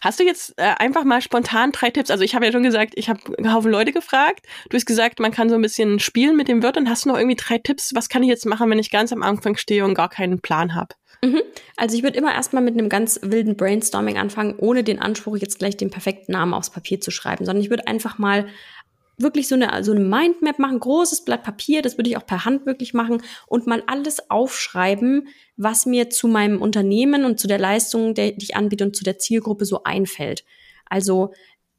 Hast 0.00 0.18
du 0.18 0.24
jetzt 0.24 0.54
äh, 0.56 0.74
einfach 0.78 1.04
mal 1.04 1.20
spontan 1.20 1.70
drei 1.70 1.90
Tipps? 1.90 2.10
Also 2.10 2.24
ich 2.24 2.34
habe 2.34 2.46
ja 2.46 2.52
schon 2.52 2.62
gesagt, 2.62 2.94
ich 2.96 3.08
habe 3.08 3.20
einen 3.38 3.52
Haufen 3.52 3.70
Leute 3.70 3.92
gefragt. 3.92 4.46
Du 4.70 4.76
hast 4.76 4.86
gesagt, 4.86 5.20
man 5.20 5.30
kann 5.30 5.48
so 5.48 5.54
ein 5.54 5.62
bisschen 5.62 6.00
spielen 6.00 6.36
mit 6.36 6.48
den 6.48 6.62
Wörtern. 6.62 6.88
Hast 6.88 7.04
du 7.04 7.10
noch 7.10 7.16
irgendwie 7.16 7.36
drei 7.36 7.58
Tipps? 7.58 7.94
Was 7.94 8.08
kann 8.08 8.22
ich 8.22 8.28
jetzt 8.28 8.46
machen, 8.46 8.70
wenn 8.70 8.78
ich 8.78 8.90
ganz 8.90 9.12
am 9.12 9.22
Anfang 9.22 9.56
stehe 9.56 9.84
und 9.84 9.94
gar 9.94 10.08
keinen 10.08 10.40
Plan 10.40 10.74
habe? 10.74 10.94
Mhm. 11.24 11.42
Also 11.76 11.96
ich 11.96 12.02
würde 12.02 12.18
immer 12.18 12.34
erstmal 12.34 12.62
mit 12.62 12.74
einem 12.74 12.88
ganz 12.88 13.20
wilden 13.22 13.56
Brainstorming 13.56 14.18
anfangen, 14.18 14.56
ohne 14.58 14.84
den 14.84 15.00
Anspruch, 15.00 15.36
jetzt 15.36 15.58
gleich 15.58 15.76
den 15.76 15.90
perfekten 15.90 16.32
Namen 16.32 16.54
aufs 16.54 16.70
Papier 16.70 17.00
zu 17.00 17.10
schreiben, 17.10 17.44
sondern 17.44 17.62
ich 17.62 17.70
würde 17.70 17.86
einfach 17.86 18.18
mal 18.18 18.46
wirklich 19.18 19.46
so 19.46 19.54
eine, 19.54 19.84
so 19.84 19.92
eine 19.92 20.00
Mindmap 20.00 20.58
machen, 20.58 20.80
großes 20.80 21.24
Blatt 21.24 21.42
Papier, 21.44 21.82
das 21.82 21.96
würde 21.96 22.10
ich 22.10 22.16
auch 22.16 22.26
per 22.26 22.44
Hand 22.44 22.66
wirklich 22.66 22.92
machen 22.92 23.22
und 23.46 23.66
mal 23.66 23.82
alles 23.86 24.30
aufschreiben, 24.30 25.28
was 25.56 25.86
mir 25.86 26.10
zu 26.10 26.28
meinem 26.28 26.60
Unternehmen 26.60 27.24
und 27.24 27.38
zu 27.38 27.46
der 27.46 27.58
Leistung, 27.58 28.14
die 28.14 28.34
ich 28.38 28.56
anbiete 28.56 28.84
und 28.84 28.96
zu 28.96 29.04
der 29.04 29.18
Zielgruppe 29.18 29.64
so 29.64 29.84
einfällt. 29.84 30.44
Also 30.86 31.32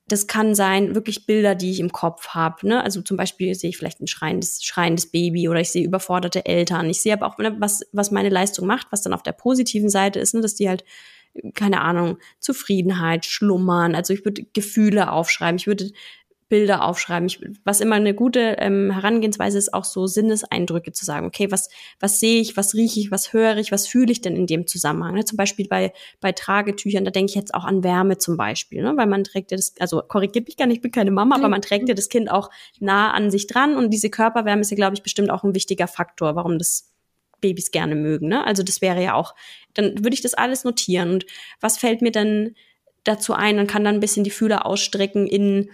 das 0.08 0.28
kann 0.28 0.54
sein, 0.54 0.96
wirklich 0.96 1.26
Bilder, 1.26 1.56
die 1.56 1.72
ich 1.72 1.80
im 1.80 1.92
Kopf 1.92 2.30
habe. 2.30 2.68
Ne? 2.68 2.84
Also 2.84 3.02
zum 3.02 3.16
Beispiel 3.16 3.56
sehe 3.56 3.70
ich 3.70 3.78
vielleicht 3.78 4.02
ein 4.02 4.08
schreiendes, 4.08 4.64
schreiendes 4.64 5.08
Baby 5.08 5.48
oder 5.48 5.62
ich 5.62 5.72
sehe 5.72 5.86
überforderte 5.86 6.46
Eltern. 6.46 6.90
Ich 6.90 7.02
sehe 7.02 7.14
aber 7.14 7.28
auch, 7.28 7.38
ne, 7.38 7.56
was, 7.60 7.86
was 7.94 8.12
meine 8.12 8.30
Leistung 8.30 8.68
macht, 8.68 8.88
was 8.92 9.02
dann 9.02 9.14
auf 9.14 9.24
der 9.24 9.32
positiven 9.32 9.90
Seite 9.90 10.20
ist, 10.20 10.34
ne? 10.34 10.42
dass 10.42 10.56
die 10.56 10.68
halt 10.68 10.84
keine 11.56 11.82
Ahnung, 11.82 12.18
Zufriedenheit, 12.40 13.26
Schlummern. 13.26 13.96
Also 13.96 14.14
ich 14.14 14.24
würde 14.24 14.46
Gefühle 14.54 15.12
aufschreiben. 15.12 15.58
Ich 15.58 15.68
würde 15.68 15.92
Bilder 16.54 16.84
aufschreiben. 16.84 17.26
Ich, 17.26 17.40
was 17.64 17.82
immer 17.82 17.96
eine 17.96 18.14
gute 18.14 18.58
ähm, 18.60 18.92
Herangehensweise 18.92 19.58
ist, 19.58 19.74
auch 19.74 19.86
so 19.86 20.06
Sinneseindrücke 20.06 20.92
zu 20.92 21.04
sagen. 21.04 21.26
Okay, 21.26 21.50
was, 21.50 21.68
was 22.00 22.20
sehe 22.20 22.40
ich, 22.40 22.56
was 22.56 22.76
rieche 22.76 23.00
ich, 23.00 23.10
was 23.10 23.34
höre 23.34 23.58
ich, 23.58 23.72
was 23.72 23.88
fühle 23.88 24.12
ich 24.12 24.22
denn 24.22 24.36
in 24.36 24.46
dem 24.46 24.68
Zusammenhang? 24.68 25.16
Ne? 25.16 25.26
Zum 25.26 25.36
Beispiel 25.36 25.68
bei, 25.68 25.94
bei 26.22 26.32
Tragetüchern, 26.32 27.06
da 27.06 27.10
denke 27.10 27.32
ich 27.32 27.36
jetzt 27.36 27.56
auch 27.56 27.64
an 27.64 27.84
Wärme 27.84 28.20
zum 28.20 28.38
Beispiel, 28.38 28.84
ne? 28.84 28.96
weil 28.96 29.08
man 29.08 29.24
trägt 29.24 29.50
ja 29.50 29.58
das, 29.58 29.74
also 29.80 30.04
korrigiert 30.08 30.46
mich 30.46 30.56
gar 30.56 30.68
nicht, 30.68 30.76
ich 30.76 30.82
bin 30.84 30.92
keine 30.92 31.10
Mama, 31.10 31.38
aber 31.38 31.50
man 31.50 31.64
trägt 31.64 31.90
ja 31.90 31.96
das 31.96 32.08
Kind 32.08 32.30
auch 32.30 32.52
nah 32.80 33.10
an 33.14 33.32
sich 33.32 33.48
dran 33.48 33.76
und 33.76 33.90
diese 33.90 34.12
Körperwärme 34.12 34.62
ist 34.62 34.70
ja, 34.70 34.76
glaube 34.76 34.94
ich, 34.94 35.02
bestimmt 35.02 35.32
auch 35.32 35.44
ein 35.44 35.56
wichtiger 35.56 35.88
Faktor, 35.88 36.36
warum 36.36 36.60
das 36.60 36.94
Babys 37.42 37.72
gerne 37.72 37.96
mögen. 37.96 38.28
Ne? 38.28 38.46
Also 38.46 38.62
das 38.62 38.80
wäre 38.80 39.02
ja 39.02 39.16
auch, 39.16 39.34
dann 39.74 40.04
würde 40.04 40.14
ich 40.14 40.22
das 40.22 40.36
alles 40.36 40.66
notieren. 40.66 41.14
Und 41.14 41.26
was 41.62 41.80
fällt 41.80 42.04
mir 42.04 42.12
dann 42.12 42.54
dazu 43.06 43.34
ein? 43.34 43.56
Man 43.56 43.66
kann 43.66 43.84
dann 43.84 43.96
ein 43.96 44.02
bisschen 44.02 44.24
die 44.24 44.30
Fühler 44.30 44.68
ausstrecken 44.68 45.26
in 45.26 45.72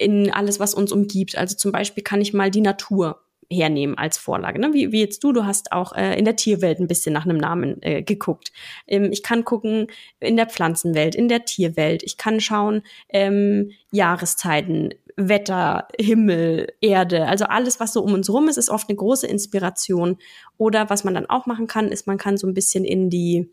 in 0.00 0.32
alles, 0.32 0.58
was 0.58 0.74
uns 0.74 0.92
umgibt. 0.92 1.36
Also 1.36 1.56
zum 1.56 1.72
Beispiel 1.72 2.02
kann 2.02 2.20
ich 2.20 2.32
mal 2.32 2.50
die 2.50 2.62
Natur 2.62 3.20
hernehmen 3.52 3.98
als 3.98 4.16
Vorlage. 4.16 4.60
Ne? 4.60 4.72
Wie, 4.72 4.92
wie 4.92 5.00
jetzt 5.00 5.22
du, 5.24 5.32
du 5.32 5.44
hast 5.44 5.72
auch 5.72 5.92
äh, 5.92 6.16
in 6.18 6.24
der 6.24 6.36
Tierwelt 6.36 6.78
ein 6.78 6.86
bisschen 6.86 7.12
nach 7.12 7.24
einem 7.24 7.36
Namen 7.36 7.82
äh, 7.82 8.02
geguckt. 8.02 8.52
Ähm, 8.86 9.10
ich 9.12 9.22
kann 9.22 9.44
gucken 9.44 9.88
in 10.20 10.36
der 10.36 10.46
Pflanzenwelt, 10.46 11.14
in 11.14 11.28
der 11.28 11.44
Tierwelt. 11.44 12.02
Ich 12.02 12.16
kann 12.16 12.40
schauen, 12.40 12.82
ähm, 13.08 13.72
Jahreszeiten. 13.90 14.94
Wetter, 15.16 15.86
Himmel, 15.98 16.72
Erde, 16.80 17.26
also 17.26 17.44
alles, 17.44 17.78
was 17.78 17.92
so 17.92 18.02
um 18.02 18.14
uns 18.14 18.30
rum 18.30 18.48
ist, 18.48 18.56
ist 18.56 18.70
oft 18.70 18.88
eine 18.88 18.96
große 18.96 19.26
Inspiration. 19.26 20.16
Oder 20.56 20.88
was 20.88 21.04
man 21.04 21.12
dann 21.12 21.28
auch 21.28 21.44
machen 21.44 21.66
kann, 21.66 21.88
ist, 21.88 22.06
man 22.06 22.16
kann 22.16 22.38
so 22.38 22.46
ein 22.46 22.54
bisschen 22.54 22.86
in 22.86 23.10
die 23.10 23.50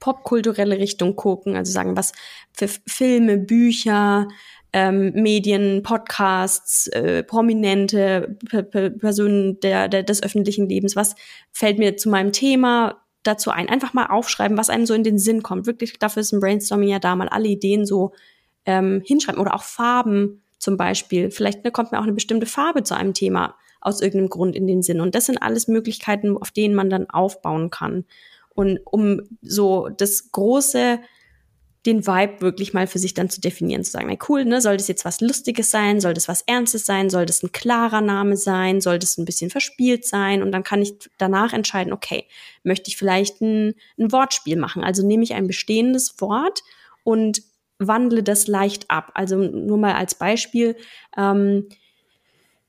popkulturelle 0.00 0.78
Richtung 0.78 1.16
gucken, 1.16 1.56
also 1.56 1.72
sagen, 1.72 1.96
was 1.96 2.12
für 2.52 2.68
Filme, 2.68 3.38
Bücher, 3.38 4.28
ähm, 4.76 5.12
Medien, 5.14 5.82
Podcasts, 5.82 6.86
äh, 6.88 7.22
prominente 7.22 8.36
P 8.50 8.62
P 8.62 8.90
Personen 8.90 9.58
der, 9.60 9.88
der, 9.88 10.02
des 10.02 10.22
öffentlichen 10.22 10.68
Lebens, 10.68 10.94
was 10.96 11.14
fällt 11.50 11.78
mir 11.78 11.96
zu 11.96 12.10
meinem 12.10 12.32
Thema 12.32 13.02
dazu 13.22 13.50
ein? 13.50 13.70
Einfach 13.70 13.94
mal 13.94 14.08
aufschreiben, 14.08 14.58
was 14.58 14.68
einem 14.68 14.84
so 14.84 14.92
in 14.92 15.02
den 15.02 15.18
Sinn 15.18 15.42
kommt. 15.42 15.66
Wirklich, 15.66 15.98
dafür 15.98 16.20
ist 16.20 16.32
ein 16.32 16.40
Brainstorming 16.40 16.90
ja 16.90 16.98
da, 16.98 17.16
mal 17.16 17.30
alle 17.30 17.48
Ideen 17.48 17.86
so 17.86 18.12
ähm, 18.66 19.00
hinschreiben 19.02 19.40
oder 19.40 19.54
auch 19.54 19.62
Farben 19.62 20.42
zum 20.58 20.76
Beispiel. 20.76 21.30
Vielleicht 21.30 21.64
ne, 21.64 21.70
kommt 21.70 21.90
mir 21.90 21.98
auch 21.98 22.02
eine 22.02 22.12
bestimmte 22.12 22.46
Farbe 22.46 22.82
zu 22.82 22.94
einem 22.94 23.14
Thema 23.14 23.54
aus 23.80 24.02
irgendeinem 24.02 24.28
Grund 24.28 24.54
in 24.54 24.66
den 24.66 24.82
Sinn. 24.82 25.00
Und 25.00 25.14
das 25.14 25.24
sind 25.24 25.40
alles 25.40 25.68
Möglichkeiten, 25.68 26.36
auf 26.36 26.50
denen 26.50 26.74
man 26.74 26.90
dann 26.90 27.08
aufbauen 27.08 27.70
kann. 27.70 28.04
Und 28.54 28.80
um 28.84 29.22
so 29.40 29.88
das 29.88 30.32
große, 30.32 30.98
den 31.86 32.06
Vibe 32.06 32.40
wirklich 32.40 32.74
mal 32.74 32.86
für 32.86 32.98
sich 32.98 33.14
dann 33.14 33.30
zu 33.30 33.40
definieren, 33.40 33.84
zu 33.84 33.92
sagen, 33.92 34.08
na 34.10 34.16
cool, 34.28 34.44
ne, 34.44 34.60
soll 34.60 34.76
das 34.76 34.88
jetzt 34.88 35.04
was 35.04 35.20
Lustiges 35.20 35.70
sein, 35.70 36.00
soll 36.00 36.14
das 36.14 36.28
was 36.28 36.42
Ernstes 36.42 36.84
sein, 36.84 37.08
soll 37.08 37.26
das 37.26 37.42
ein 37.42 37.52
klarer 37.52 38.00
Name 38.00 38.36
sein, 38.36 38.80
soll 38.80 38.98
das 38.98 39.16
ein 39.16 39.24
bisschen 39.24 39.50
verspielt 39.50 40.04
sein 40.04 40.42
und 40.42 40.52
dann 40.52 40.64
kann 40.64 40.82
ich 40.82 40.94
danach 41.18 41.52
entscheiden, 41.52 41.92
okay, 41.92 42.26
möchte 42.64 42.88
ich 42.88 42.96
vielleicht 42.96 43.40
ein, 43.40 43.74
ein 43.98 44.12
Wortspiel 44.12 44.56
machen, 44.56 44.84
also 44.84 45.06
nehme 45.06 45.22
ich 45.22 45.34
ein 45.34 45.46
bestehendes 45.46 46.20
Wort 46.20 46.62
und 47.04 47.42
wandle 47.78 48.22
das 48.22 48.46
leicht 48.46 48.90
ab. 48.90 49.12
Also 49.14 49.36
nur 49.36 49.78
mal 49.78 49.94
als 49.94 50.14
Beispiel. 50.14 50.76
Ähm, 51.16 51.68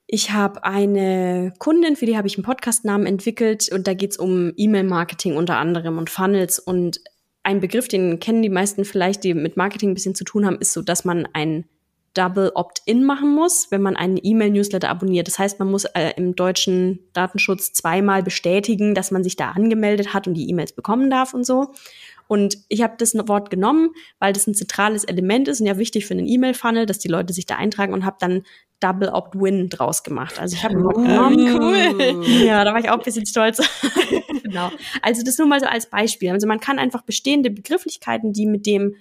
ich 0.06 0.32
habe 0.32 0.64
eine 0.64 1.54
Kundin, 1.60 1.96
für 1.96 2.06
die 2.06 2.18
habe 2.18 2.28
ich 2.28 2.38
einen 2.38 2.46
Podcastnamen 2.46 3.06
entwickelt 3.06 3.70
und 3.72 3.88
da 3.88 3.94
geht 3.94 4.12
es 4.12 4.18
um 4.18 4.54
E-Mail-Marketing 4.56 5.36
unter 5.36 5.58
anderem 5.58 5.98
und 5.98 6.10
Funnels 6.10 6.60
und 6.60 7.02
ein 7.48 7.62
Begriff, 7.62 7.88
den 7.88 8.20
kennen 8.20 8.42
die 8.42 8.50
meisten 8.50 8.84
vielleicht, 8.84 9.24
die 9.24 9.34
mit 9.34 9.56
Marketing 9.56 9.92
ein 9.92 9.94
bisschen 9.94 10.16
zu 10.16 10.26
tun 10.26 10.46
haben, 10.46 10.58
ist 10.60 10.74
so, 10.74 10.82
dass 10.82 11.06
man 11.06 11.30
ein 11.32 11.64
Double 12.14 12.52
Opt-in 12.56 13.06
machen 13.06 13.34
muss, 13.34 13.72
wenn 13.72 13.82
man 13.82 13.96
einen 13.96 14.20
E-Mail-Newsletter 14.22 14.90
abonniert. 14.90 15.28
Das 15.28 15.40
heißt, 15.40 15.58
man 15.60 15.72
muss 15.72 15.86
äh, 15.86 16.12
im 16.18 16.36
deutschen 16.36 17.00
Datenschutz 17.14 17.72
zweimal 17.72 18.22
bestätigen, 18.22 18.96
dass 18.96 19.12
man 19.12 19.24
sich 19.24 19.38
da 19.38 19.52
angemeldet 19.52 20.14
hat 20.14 20.28
und 20.28 20.34
die 20.34 20.50
E-Mails 20.50 20.74
bekommen 20.74 21.10
darf 21.10 21.34
und 21.34 21.46
so. 21.46 21.72
Und 22.28 22.58
ich 22.68 22.82
habe 22.82 22.96
das 22.98 23.16
Wort 23.30 23.50
genommen, 23.50 23.92
weil 24.20 24.34
das 24.34 24.46
ein 24.46 24.54
zentrales 24.54 25.06
Element 25.06 25.48
ist 25.48 25.62
und 25.62 25.68
ja 25.68 25.78
wichtig 25.78 26.06
für 26.06 26.16
einen 26.16 26.28
E-Mail-Funnel, 26.28 26.86
dass 26.86 27.00
die 27.00 27.08
Leute 27.08 27.32
sich 27.32 27.46
da 27.46 27.56
eintragen 27.56 27.94
und 27.94 28.04
habe 28.04 28.18
dann 28.20 28.44
Double 28.82 29.10
Opt-Win 29.10 29.70
draus 29.70 30.04
gemacht. 30.04 30.38
Also 30.40 30.56
ich 30.58 30.64
habe 30.64 30.76
Wort 30.84 30.96
genommen. 30.96 31.62
Cool. 31.62 32.26
Ja, 32.46 32.66
da 32.66 32.74
war 32.74 32.80
ich 32.80 32.90
auch 32.90 32.98
ein 32.98 33.04
bisschen 33.04 33.26
stolz. 33.26 33.60
genau. 34.48 34.72
Also 35.02 35.24
das 35.24 35.38
nur 35.38 35.48
mal 35.48 35.60
so 35.60 35.66
als 35.66 35.90
Beispiel. 35.90 36.32
Also 36.32 36.48
man 36.48 36.60
kann 36.60 36.80
einfach 36.80 37.04
bestehende 37.04 37.50
Begrifflichkeiten, 37.50 38.34
die 38.34 38.46
mit 38.46 38.66
dem 38.66 38.96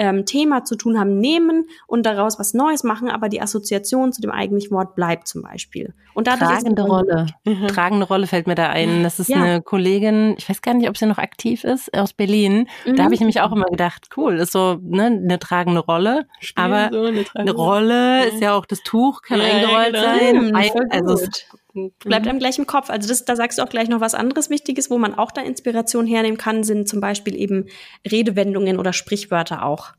ähm, 0.00 0.24
Thema 0.24 0.64
zu 0.64 0.76
tun 0.76 0.98
haben, 0.98 1.18
nehmen 1.18 1.66
und 1.86 2.06
daraus 2.06 2.38
was 2.38 2.54
Neues 2.54 2.84
machen, 2.84 3.10
aber 3.10 3.28
die 3.28 3.42
Assoziation 3.42 4.14
zu 4.14 4.22
dem 4.22 4.30
eigentlichen 4.30 4.70
Wort 4.70 4.94
bleibt 4.94 5.28
zum 5.28 5.42
Beispiel. 5.42 5.92
Und 6.14 6.26
Tragende 6.26 6.82
Rolle. 6.82 7.26
Mhm. 7.44 7.66
Tragende 7.68 8.06
Rolle 8.06 8.26
fällt 8.26 8.46
mir 8.46 8.54
da 8.54 8.70
ein. 8.70 9.02
Das 9.02 9.20
ist 9.20 9.28
ja. 9.28 9.36
eine 9.36 9.60
Kollegin, 9.60 10.36
ich 10.38 10.48
weiß 10.48 10.62
gar 10.62 10.72
nicht, 10.72 10.88
ob 10.88 10.96
sie 10.96 11.04
noch 11.04 11.18
aktiv 11.18 11.64
ist, 11.64 11.92
aus 11.94 12.14
Berlin. 12.14 12.66
Mhm. 12.86 12.96
Da 12.96 13.04
habe 13.04 13.12
ich 13.12 13.20
nämlich 13.20 13.42
auch 13.42 13.52
immer 13.52 13.66
gedacht, 13.66 14.08
cool, 14.16 14.38
ist 14.38 14.52
so 14.52 14.78
ne, 14.80 15.06
eine 15.06 15.38
tragende 15.38 15.80
Rolle. 15.80 16.26
Spiel 16.40 16.64
aber 16.64 16.88
so 16.90 17.04
eine, 17.04 17.24
eine, 17.34 17.52
Rolle 17.52 18.26
ist 18.26 18.40
ja 18.40 18.56
auch 18.56 18.64
das 18.64 18.82
Tuch, 18.82 19.20
kann 19.20 19.38
ja, 19.38 19.46
eingerollt 19.48 19.92
genau. 19.92 20.02
sein. 20.02 20.56
Ein, 20.56 20.90
also 20.90 21.26
bleibt 21.72 22.24
mhm. 22.24 22.30
einem 22.30 22.38
gleich 22.38 22.58
im 22.58 22.66
Kopf. 22.66 22.90
Also 22.90 23.08
das, 23.08 23.24
da 23.24 23.36
sagst 23.36 23.58
du 23.58 23.62
auch 23.62 23.68
gleich 23.68 23.88
noch 23.88 24.00
was 24.00 24.14
anderes 24.14 24.50
Wichtiges, 24.50 24.90
wo 24.90 24.98
man 24.98 25.14
auch 25.14 25.30
da 25.30 25.42
Inspiration 25.42 26.06
hernehmen 26.06 26.38
kann, 26.38 26.64
sind 26.64 26.88
zum 26.88 27.00
Beispiel 27.00 27.34
eben 27.34 27.66
Redewendungen 28.10 28.78
oder 28.78 28.92
Sprichwörter 28.92 29.64
auch. 29.64 29.92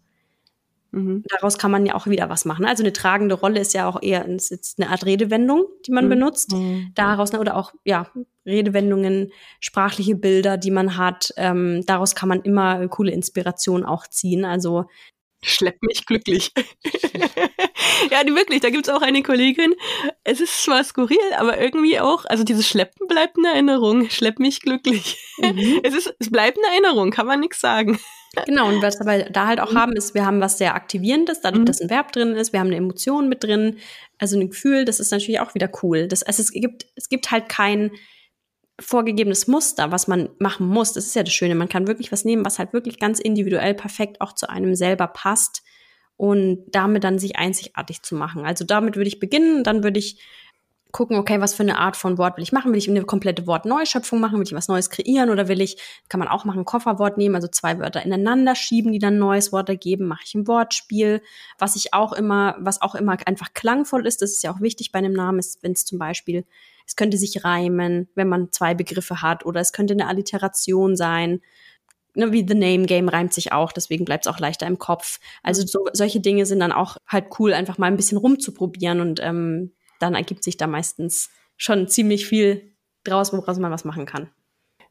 Mhm. 0.92 1.24
Daraus 1.30 1.58
kann 1.58 1.72
man 1.72 1.86
ja 1.86 1.96
auch 1.96 2.08
wieder 2.08 2.30
was 2.30 2.44
machen. 2.46 2.66
Also 2.66 2.84
eine 2.84 2.92
tragende 2.92 3.36
Rolle 3.36 3.62
ist 3.62 3.74
ja 3.74 3.88
auch 3.88 4.02
eher 4.02 4.28
ist 4.28 4.76
eine 4.78 4.90
Art 4.90 5.06
Redewendung, 5.06 5.66
die 5.86 5.92
man 5.92 6.06
mhm. 6.06 6.10
benutzt. 6.10 6.52
Mhm. 6.52 6.92
Daraus 6.96 7.34
oder 7.34 7.56
auch 7.56 7.74
ja 7.86 8.08
Redewendungen, 8.46 9.32
sprachliche 9.60 10.16
Bilder, 10.16 10.58
die 10.58 10.72
man 10.72 10.98
hat. 10.98 11.34
Ähm, 11.38 11.84
daraus 11.86 12.16
kann 12.16 12.28
man 12.28 12.42
immer 12.42 12.88
coole 12.90 13.12
Inspiration 13.12 13.86
auch 13.86 14.08
ziehen. 14.08 14.44
Also 14.44 14.86
Schlepp 15.44 15.82
mich 15.82 16.06
glücklich. 16.06 16.52
ja, 18.12 18.24
die 18.24 18.36
wirklich, 18.36 18.62
da 18.62 18.70
gibt's 18.70 18.90
auch 18.90 19.02
eine 19.02 19.24
Kollegin. 19.24 19.74
Es 20.24 20.40
ist 20.40 20.64
zwar 20.64 20.84
skurril, 20.84 21.18
aber 21.38 21.60
irgendwie 21.60 22.00
auch, 22.00 22.26
also 22.26 22.44
dieses 22.44 22.68
Schleppen 22.68 23.08
bleibt 23.08 23.38
eine 23.38 23.50
Erinnerung. 23.50 24.10
Schlepp 24.10 24.40
mich 24.40 24.62
glücklich. 24.62 25.18
Mhm. 25.40 25.80
Es 25.84 25.96
ist, 25.96 26.14
es 26.20 26.30
bleibt 26.30 26.58
eine 26.58 26.74
Erinnerung, 26.74 27.12
kann 27.12 27.26
man 27.26 27.40
nichts 27.40 27.60
sagen. 27.60 28.00
Genau, 28.46 28.70
und 28.70 28.82
was 28.82 29.00
wir 29.00 29.30
da 29.30 29.48
halt 29.48 29.60
auch 29.60 29.74
mhm. 29.74 29.78
haben, 29.78 29.94
ist, 29.94 30.14
wir 30.14 30.26
haben 30.26 30.40
was 30.40 30.58
sehr 30.58 30.76
Aktivierendes, 30.76 31.42
dadurch, 31.42 31.62
mhm. 31.62 31.66
dass 31.66 31.82
ein 31.82 31.90
Verb 31.90 32.12
drin 32.12 32.36
ist, 32.36 32.54
wir 32.54 32.60
haben 32.60 32.68
eine 32.68 32.78
Emotion 32.78 33.28
mit 33.28 33.44
drin, 33.44 33.78
also 34.20 34.40
ein 34.40 34.50
Gefühl, 34.50 34.86
das 34.86 35.00
ist 35.00 35.12
natürlich 35.12 35.40
auch 35.42 35.54
wieder 35.54 35.70
cool. 35.84 36.08
Das, 36.08 36.24
also 36.24 36.42
es 36.42 36.52
gibt, 36.52 36.86
es 36.96 37.10
gibt 37.10 37.32
halt 37.32 37.50
kein, 37.50 37.92
vorgegebenes 38.82 39.48
Muster, 39.48 39.92
was 39.92 40.08
man 40.08 40.30
machen 40.40 40.68
muss. 40.68 40.94
Das 40.94 41.06
ist 41.06 41.16
ja 41.16 41.24
das 41.24 41.34
Schöne. 41.34 41.56
Man 41.56 41.70
kann 41.70 41.88
wirklich 41.88 42.12
was 42.12 42.26
nehmen, 42.26 42.46
was 42.46 42.60
halt 42.60 42.74
wirklich 42.74 43.00
ganz 43.00 43.20
individuell 43.20 43.74
perfekt 43.74 44.22
auch 44.22 44.34
zu 44.34 44.50
einem 44.50 44.76
selber 44.76 45.08
passt 45.08 45.64
und 46.18 46.66
damit 46.68 47.04
dann 47.04 47.20
sich 47.20 47.38
einzigartig 47.38 48.04
zu 48.04 48.16
machen. 48.16 48.46
Also 48.46 48.66
damit 48.66 48.96
würde 48.96 49.08
ich 49.08 49.20
beginnen, 49.20 49.64
dann 49.64 49.84
würde 49.84 50.00
ich 50.00 50.20
gucken, 50.92 51.18
okay, 51.18 51.40
was 51.42 51.54
für 51.54 51.64
eine 51.64 51.78
Art 51.78 51.96
von 51.96 52.18
Wort 52.18 52.38
will 52.38 52.44
ich 52.44 52.52
machen? 52.52 52.72
Will 52.72 52.78
ich 52.78 52.90
eine 52.90 53.04
komplette 53.04 53.48
Wortneuschöpfung 53.48 54.20
machen? 54.20 54.38
Will 54.38 54.46
ich 54.46 54.54
was 54.54 54.68
Neues 54.68 54.90
kreieren? 54.90 55.30
Oder 55.30 55.48
will 55.48 55.62
ich, 55.62 55.78
kann 56.10 56.20
man 56.20 56.28
auch 56.28 56.46
machen, 56.46 56.60
ein 56.60 56.66
Kofferwort 56.66 57.18
nehmen, 57.18 57.36
also 57.36 57.48
zwei 57.48 57.80
Wörter 57.80 58.04
ineinander 58.04 58.56
schieben, 58.56 58.92
die 58.92 59.00
dann 59.00 59.16
ein 59.16 59.20
neues 59.20 59.52
Wort 59.52 59.70
ergeben? 59.70 60.08
Mache 60.08 60.24
ich 60.26 60.36
ein 60.36 60.48
Wortspiel? 60.48 61.22
Was 61.58 61.76
ich 61.76 61.94
auch 61.94 62.14
immer, 62.14 62.56
was 62.60 62.82
auch 62.82 62.96
immer 62.96 63.18
einfach 63.26 63.54
klangvoll 63.54 64.06
ist, 64.06 64.22
das 64.22 64.32
ist 64.32 64.44
ja 64.44 64.54
auch 64.54 64.62
wichtig 64.62 64.92
bei 64.92 65.00
einem 65.00 65.14
Namen, 65.14 65.40
ist, 65.40 65.64
wenn 65.64 65.74
es 65.74 65.86
zum 65.86 66.00
Beispiel 66.00 66.46
es 66.92 66.96
könnte 66.96 67.18
sich 67.18 67.46
reimen, 67.46 68.10
wenn 68.16 68.28
man 68.28 68.52
zwei 68.52 68.74
Begriffe 68.74 69.22
hat, 69.22 69.46
oder 69.46 69.62
es 69.62 69.72
könnte 69.72 69.94
eine 69.94 70.08
Alliteration 70.08 70.96
sein. 70.96 71.42
Ne, 72.14 72.34
wie 72.34 72.46
The 72.46 72.56
Name 72.56 72.86
Game 72.86 73.08
reimt 73.08 73.34
sich 73.34 73.54
auch, 73.54 73.72
deswegen 73.72 74.04
bleibt 74.04 74.26
es 74.26 74.32
auch 74.34 74.40
leichter 74.40 74.68
im 74.68 74.78
Kopf. 74.78 75.20
Also 75.44 75.66
so, 75.66 75.88
solche 75.94 76.20
Dinge 76.20 76.46
sind 76.46 76.60
dann 76.60 76.74
auch 76.74 76.98
halt 77.08 77.28
cool, 77.40 77.54
einfach 77.54 77.78
mal 77.78 77.88
ein 77.88 77.96
bisschen 77.96 78.18
rumzuprobieren 78.18 79.00
und 79.00 79.22
ähm, 79.24 79.72
dann 80.02 80.16
ergibt 80.16 80.44
sich 80.44 80.58
da 80.58 80.68
meistens 80.68 81.30
schon 81.58 81.88
ziemlich 81.88 82.26
viel 82.26 82.74
draus, 83.04 83.34
woraus 83.34 83.60
man 83.60 83.72
was 83.72 83.86
machen 83.86 84.06
kann. 84.06 84.30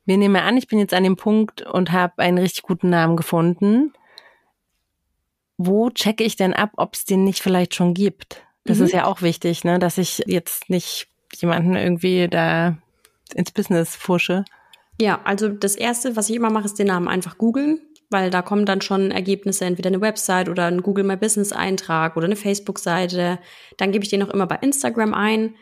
Wir 0.04 0.16
nehmen 0.16 0.36
an, 0.36 0.56
ich 0.56 0.66
bin 0.66 0.78
jetzt 0.78 0.94
an 0.94 1.04
dem 1.04 1.16
Punkt 1.16 1.62
und 1.62 1.92
habe 1.92 2.18
einen 2.18 2.38
richtig 2.38 2.62
guten 2.62 2.90
Namen 2.90 3.16
gefunden. 3.16 3.92
Wo 5.56 5.90
checke 5.90 6.24
ich 6.24 6.36
denn 6.36 6.54
ab, 6.54 6.70
ob 6.76 6.94
es 6.94 7.04
den 7.04 7.24
nicht 7.24 7.42
vielleicht 7.42 7.74
schon 7.74 7.94
gibt? 7.94 8.44
Das 8.64 8.78
mhm. 8.78 8.86
ist 8.86 8.92
ja 8.92 9.04
auch 9.04 9.22
wichtig, 9.22 9.64
ne? 9.64 9.78
dass 9.78 9.98
ich 9.98 10.22
jetzt 10.26 10.70
nicht 10.70 11.08
jemanden 11.36 11.76
irgendwie 11.76 12.28
da 12.28 12.78
ins 13.34 13.52
Business 13.52 13.94
fusche? 13.94 14.44
Ja, 15.00 15.20
also 15.24 15.48
das 15.48 15.76
erste, 15.76 16.16
was 16.16 16.28
ich 16.28 16.36
immer 16.36 16.50
mache, 16.50 16.64
ist 16.66 16.78
den 16.78 16.88
Namen 16.88 17.08
einfach 17.08 17.38
googeln, 17.38 17.80
weil 18.10 18.30
da 18.30 18.42
kommen 18.42 18.66
dann 18.66 18.80
schon 18.80 19.10
Ergebnisse, 19.10 19.64
entweder 19.64 19.88
eine 19.88 20.00
Website 20.00 20.48
oder 20.48 20.66
ein 20.66 20.82
Google 20.82 21.04
My 21.04 21.16
Business 21.16 21.52
Eintrag 21.52 22.16
oder 22.16 22.26
eine 22.26 22.36
Facebook-Seite. 22.36 23.38
Dann 23.76 23.92
gebe 23.92 24.04
ich 24.04 24.10
den 24.10 24.22
auch 24.22 24.30
immer 24.30 24.46
bei 24.46 24.56
Instagram 24.56 25.14
ein. 25.14 25.54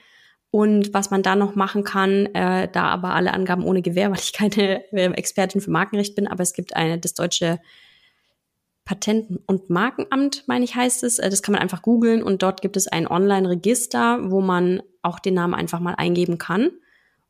Und 0.50 0.94
was 0.94 1.11
man 1.11 1.22
da 1.22 1.37
noch 1.37 1.54
machen 1.54 1.84
kann, 1.84 2.26
äh, 2.34 2.68
da 2.72 2.84
aber 2.84 3.14
alle 3.14 3.34
Angaben 3.34 3.64
ohne 3.64 3.82
Gewähr, 3.82 4.11
weil 4.11 4.18
ich 4.18 4.32
keine 4.32 4.82
äh, 4.92 5.12
Expertin 5.12 5.61
für 5.61 5.70
Markenrecht 5.70 6.14
bin, 6.14 6.26
aber 6.26 6.42
es 6.42 6.54
gibt 6.54 6.74
eine, 6.74 6.98
das 6.98 7.14
deutsche 7.14 7.61
Patent- 8.87 9.40
und 9.46 9.68
Markenamt, 9.68 10.44
meine 10.46 10.64
ich, 10.64 10.74
heißt 10.74 11.04
es. 11.04 11.18
Äh, 11.18 11.28
das 11.28 11.42
kann 11.42 11.52
man 11.52 11.61
einfach 11.61 11.82
googeln 11.82 12.22
und 12.22 12.42
dort 12.42 12.62
gibt 12.62 12.78
es 12.78 12.88
ein 12.88 13.06
Online-Register, 13.06 14.30
wo 14.30 14.40
man 14.40 14.82
auch 15.02 15.18
den 15.18 15.34
Namen 15.34 15.54
einfach 15.54 15.80
mal 15.80 15.94
eingeben 15.94 16.38
kann, 16.38 16.70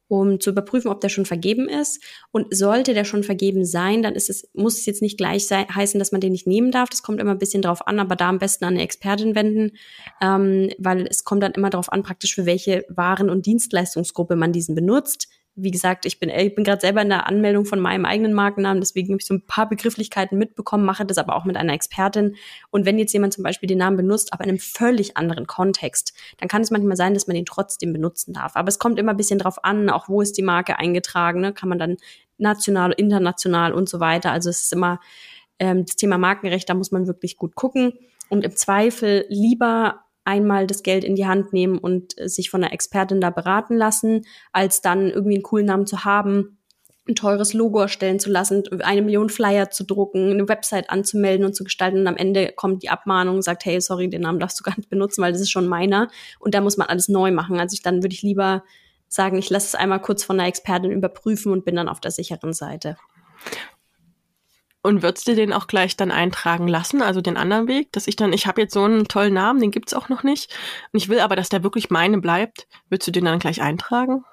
um 0.08 0.40
zu 0.40 0.50
überprüfen, 0.50 0.90
ob 0.90 1.00
der 1.00 1.08
schon 1.08 1.26
vergeben 1.26 1.68
ist. 1.68 2.02
Und 2.32 2.54
sollte 2.54 2.94
der 2.94 3.04
schon 3.04 3.22
vergeben 3.22 3.64
sein, 3.64 4.02
dann 4.02 4.14
ist 4.14 4.30
es, 4.30 4.48
muss 4.54 4.78
es 4.78 4.86
jetzt 4.86 5.02
nicht 5.02 5.18
gleich 5.18 5.46
sein, 5.46 5.66
heißen, 5.72 5.98
dass 5.98 6.12
man 6.12 6.20
den 6.20 6.32
nicht 6.32 6.46
nehmen 6.46 6.72
darf. 6.72 6.88
Das 6.88 7.02
kommt 7.02 7.20
immer 7.20 7.32
ein 7.32 7.38
bisschen 7.38 7.62
drauf 7.62 7.86
an, 7.86 8.00
aber 8.00 8.16
da 8.16 8.28
am 8.28 8.38
besten 8.38 8.64
an 8.64 8.74
eine 8.74 8.82
Expertin 8.82 9.34
wenden, 9.34 9.72
ähm, 10.20 10.70
weil 10.78 11.06
es 11.06 11.24
kommt 11.24 11.42
dann 11.42 11.52
immer 11.52 11.70
darauf 11.70 11.92
an, 11.92 12.02
praktisch 12.02 12.34
für 12.34 12.46
welche 12.46 12.84
Waren- 12.88 13.30
und 13.30 13.46
Dienstleistungsgruppe 13.46 14.36
man 14.36 14.52
diesen 14.52 14.74
benutzt 14.74 15.28
wie 15.60 15.70
gesagt, 15.70 16.06
ich 16.06 16.20
bin, 16.20 16.30
ich 16.30 16.54
bin 16.54 16.64
gerade 16.64 16.80
selber 16.80 17.02
in 17.02 17.08
der 17.08 17.26
Anmeldung 17.26 17.64
von 17.64 17.80
meinem 17.80 18.04
eigenen 18.04 18.32
Markennamen, 18.32 18.80
deswegen 18.80 19.08
habe 19.08 19.20
ich 19.20 19.26
so 19.26 19.34
ein 19.34 19.44
paar 19.44 19.68
Begrifflichkeiten 19.68 20.38
mitbekommen, 20.38 20.84
mache 20.84 21.04
das 21.04 21.18
aber 21.18 21.34
auch 21.34 21.44
mit 21.44 21.56
einer 21.56 21.72
Expertin. 21.72 22.36
Und 22.70 22.86
wenn 22.86 22.98
jetzt 22.98 23.12
jemand 23.12 23.34
zum 23.34 23.42
Beispiel 23.42 23.66
den 23.66 23.78
Namen 23.78 23.96
benutzt, 23.96 24.32
aber 24.32 24.44
in 24.44 24.50
einem 24.50 24.58
völlig 24.60 25.16
anderen 25.16 25.46
Kontext, 25.46 26.14
dann 26.38 26.48
kann 26.48 26.62
es 26.62 26.70
manchmal 26.70 26.96
sein, 26.96 27.14
dass 27.14 27.26
man 27.26 27.34
den 27.34 27.44
trotzdem 27.44 27.92
benutzen 27.92 28.32
darf. 28.32 28.54
Aber 28.54 28.68
es 28.68 28.78
kommt 28.78 28.98
immer 28.98 29.12
ein 29.12 29.16
bisschen 29.16 29.40
drauf 29.40 29.64
an, 29.64 29.90
auch 29.90 30.08
wo 30.08 30.22
ist 30.22 30.38
die 30.38 30.42
Marke 30.42 30.78
eingetragen, 30.78 31.40
ne? 31.40 31.52
kann 31.52 31.68
man 31.68 31.78
dann 31.78 31.96
national, 32.38 32.92
international 32.92 33.72
und 33.72 33.88
so 33.88 33.98
weiter. 33.98 34.30
Also 34.30 34.50
es 34.50 34.62
ist 34.62 34.72
immer 34.72 35.00
ähm, 35.58 35.84
das 35.84 35.96
Thema 35.96 36.18
Markenrecht, 36.18 36.68
da 36.68 36.74
muss 36.74 36.92
man 36.92 37.06
wirklich 37.08 37.36
gut 37.36 37.56
gucken 37.56 37.94
und 38.28 38.44
im 38.44 38.54
Zweifel 38.54 39.24
lieber 39.28 40.04
einmal 40.28 40.66
das 40.66 40.82
Geld 40.82 41.04
in 41.04 41.16
die 41.16 41.26
Hand 41.26 41.52
nehmen 41.52 41.78
und 41.78 42.16
äh, 42.20 42.28
sich 42.28 42.50
von 42.50 42.62
einer 42.62 42.72
Expertin 42.72 43.20
da 43.20 43.30
beraten 43.30 43.76
lassen, 43.76 44.26
als 44.52 44.82
dann 44.82 45.10
irgendwie 45.10 45.36
einen 45.36 45.42
coolen 45.42 45.66
Namen 45.66 45.86
zu 45.86 46.04
haben, 46.04 46.58
ein 47.08 47.14
teures 47.14 47.54
Logo 47.54 47.80
erstellen 47.80 48.20
zu 48.20 48.30
lassen, 48.30 48.62
eine 48.82 49.00
Million 49.00 49.30
Flyer 49.30 49.70
zu 49.70 49.84
drucken, 49.84 50.30
eine 50.30 50.46
Website 50.46 50.90
anzumelden 50.90 51.46
und 51.46 51.54
zu 51.54 51.64
gestalten 51.64 52.00
und 52.00 52.06
am 52.06 52.18
Ende 52.18 52.52
kommt 52.54 52.82
die 52.82 52.90
Abmahnung 52.90 53.36
und 53.36 53.42
sagt, 53.42 53.64
hey, 53.64 53.80
sorry, 53.80 54.10
den 54.10 54.20
Namen 54.20 54.38
darfst 54.38 54.60
du 54.60 54.64
gar 54.64 54.76
nicht 54.76 54.90
benutzen, 54.90 55.22
weil 55.22 55.32
das 55.32 55.40
ist 55.40 55.50
schon 55.50 55.66
meiner 55.66 56.08
und 56.38 56.54
da 56.54 56.60
muss 56.60 56.76
man 56.76 56.88
alles 56.88 57.08
neu 57.08 57.32
machen. 57.32 57.58
Also 57.58 57.72
ich, 57.72 57.82
dann 57.82 58.02
würde 58.02 58.14
ich 58.14 58.20
lieber 58.20 58.62
sagen, 59.08 59.38
ich 59.38 59.48
lasse 59.48 59.68
es 59.68 59.74
einmal 59.74 60.02
kurz 60.02 60.22
von 60.22 60.38
einer 60.38 60.48
Expertin 60.48 60.90
überprüfen 60.90 61.50
und 61.50 61.64
bin 61.64 61.76
dann 61.76 61.88
auf 61.88 62.00
der 62.00 62.10
sicheren 62.10 62.52
Seite. 62.52 62.98
Und 64.82 65.02
würdest 65.02 65.26
du 65.26 65.34
den 65.34 65.52
auch 65.52 65.66
gleich 65.66 65.96
dann 65.96 66.10
eintragen 66.10 66.68
lassen, 66.68 67.02
also 67.02 67.20
den 67.20 67.36
anderen 67.36 67.66
Weg, 67.66 67.92
dass 67.92 68.06
ich 68.06 68.16
dann, 68.16 68.32
ich 68.32 68.46
habe 68.46 68.60
jetzt 68.60 68.74
so 68.74 68.84
einen 68.84 69.08
tollen 69.08 69.34
Namen, 69.34 69.60
den 69.60 69.72
gibt's 69.72 69.92
auch 69.92 70.08
noch 70.08 70.22
nicht, 70.22 70.54
und 70.92 71.02
ich 71.02 71.08
will 71.08 71.20
aber, 71.20 71.36
dass 71.36 71.48
der 71.48 71.64
wirklich 71.64 71.90
meine 71.90 72.18
bleibt, 72.18 72.68
würdest 72.88 73.08
du 73.08 73.12
den 73.12 73.24
dann 73.24 73.40
gleich 73.40 73.60
eintragen? 73.60 74.24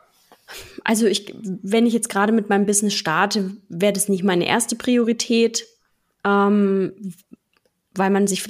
Also 0.83 1.07
ich, 1.07 1.33
wenn 1.41 1.87
ich 1.87 1.93
jetzt 1.93 2.09
gerade 2.09 2.31
mit 2.31 2.49
meinem 2.49 2.67
Business 2.67 2.93
starte, 2.93 3.57
wäre 3.69 3.93
das 3.93 4.09
nicht 4.09 4.23
meine 4.23 4.45
erste 4.45 4.75
Priorität, 4.75 5.65
ähm, 6.23 6.93
weil 7.97 8.09
man 8.09 8.27
sich 8.27 8.43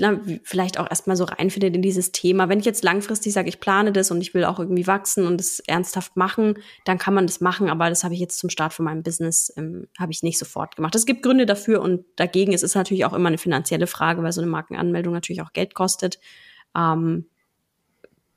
vielleicht 0.43 0.79
auch 0.79 0.89
erstmal 0.89 1.15
so 1.15 1.23
reinfindet 1.23 1.75
in 1.75 1.81
dieses 1.81 2.11
Thema. 2.11 2.49
Wenn 2.49 2.59
ich 2.59 2.65
jetzt 2.65 2.83
langfristig 2.83 3.33
sage, 3.33 3.49
ich 3.49 3.59
plane 3.59 3.91
das 3.91 4.11
und 4.11 4.21
ich 4.21 4.33
will 4.33 4.43
auch 4.45 4.59
irgendwie 4.59 4.87
wachsen 4.87 5.25
und 5.25 5.39
es 5.39 5.59
ernsthaft 5.59 6.17
machen, 6.17 6.55
dann 6.83 6.97
kann 6.97 7.13
man 7.13 7.27
das 7.27 7.41
machen. 7.41 7.69
Aber 7.69 7.89
das 7.89 8.03
habe 8.03 8.13
ich 8.13 8.19
jetzt 8.19 8.39
zum 8.39 8.49
Start 8.49 8.73
von 8.73 8.85
meinem 8.85 9.03
Business, 9.03 9.53
ähm, 9.57 9.87
habe 9.99 10.11
ich 10.11 10.23
nicht 10.23 10.39
sofort 10.39 10.75
gemacht. 10.75 10.95
Es 10.95 11.05
gibt 11.05 11.21
Gründe 11.23 11.45
dafür 11.45 11.81
und 11.81 12.05
dagegen. 12.15 12.53
Es 12.53 12.63
ist 12.63 12.75
natürlich 12.75 13.05
auch 13.05 13.13
immer 13.13 13.27
eine 13.27 13.37
finanzielle 13.37 13.87
Frage, 13.87 14.23
weil 14.23 14.31
so 14.31 14.41
eine 14.41 14.49
Markenanmeldung 14.49 15.13
natürlich 15.13 15.41
auch 15.41 15.53
Geld 15.53 15.75
kostet. 15.75 16.19
Ähm, 16.75 17.25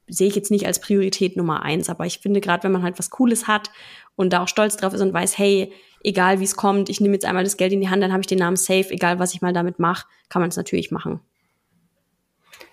sehe 0.09 0.29
ich 0.29 0.35
jetzt 0.35 0.51
nicht 0.51 0.67
als 0.67 0.81
Priorität 0.81 1.37
Nummer 1.37 1.63
eins. 1.63 1.89
Aber 1.89 2.07
ich 2.07 2.19
finde, 2.19 2.41
gerade 2.41 2.65
wenn 2.65 2.73
man 2.73 2.83
halt 2.83 2.99
was 2.99 3.11
Cooles 3.11 3.47
hat 3.47 3.71
und 4.17 4.33
da 4.33 4.43
auch 4.43 4.49
stolz 4.49 4.77
drauf 4.77 4.95
ist 4.95 5.01
und 5.01 5.13
weiß, 5.13 5.39
hey, 5.39 5.73
egal 6.03 6.41
wie 6.41 6.45
es 6.45 6.57
kommt, 6.57 6.89
ich 6.89 7.01
nehme 7.01 7.15
jetzt 7.15 7.25
einmal 7.25 7.45
das 7.45 7.57
Geld 7.57 7.73
in 7.73 7.81
die 7.81 7.89
Hand, 7.89 8.03
dann 8.03 8.13
habe 8.13 8.21
ich 8.21 8.27
den 8.27 8.39
Namen 8.39 8.57
safe, 8.57 8.91
egal 8.91 9.19
was 9.19 9.35
ich 9.35 9.43
mal 9.43 9.53
damit 9.53 9.79
mache, 9.79 10.07
kann 10.29 10.41
man 10.41 10.49
es 10.49 10.57
natürlich 10.57 10.91
machen. 10.91 11.21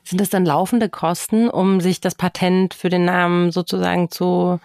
Sind 0.03 0.21
das 0.21 0.29
dann 0.29 0.45
laufende 0.45 0.89
Kosten, 0.89 1.49
um 1.49 1.81
sich 1.81 1.99
das 1.99 2.15
Patent 2.15 2.73
für 2.73 2.89
den 2.89 3.05
Namen 3.05 3.51
sozusagen 3.51 4.11
zu 4.11 4.59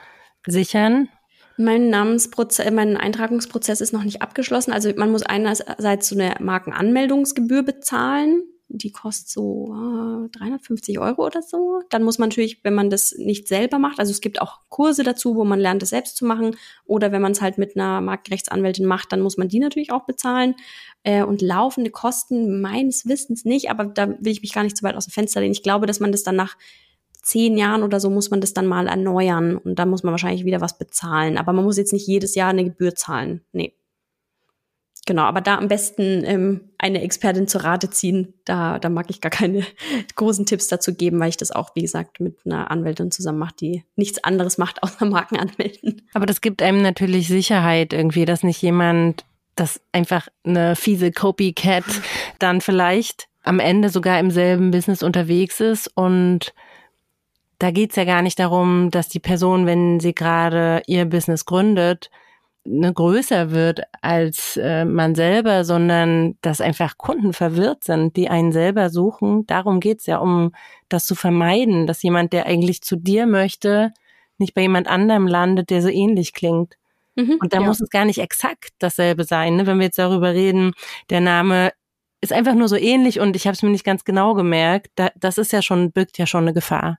sichern? 0.46 1.08
Mein 1.56 1.90
Namensprozess, 1.90 2.70
mein 2.70 2.96
Eintragungsprozess 2.96 3.80
ist 3.80 3.92
noch 3.92 4.04
nicht 4.04 4.22
abgeschlossen. 4.22 4.72
Also 4.72 4.92
man 4.96 5.10
muss 5.10 5.22
einerseits 5.22 6.08
so 6.08 6.14
eine 6.14 6.34
Markenanmeldungsgebühr 6.40 7.62
bezahlen 7.62 8.42
die 8.72 8.92
kostet 8.92 9.28
so 9.28 9.74
äh, 9.74 10.28
350 10.30 10.98
Euro 10.98 11.26
oder 11.26 11.42
so. 11.42 11.82
Dann 11.90 12.02
muss 12.02 12.18
man 12.18 12.28
natürlich, 12.28 12.62
wenn 12.62 12.74
man 12.74 12.88
das 12.88 13.14
nicht 13.18 13.48
selber 13.48 13.78
macht, 13.78 13.98
also 13.98 14.10
es 14.12 14.20
gibt 14.20 14.40
auch 14.40 14.60
Kurse 14.68 15.02
dazu, 15.02 15.34
wo 15.34 15.44
man 15.44 15.58
lernt, 15.58 15.82
es 15.82 15.90
selbst 15.90 16.16
zu 16.16 16.24
machen. 16.24 16.56
Oder 16.84 17.12
wenn 17.12 17.20
man 17.20 17.32
es 17.32 17.42
halt 17.42 17.58
mit 17.58 17.76
einer 17.76 18.00
Markenrechtsanwältin 18.00 18.86
macht, 18.86 19.12
dann 19.12 19.20
muss 19.20 19.36
man 19.36 19.48
die 19.48 19.58
natürlich 19.58 19.92
auch 19.92 20.04
bezahlen. 20.04 20.54
Äh, 21.02 21.24
und 21.24 21.42
laufende 21.42 21.90
Kosten 21.90 22.60
meines 22.60 23.06
Wissens 23.06 23.44
nicht, 23.44 23.70
aber 23.70 23.86
da 23.86 24.08
will 24.08 24.32
ich 24.32 24.42
mich 24.42 24.52
gar 24.52 24.62
nicht 24.62 24.76
zu 24.76 24.84
weit 24.84 24.96
aus 24.96 25.06
dem 25.06 25.12
Fenster 25.12 25.40
lehnen. 25.40 25.52
Ich 25.52 25.62
glaube, 25.62 25.86
dass 25.86 26.00
man 26.00 26.12
das 26.12 26.22
dann 26.22 26.36
nach 26.36 26.56
zehn 27.22 27.56
Jahren 27.56 27.82
oder 27.82 28.00
so 28.00 28.10
muss 28.10 28.30
man 28.30 28.40
das 28.40 28.54
dann 28.54 28.66
mal 28.66 28.86
erneuern 28.86 29.56
und 29.56 29.78
dann 29.78 29.90
muss 29.90 30.02
man 30.02 30.12
wahrscheinlich 30.12 30.44
wieder 30.44 30.60
was 30.60 30.78
bezahlen. 30.78 31.38
Aber 31.38 31.52
man 31.52 31.64
muss 31.64 31.76
jetzt 31.76 31.92
nicht 31.92 32.06
jedes 32.06 32.34
Jahr 32.34 32.50
eine 32.50 32.64
Gebühr 32.64 32.94
zahlen. 32.94 33.42
Nee. 33.52 33.74
Genau, 35.06 35.22
aber 35.22 35.40
da 35.40 35.56
am 35.56 35.68
besten 35.68 36.24
ähm, 36.24 36.60
eine 36.78 37.02
Expertin 37.02 37.48
zur 37.48 37.64
Rate 37.64 37.90
ziehen. 37.90 38.34
Da, 38.44 38.78
da 38.78 38.88
mag 38.88 39.06
ich 39.08 39.20
gar 39.20 39.30
keine 39.30 39.64
großen 40.14 40.46
Tipps 40.46 40.68
dazu 40.68 40.94
geben, 40.94 41.18
weil 41.20 41.30
ich 41.30 41.36
das 41.36 41.50
auch, 41.50 41.74
wie 41.74 41.82
gesagt, 41.82 42.20
mit 42.20 42.38
einer 42.44 42.70
Anwältin 42.70 43.10
zusammen 43.10 43.38
mache, 43.38 43.54
die 43.60 43.84
nichts 43.96 44.22
anderes 44.22 44.58
macht, 44.58 44.82
außer 44.82 45.06
Marken 45.06 45.36
anmelden. 45.36 46.02
Aber 46.12 46.26
das 46.26 46.40
gibt 46.40 46.62
einem 46.62 46.82
natürlich 46.82 47.28
Sicherheit 47.28 47.92
irgendwie, 47.92 48.24
dass 48.24 48.42
nicht 48.42 48.60
jemand, 48.62 49.24
das 49.56 49.80
einfach 49.92 50.28
eine 50.44 50.76
fiese 50.76 51.12
Copycat 51.12 51.84
dann 52.38 52.60
vielleicht 52.60 53.28
am 53.42 53.58
Ende 53.58 53.88
sogar 53.88 54.18
im 54.20 54.30
selben 54.30 54.70
Business 54.70 55.02
unterwegs 55.02 55.60
ist 55.60 55.90
und 55.94 56.52
da 57.58 57.70
geht's 57.70 57.96
ja 57.96 58.04
gar 58.04 58.22
nicht 58.22 58.38
darum, 58.38 58.90
dass 58.90 59.08
die 59.08 59.20
Person, 59.20 59.66
wenn 59.66 60.00
sie 60.00 60.14
gerade 60.14 60.82
ihr 60.86 61.04
Business 61.04 61.44
gründet, 61.44 62.10
ne, 62.64 62.92
größer 62.92 63.50
wird 63.50 63.82
als 64.02 64.56
äh, 64.56 64.84
man 64.84 65.14
selber, 65.14 65.64
sondern 65.64 66.36
dass 66.42 66.60
einfach 66.60 66.98
Kunden 66.98 67.32
verwirrt 67.32 67.84
sind, 67.84 68.16
die 68.16 68.28
einen 68.28 68.52
selber 68.52 68.90
suchen. 68.90 69.46
Darum 69.46 69.80
geht's 69.80 70.06
ja, 70.06 70.18
um 70.18 70.52
das 70.88 71.06
zu 71.06 71.14
vermeiden, 71.14 71.86
dass 71.86 72.02
jemand, 72.02 72.32
der 72.32 72.46
eigentlich 72.46 72.82
zu 72.82 72.96
dir 72.96 73.26
möchte, 73.26 73.92
nicht 74.38 74.54
bei 74.54 74.62
jemand 74.62 74.88
anderem 74.88 75.26
landet, 75.26 75.70
der 75.70 75.82
so 75.82 75.88
ähnlich 75.88 76.32
klingt. 76.32 76.76
Mhm, 77.16 77.38
und 77.40 77.52
da 77.52 77.60
ja. 77.60 77.66
muss 77.66 77.80
es 77.80 77.90
gar 77.90 78.04
nicht 78.04 78.18
exakt 78.18 78.70
dasselbe 78.78 79.24
sein. 79.24 79.56
Ne? 79.56 79.66
Wenn 79.66 79.78
wir 79.78 79.86
jetzt 79.86 79.98
darüber 79.98 80.32
reden, 80.32 80.72
der 81.10 81.20
Name 81.20 81.72
ist 82.20 82.32
einfach 82.32 82.54
nur 82.54 82.68
so 82.68 82.76
ähnlich 82.76 83.20
und 83.20 83.34
ich 83.36 83.46
habe 83.46 83.54
es 83.54 83.62
mir 83.62 83.70
nicht 83.70 83.84
ganz 83.84 84.04
genau 84.04 84.34
gemerkt. 84.34 84.88
Da, 84.94 85.10
das 85.16 85.38
ist 85.38 85.52
ja 85.52 85.62
schon, 85.62 85.92
birgt 85.92 86.18
ja 86.18 86.26
schon 86.26 86.44
eine 86.44 86.54
Gefahr. 86.54 86.98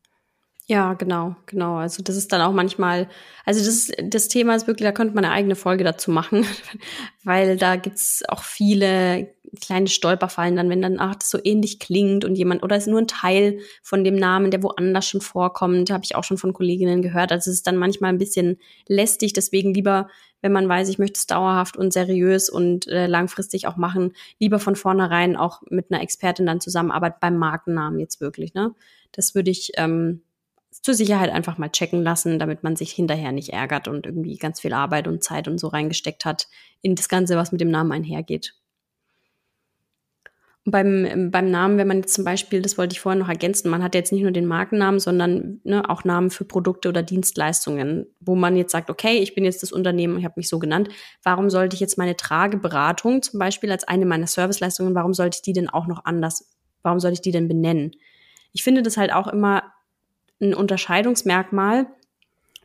Ja, 0.71 0.93
genau, 0.93 1.35
genau. 1.47 1.75
Also 1.75 2.01
das 2.01 2.15
ist 2.15 2.31
dann 2.31 2.39
auch 2.39 2.53
manchmal, 2.53 3.09
also 3.45 3.59
das, 3.59 3.91
das 4.09 4.29
Thema 4.29 4.55
ist 4.55 4.67
wirklich, 4.67 4.87
da 4.87 4.93
könnte 4.93 5.13
man 5.13 5.25
eine 5.25 5.33
eigene 5.33 5.57
Folge 5.57 5.83
dazu 5.83 6.11
machen, 6.11 6.45
weil 7.25 7.57
da 7.57 7.75
gibt's 7.75 8.23
auch 8.29 8.41
viele 8.41 9.35
kleine 9.59 9.89
Stolperfallen 9.89 10.55
dann, 10.55 10.69
wenn 10.69 10.81
dann, 10.81 10.97
ach, 11.01 11.15
das 11.15 11.29
so 11.29 11.39
ähnlich 11.43 11.79
klingt 11.79 12.23
und 12.23 12.35
jemand, 12.35 12.63
oder 12.63 12.77
ist 12.77 12.87
nur 12.87 12.99
ein 13.01 13.07
Teil 13.07 13.59
von 13.83 14.05
dem 14.05 14.15
Namen, 14.15 14.49
der 14.49 14.63
woanders 14.63 15.05
schon 15.05 15.19
vorkommt, 15.19 15.91
habe 15.91 16.05
ich 16.05 16.15
auch 16.15 16.23
schon 16.23 16.37
von 16.37 16.53
Kolleginnen 16.53 17.01
gehört. 17.01 17.33
Also 17.33 17.49
es 17.49 17.57
ist 17.57 17.67
dann 17.67 17.75
manchmal 17.75 18.13
ein 18.13 18.17
bisschen 18.17 18.57
lästig, 18.87 19.33
deswegen 19.33 19.73
lieber, 19.73 20.07
wenn 20.39 20.53
man 20.53 20.69
weiß, 20.69 20.87
ich 20.87 20.99
möchte 20.99 21.17
es 21.17 21.27
dauerhaft 21.27 21.75
und 21.75 21.91
seriös 21.91 22.49
und 22.49 22.87
äh, 22.87 23.07
langfristig 23.07 23.67
auch 23.67 23.75
machen, 23.75 24.13
lieber 24.39 24.57
von 24.57 24.77
vornherein 24.77 25.35
auch 25.35 25.63
mit 25.69 25.91
einer 25.91 26.01
Expertin 26.01 26.45
dann 26.45 26.61
zusammenarbeiten 26.61 27.17
beim 27.19 27.35
Markennamen 27.35 27.99
jetzt 27.99 28.21
wirklich, 28.21 28.53
ne? 28.53 28.73
Das 29.11 29.35
würde 29.35 29.51
ich, 29.51 29.71
ähm, 29.75 30.21
zur 30.71 30.93
Sicherheit 30.93 31.29
einfach 31.29 31.57
mal 31.57 31.69
checken 31.69 32.01
lassen, 32.01 32.39
damit 32.39 32.63
man 32.63 32.75
sich 32.75 32.91
hinterher 32.91 33.31
nicht 33.31 33.49
ärgert 33.49 33.87
und 33.87 34.05
irgendwie 34.05 34.37
ganz 34.37 34.61
viel 34.61 34.73
Arbeit 34.73 35.07
und 35.07 35.23
Zeit 35.23 35.47
und 35.47 35.59
so 35.59 35.67
reingesteckt 35.67 36.25
hat 36.25 36.47
in 36.81 36.95
das 36.95 37.09
Ganze, 37.09 37.35
was 37.35 37.51
mit 37.51 37.61
dem 37.61 37.71
Namen 37.71 37.91
einhergeht. 37.91 38.55
Und 40.63 40.71
beim, 40.71 41.31
beim 41.31 41.49
Namen, 41.49 41.79
wenn 41.79 41.87
man 41.87 41.97
jetzt 41.97 42.13
zum 42.13 42.23
Beispiel, 42.23 42.61
das 42.61 42.77
wollte 42.77 42.93
ich 42.93 42.99
vorhin 42.99 43.19
noch 43.19 43.29
ergänzen, 43.29 43.69
man 43.69 43.81
hat 43.81 43.95
jetzt 43.95 44.11
nicht 44.11 44.21
nur 44.21 44.31
den 44.31 44.45
Markennamen, 44.45 44.99
sondern 44.99 45.59
ne, 45.63 45.89
auch 45.89 46.03
Namen 46.03 46.29
für 46.29 46.45
Produkte 46.45 46.89
oder 46.89 47.01
Dienstleistungen, 47.01 48.05
wo 48.19 48.35
man 48.35 48.55
jetzt 48.55 48.71
sagt, 48.71 48.91
okay, 48.91 49.17
ich 49.17 49.33
bin 49.33 49.43
jetzt 49.43 49.63
das 49.63 49.71
Unternehmen, 49.71 50.19
ich 50.19 50.23
habe 50.23 50.35
mich 50.37 50.47
so 50.47 50.59
genannt, 50.59 50.89
warum 51.23 51.49
sollte 51.49 51.73
ich 51.73 51.79
jetzt 51.79 51.97
meine 51.97 52.15
Trageberatung 52.15 53.23
zum 53.23 53.39
Beispiel 53.39 53.71
als 53.71 53.85
eine 53.85 54.05
meiner 54.05 54.27
Serviceleistungen, 54.27 54.93
warum 54.93 55.15
sollte 55.15 55.37
ich 55.37 55.41
die 55.41 55.53
denn 55.53 55.67
auch 55.67 55.87
noch 55.87 56.05
anders, 56.05 56.51
warum 56.83 56.99
sollte 56.99 57.15
ich 57.15 57.21
die 57.21 57.31
denn 57.31 57.47
benennen? 57.47 57.91
Ich 58.53 58.63
finde 58.63 58.83
das 58.83 58.97
halt 58.97 59.11
auch 59.11 59.27
immer 59.27 59.63
ein 60.41 60.53
Unterscheidungsmerkmal 60.53 61.87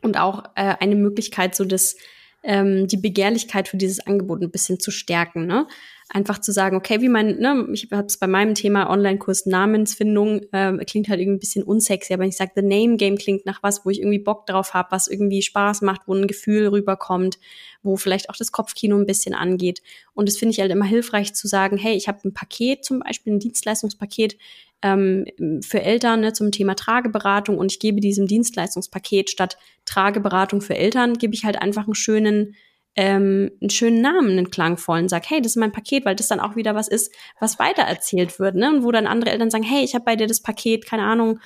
und 0.01 0.17
auch 0.17 0.43
äh, 0.55 0.75
eine 0.79 0.95
Möglichkeit, 0.95 1.55
so 1.55 1.65
das 1.65 1.95
ähm, 2.43 2.87
die 2.87 2.97
Begehrlichkeit 2.97 3.67
für 3.67 3.77
dieses 3.77 4.05
Angebot 4.05 4.41
ein 4.41 4.51
bisschen 4.51 4.79
zu 4.79 4.89
stärken. 4.89 5.47
Ne? 5.47 5.67
Einfach 6.09 6.39
zu 6.39 6.53
sagen, 6.53 6.77
okay, 6.77 7.01
wie 7.01 7.09
mein, 7.09 7.39
ne, 7.39 7.67
ich 7.73 7.89
habe 7.91 8.07
es 8.07 8.17
bei 8.17 8.27
meinem 8.27 8.55
Thema 8.55 8.89
Online-Kurs 8.89 9.47
Namensfindung, 9.47 10.43
äh, 10.53 10.77
klingt 10.85 11.09
halt 11.09 11.19
irgendwie 11.19 11.37
ein 11.37 11.39
bisschen 11.39 11.63
unsexy, 11.63 12.13
aber 12.13 12.23
ich 12.23 12.37
sage, 12.37 12.51
The 12.55 12.61
Name 12.61 12.95
Game 12.95 13.17
klingt 13.17 13.45
nach 13.45 13.61
was, 13.63 13.85
wo 13.85 13.89
ich 13.89 13.99
irgendwie 13.99 14.19
Bock 14.19 14.45
drauf 14.45 14.73
habe, 14.73 14.91
was 14.91 15.09
irgendwie 15.09 15.41
Spaß 15.41 15.81
macht, 15.81 16.03
wo 16.05 16.13
ein 16.13 16.27
Gefühl 16.27 16.69
rüberkommt, 16.69 17.37
wo 17.83 17.97
vielleicht 17.97 18.29
auch 18.29 18.37
das 18.37 18.53
Kopfkino 18.53 18.95
ein 18.95 19.05
bisschen 19.05 19.35
angeht. 19.35 19.81
Und 20.13 20.29
das 20.29 20.37
finde 20.37 20.53
ich 20.53 20.61
halt 20.61 20.71
immer 20.71 20.85
hilfreich 20.85 21.33
zu 21.33 21.47
sagen, 21.47 21.75
hey, 21.75 21.95
ich 21.97 22.07
habe 22.07 22.19
ein 22.23 22.33
Paket, 22.33 22.85
zum 22.85 22.99
Beispiel 22.99 23.33
ein 23.33 23.39
Dienstleistungspaket, 23.39 24.37
ähm, 24.81 25.25
für 25.65 25.81
Eltern 25.81 26.21
ne, 26.21 26.33
zum 26.33 26.51
Thema 26.51 26.75
Trageberatung 26.75 27.57
und 27.57 27.71
ich 27.71 27.79
gebe 27.79 27.99
diesem 27.99 28.27
Dienstleistungspaket 28.27 29.29
statt 29.29 29.57
Trageberatung 29.85 30.61
für 30.61 30.75
Eltern, 30.75 31.15
gebe 31.15 31.33
ich 31.33 31.45
halt 31.45 31.61
einfach 31.61 31.85
einen 31.85 31.95
schönen 31.95 32.55
ähm, 32.97 33.51
einen 33.61 33.69
schönen 33.69 34.01
Namen, 34.01 34.31
einen 34.31 34.49
klangvollen, 34.49 35.07
sag, 35.07 35.29
hey, 35.29 35.39
das 35.39 35.51
ist 35.51 35.57
mein 35.57 35.71
Paket, 35.71 36.03
weil 36.03 36.15
das 36.15 36.29
dann 36.29 36.39
auch 36.39 36.55
wieder 36.55 36.73
was 36.73 36.87
ist, 36.87 37.13
was 37.39 37.59
weitererzählt 37.59 38.39
wird, 38.39 38.55
ne? 38.55 38.69
Und 38.69 38.83
wo 38.83 38.91
dann 38.91 39.05
andere 39.05 39.31
Eltern 39.31 39.51
sagen, 39.51 39.63
hey, 39.63 39.83
ich 39.83 39.93
habe 39.93 40.03
bei 40.03 40.15
dir 40.15 40.25
das 40.25 40.41
Paket, 40.41 40.87
keine 40.87 41.03
Ahnung, 41.03 41.39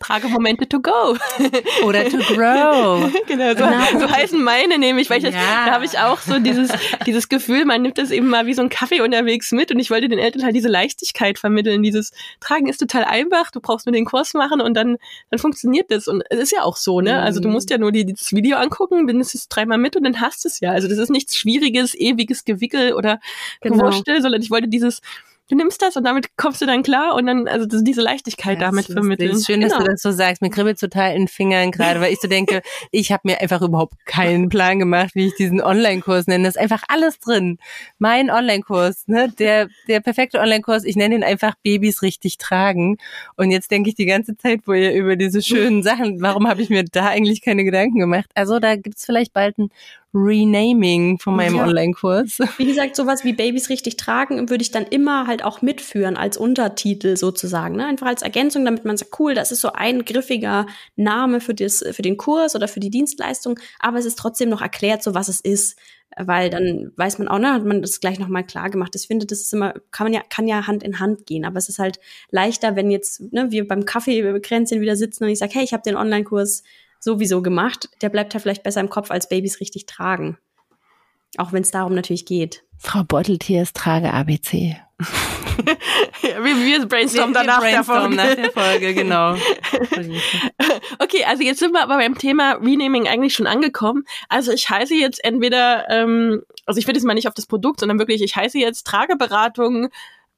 Tragemomente 0.00 0.68
to 0.68 0.80
go. 0.80 1.16
Oder 1.84 2.04
to 2.08 2.18
grow. 2.18 3.12
genau, 3.26 3.50
so, 3.50 3.64
genau. 3.64 4.00
so, 4.00 4.10
heißen 4.10 4.42
meine 4.42 4.76
nämlich, 4.78 5.08
weil 5.08 5.18
ich 5.18 5.24
das, 5.24 5.34
da 5.34 5.70
habe 5.70 5.84
ich 5.84 5.98
auch 5.98 6.18
so 6.18 6.40
dieses, 6.40 6.70
dieses 7.06 7.28
Gefühl, 7.28 7.64
man 7.64 7.82
nimmt 7.82 7.96
das 7.98 8.10
eben 8.10 8.26
mal 8.26 8.46
wie 8.46 8.54
so 8.54 8.62
ein 8.62 8.70
Kaffee 8.70 9.00
unterwegs 9.02 9.52
mit 9.52 9.70
und 9.70 9.78
ich 9.78 9.90
wollte 9.90 10.08
den 10.08 10.18
Eltern 10.18 10.42
halt 10.42 10.56
diese 10.56 10.68
Leichtigkeit 10.68 11.38
vermitteln. 11.38 11.82
Dieses 11.84 12.10
Tragen 12.40 12.66
ist 12.66 12.78
total 12.78 13.04
einfach, 13.04 13.52
du 13.52 13.60
brauchst 13.60 13.86
nur 13.86 13.92
den 13.92 14.04
Kurs 14.04 14.34
machen 14.34 14.60
und 14.60 14.74
dann, 14.74 14.96
dann 15.30 15.38
funktioniert 15.38 15.92
das. 15.92 16.08
Und 16.08 16.24
es 16.28 16.40
ist 16.40 16.50
ja 16.50 16.62
auch 16.62 16.76
so, 16.76 17.00
ne? 17.00 17.20
Also 17.20 17.38
du 17.38 17.48
musst 17.48 17.70
ja 17.70 17.78
nur 17.78 17.92
die, 17.92 18.04
das 18.04 18.32
Video 18.32 18.56
angucken, 18.56 19.06
bindest 19.06 19.36
es 19.36 19.48
dreimal 19.48 19.78
mit 19.78 19.94
und 19.94 20.02
dann 20.02 20.20
hast 20.20 20.44
du 20.44 20.48
es 20.48 20.58
ja. 20.58 20.72
Also 20.72 20.88
das 20.88 20.98
ist 20.98 21.10
nichts 21.10 21.36
Schwieriges, 21.36 21.94
ewiges 21.94 22.44
Gewickel 22.44 22.94
oder 22.94 23.20
genau. 23.60 23.76
Gewurstel, 23.76 24.20
sondern 24.22 24.42
ich 24.42 24.50
wollte 24.50 24.66
dieses, 24.66 25.02
du 25.48 25.56
nimmst 25.56 25.82
das 25.82 25.96
und 25.96 26.04
damit 26.04 26.36
kommst 26.36 26.62
du 26.62 26.66
dann 26.66 26.82
klar 26.82 27.14
und 27.14 27.26
dann, 27.26 27.46
also 27.46 27.66
diese 27.66 28.00
Leichtigkeit 28.00 28.60
ja, 28.60 28.66
damit 28.66 28.86
vermitteln. 28.86 29.30
Es 29.30 29.38
ist 29.38 29.46
schön, 29.46 29.60
genau. 29.60 29.68
dass 29.68 29.78
du 29.78 29.84
genau. 29.84 29.92
das 29.92 30.02
so 30.02 30.10
sagst. 30.10 30.42
Mir 30.42 30.50
kribbelt 30.50 30.80
total 30.80 31.12
in 31.12 31.22
den 31.22 31.28
Fingern 31.28 31.70
gerade, 31.70 32.00
weil 32.00 32.12
ich 32.12 32.20
so 32.20 32.28
denke, 32.28 32.62
ich 32.90 33.12
habe 33.12 33.22
mir 33.24 33.40
einfach 33.40 33.60
überhaupt 33.60 34.06
keinen 34.06 34.48
Plan 34.48 34.78
gemacht, 34.78 35.10
wie 35.14 35.26
ich 35.26 35.34
diesen 35.34 35.60
Online-Kurs 35.60 36.26
nenne. 36.26 36.44
Das 36.44 36.56
ist 36.56 36.60
einfach 36.60 36.82
alles 36.88 37.18
drin. 37.18 37.58
Mein 37.98 38.30
Online-Kurs, 38.30 39.06
ne, 39.06 39.28
der, 39.38 39.68
der 39.88 40.00
perfekte 40.00 40.40
Online-Kurs, 40.40 40.84
ich 40.84 40.96
nenne 40.96 41.14
ihn 41.14 41.24
einfach 41.24 41.54
Babys 41.62 42.02
richtig 42.02 42.38
tragen. 42.38 42.96
Und 43.36 43.50
jetzt 43.50 43.70
denke 43.70 43.90
ich 43.90 43.94
die 43.94 44.06
ganze 44.06 44.36
Zeit, 44.36 44.60
wo 44.66 44.72
ihr 44.72 44.92
über 44.94 45.16
diese 45.16 45.42
schönen 45.42 45.82
Sachen, 45.82 46.22
warum 46.22 46.48
habe 46.48 46.62
ich 46.62 46.70
mir 46.70 46.84
da 46.84 47.08
eigentlich 47.08 47.42
keine 47.42 47.64
Gedanken 47.64 47.98
gemacht? 47.98 48.30
Also 48.34 48.58
da 48.60 48.76
gibt's 48.76 49.04
vielleicht 49.04 49.34
bald 49.34 49.58
ein 49.58 49.68
Renaming 50.14 51.18
von 51.18 51.34
meinem 51.34 51.56
ja. 51.56 51.64
Online-Kurs. 51.64 52.38
Wie 52.58 52.66
gesagt, 52.66 52.94
sowas 52.94 53.24
wie 53.24 53.32
Babys 53.32 53.68
richtig 53.68 53.96
tragen 53.96 54.48
würde 54.48 54.62
ich 54.62 54.70
dann 54.70 54.84
immer 54.84 55.26
halt 55.26 55.44
auch 55.44 55.60
mitführen 55.60 56.16
als 56.16 56.36
Untertitel 56.36 57.16
sozusagen, 57.16 57.76
ne? 57.76 57.86
einfach 57.86 58.06
als 58.06 58.22
Ergänzung, 58.22 58.64
damit 58.64 58.84
man 58.84 58.96
sagt, 58.96 59.18
cool, 59.18 59.34
das 59.34 59.50
ist 59.50 59.60
so 59.60 59.72
ein 59.72 60.04
griffiger 60.04 60.66
Name 60.94 61.40
für, 61.40 61.54
das, 61.54 61.84
für 61.92 62.02
den 62.02 62.16
Kurs 62.16 62.54
oder 62.54 62.68
für 62.68 62.80
die 62.80 62.90
Dienstleistung, 62.90 63.58
aber 63.80 63.98
es 63.98 64.04
ist 64.04 64.18
trotzdem 64.18 64.50
noch 64.50 64.62
erklärt, 64.62 65.02
so 65.02 65.14
was 65.14 65.28
es 65.28 65.40
ist, 65.40 65.76
weil 66.16 66.50
dann 66.50 66.92
weiß 66.96 67.18
man 67.18 67.28
auch, 67.28 67.38
ne, 67.38 67.52
hat 67.52 67.64
man 67.64 67.82
das 67.82 67.98
gleich 67.98 68.18
nochmal 68.18 68.44
klar 68.44 68.70
gemacht. 68.70 68.94
Ich 68.94 69.08
finde, 69.08 69.26
das 69.26 69.40
ist 69.40 69.52
immer, 69.52 69.74
kann 69.90 70.06
man 70.06 70.12
ja, 70.12 70.22
kann 70.28 70.46
ja 70.46 70.66
Hand 70.66 70.82
in 70.84 71.00
Hand 71.00 71.26
gehen, 71.26 71.44
aber 71.44 71.58
es 71.58 71.68
ist 71.68 71.78
halt 71.78 71.98
leichter, 72.30 72.76
wenn 72.76 72.90
jetzt 72.90 73.20
ne, 73.32 73.50
wir 73.50 73.66
beim 73.66 73.84
Kaffeekränzchen 73.84 74.80
wieder 74.80 74.96
sitzen 74.96 75.24
und 75.24 75.30
ich 75.30 75.38
sage, 75.38 75.54
hey, 75.54 75.64
ich 75.64 75.72
habe 75.72 75.82
den 75.82 75.96
Online-Kurs 75.96 76.62
sowieso 77.04 77.42
gemacht, 77.42 77.88
der 78.02 78.08
bleibt 78.08 78.34
halt 78.34 78.42
vielleicht 78.42 78.62
besser 78.62 78.80
im 78.80 78.90
Kopf, 78.90 79.10
als 79.10 79.28
Babys 79.28 79.60
richtig 79.60 79.86
tragen. 79.86 80.38
Auch 81.36 81.52
wenn 81.52 81.62
es 81.62 81.70
darum 81.70 81.94
natürlich 81.94 82.26
geht. 82.26 82.64
Frau 82.78 83.02
Beuteltiers 83.04 83.72
trage 83.72 84.12
ABC. 84.12 84.76
ja, 86.22 86.44
wir, 86.44 86.56
wir 86.56 86.86
brainstormen 86.86 87.34
danach 87.34 87.62
wir 87.62 87.70
brainstormen 87.70 88.16
der 88.16 88.26
Folge. 88.26 88.42
nach 88.42 88.54
der 88.54 88.62
Folge, 88.62 88.94
genau. 88.94 89.34
okay, 90.98 91.24
also 91.24 91.42
jetzt 91.42 91.58
sind 91.58 91.72
wir 91.72 91.82
aber 91.82 91.96
beim 91.96 92.16
Thema 92.16 92.52
Renaming 92.52 93.08
eigentlich 93.08 93.34
schon 93.34 93.46
angekommen. 93.46 94.04
Also 94.28 94.52
ich 94.52 94.68
heiße 94.70 94.94
jetzt 94.94 95.22
entweder, 95.24 95.88
ähm, 95.90 96.42
also 96.66 96.78
ich 96.78 96.86
will 96.86 96.94
jetzt 96.94 97.04
mal 97.04 97.14
nicht 97.14 97.28
auf 97.28 97.34
das 97.34 97.46
Produkt, 97.46 97.80
sondern 97.80 97.98
wirklich, 97.98 98.22
ich 98.22 98.36
heiße 98.36 98.58
jetzt 98.58 98.86
Trageberatung 98.86 99.88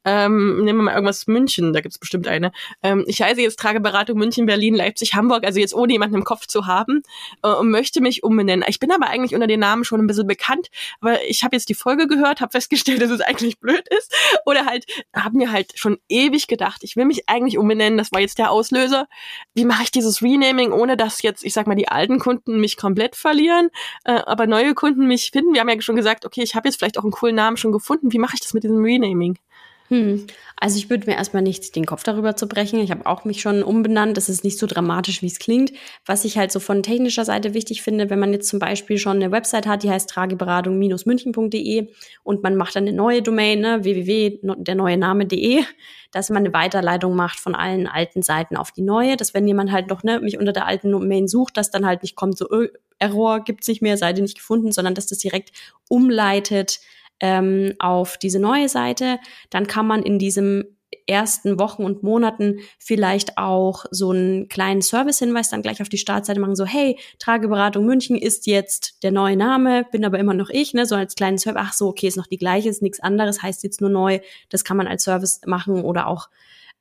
ähm, 0.06 0.64
nehmen 0.64 0.78
wir 0.78 0.84
mal 0.84 0.94
irgendwas 0.94 1.26
München, 1.26 1.72
da 1.72 1.80
gibt's 1.80 1.98
bestimmt 1.98 2.28
eine. 2.28 2.52
Ähm, 2.82 3.04
ich 3.08 3.20
heiße 3.20 3.40
jetzt 3.40 3.58
Trageberatung 3.58 4.16
München, 4.16 4.46
Berlin, 4.46 4.74
Leipzig, 4.76 5.14
Hamburg, 5.14 5.44
also 5.44 5.58
jetzt 5.58 5.74
ohne 5.74 5.92
jemanden 5.92 6.14
im 6.14 6.24
Kopf 6.24 6.46
zu 6.46 6.66
haben 6.66 7.02
äh, 7.42 7.48
und 7.48 7.70
möchte 7.70 8.00
mich 8.00 8.22
umbenennen. 8.22 8.64
Ich 8.68 8.78
bin 8.78 8.92
aber 8.92 9.08
eigentlich 9.08 9.34
unter 9.34 9.48
den 9.48 9.58
Namen 9.58 9.84
schon 9.84 10.00
ein 10.00 10.06
bisschen 10.06 10.28
bekannt, 10.28 10.68
aber 11.00 11.24
ich 11.24 11.42
habe 11.42 11.56
jetzt 11.56 11.68
die 11.68 11.74
Folge 11.74 12.06
gehört, 12.06 12.40
habe 12.40 12.52
festgestellt, 12.52 13.02
dass 13.02 13.10
es 13.10 13.20
eigentlich 13.20 13.58
blöd 13.58 13.84
ist 13.98 14.14
oder 14.46 14.64
halt 14.64 14.86
habe 15.12 15.36
mir 15.36 15.50
halt 15.50 15.72
schon 15.76 15.98
ewig 16.08 16.46
gedacht, 16.46 16.84
ich 16.84 16.94
will 16.94 17.04
mich 17.04 17.28
eigentlich 17.28 17.58
umbenennen, 17.58 17.98
das 17.98 18.12
war 18.12 18.20
jetzt 18.20 18.38
der 18.38 18.52
Auslöser. 18.52 19.08
Wie 19.54 19.64
mache 19.64 19.82
ich 19.82 19.90
dieses 19.90 20.22
Renaming, 20.22 20.70
ohne 20.70 20.96
dass 20.96 21.22
jetzt, 21.22 21.44
ich 21.44 21.52
sag 21.52 21.66
mal, 21.66 21.74
die 21.74 21.88
alten 21.88 22.20
Kunden 22.20 22.60
mich 22.60 22.76
komplett 22.76 23.16
verlieren, 23.16 23.70
äh, 24.04 24.12
aber 24.12 24.46
neue 24.46 24.74
Kunden 24.74 25.08
mich 25.08 25.32
finden? 25.32 25.52
Wir 25.52 25.62
haben 25.62 25.68
ja 25.68 25.80
schon 25.80 25.96
gesagt, 25.96 26.24
okay, 26.24 26.44
ich 26.44 26.54
habe 26.54 26.68
jetzt 26.68 26.76
vielleicht 26.76 26.96
auch 26.96 27.02
einen 27.02 27.10
coolen 27.10 27.34
Namen 27.34 27.56
schon 27.56 27.72
gefunden. 27.72 28.12
Wie 28.12 28.18
mache 28.18 28.34
ich 28.34 28.40
das 28.40 28.54
mit 28.54 28.62
diesem 28.62 28.84
Renaming? 28.84 29.36
Hm. 29.88 30.26
Also 30.58 30.78
ich 30.78 30.90
würde 30.90 31.06
mir 31.06 31.16
erstmal 31.16 31.42
nicht 31.42 31.76
den 31.76 31.86
Kopf 31.86 32.02
darüber 32.02 32.34
zu 32.34 32.48
brechen. 32.48 32.80
Ich 32.80 32.90
habe 32.90 33.06
auch 33.06 33.24
mich 33.24 33.40
schon 33.40 33.62
umbenannt. 33.62 34.16
Das 34.16 34.28
ist 34.28 34.42
nicht 34.42 34.58
so 34.58 34.66
dramatisch, 34.66 35.22
wie 35.22 35.26
es 35.26 35.38
klingt. 35.38 35.72
Was 36.06 36.24
ich 36.24 36.38
halt 36.38 36.50
so 36.50 36.60
von 36.60 36.82
technischer 36.82 37.24
Seite 37.24 37.54
wichtig 37.54 37.82
finde, 37.82 38.10
wenn 38.10 38.18
man 38.18 38.32
jetzt 38.32 38.48
zum 38.48 38.58
Beispiel 38.58 38.98
schon 38.98 39.16
eine 39.16 39.30
Website 39.30 39.66
hat, 39.66 39.82
die 39.82 39.90
heißt 39.90 40.10
trageberatung-münchen.de 40.10 41.88
und 42.24 42.42
man 42.42 42.56
macht 42.56 42.74
dann 42.74 42.84
eine 42.84 42.96
neue 42.96 43.22
Domain, 43.22 43.60
ne, 43.60 43.84
www.derneuename.de, 43.84 45.62
dass 46.10 46.30
man 46.30 46.44
eine 46.44 46.52
Weiterleitung 46.54 47.14
macht 47.14 47.38
von 47.38 47.54
allen 47.54 47.86
alten 47.86 48.22
Seiten 48.22 48.56
auf 48.56 48.72
die 48.72 48.82
neue, 48.82 49.16
dass 49.16 49.34
wenn 49.34 49.46
jemand 49.46 49.70
halt 49.70 49.88
noch 49.88 50.02
ne, 50.02 50.20
mich 50.20 50.38
unter 50.38 50.52
der 50.52 50.66
alten 50.66 50.90
Domain 50.90 51.28
sucht, 51.28 51.56
dass 51.56 51.70
dann 51.70 51.86
halt 51.86 52.02
nicht 52.02 52.16
kommt, 52.16 52.38
so 52.38 52.48
Error 52.98 53.44
gibt's 53.44 53.68
nicht 53.68 53.82
mehr, 53.82 53.96
Seite 53.98 54.22
nicht 54.22 54.38
gefunden, 54.38 54.72
sondern 54.72 54.94
dass 54.94 55.06
das 55.06 55.18
direkt 55.18 55.52
umleitet 55.88 56.80
ähm, 57.20 57.74
auf 57.78 58.18
diese 58.18 58.38
neue 58.38 58.68
Seite. 58.68 59.18
Dann 59.50 59.66
kann 59.66 59.86
man 59.86 60.02
in 60.02 60.18
diesem 60.18 60.64
ersten 61.06 61.58
Wochen 61.58 61.84
und 61.84 62.02
Monaten 62.02 62.60
vielleicht 62.78 63.38
auch 63.38 63.84
so 63.90 64.10
einen 64.10 64.48
kleinen 64.48 64.82
Service-Hinweis 64.82 65.50
dann 65.50 65.62
gleich 65.62 65.80
auf 65.80 65.88
die 65.88 65.98
Startseite 65.98 66.40
machen, 66.40 66.56
so 66.56 66.64
hey, 66.64 66.98
Trageberatung 67.18 67.86
München 67.86 68.16
ist 68.16 68.46
jetzt 68.46 69.02
der 69.02 69.12
neue 69.12 69.36
Name, 69.36 69.84
bin 69.90 70.04
aber 70.04 70.18
immer 70.18 70.34
noch 70.34 70.50
ich, 70.50 70.74
ne, 70.74 70.86
so 70.86 70.96
als 70.96 71.14
kleinen 71.14 71.38
Service, 71.38 71.62
ach 71.64 71.72
so, 71.72 71.88
okay, 71.88 72.08
ist 72.08 72.16
noch 72.16 72.26
die 72.26 72.38
gleiche, 72.38 72.68
ist 72.68 72.82
nichts 72.82 73.00
anderes, 73.00 73.42
heißt 73.42 73.62
jetzt 73.62 73.80
nur 73.80 73.90
neu, 73.90 74.20
das 74.48 74.64
kann 74.64 74.76
man 74.76 74.88
als 74.88 75.04
Service 75.04 75.40
machen 75.46 75.82
oder 75.82 76.08
auch 76.08 76.28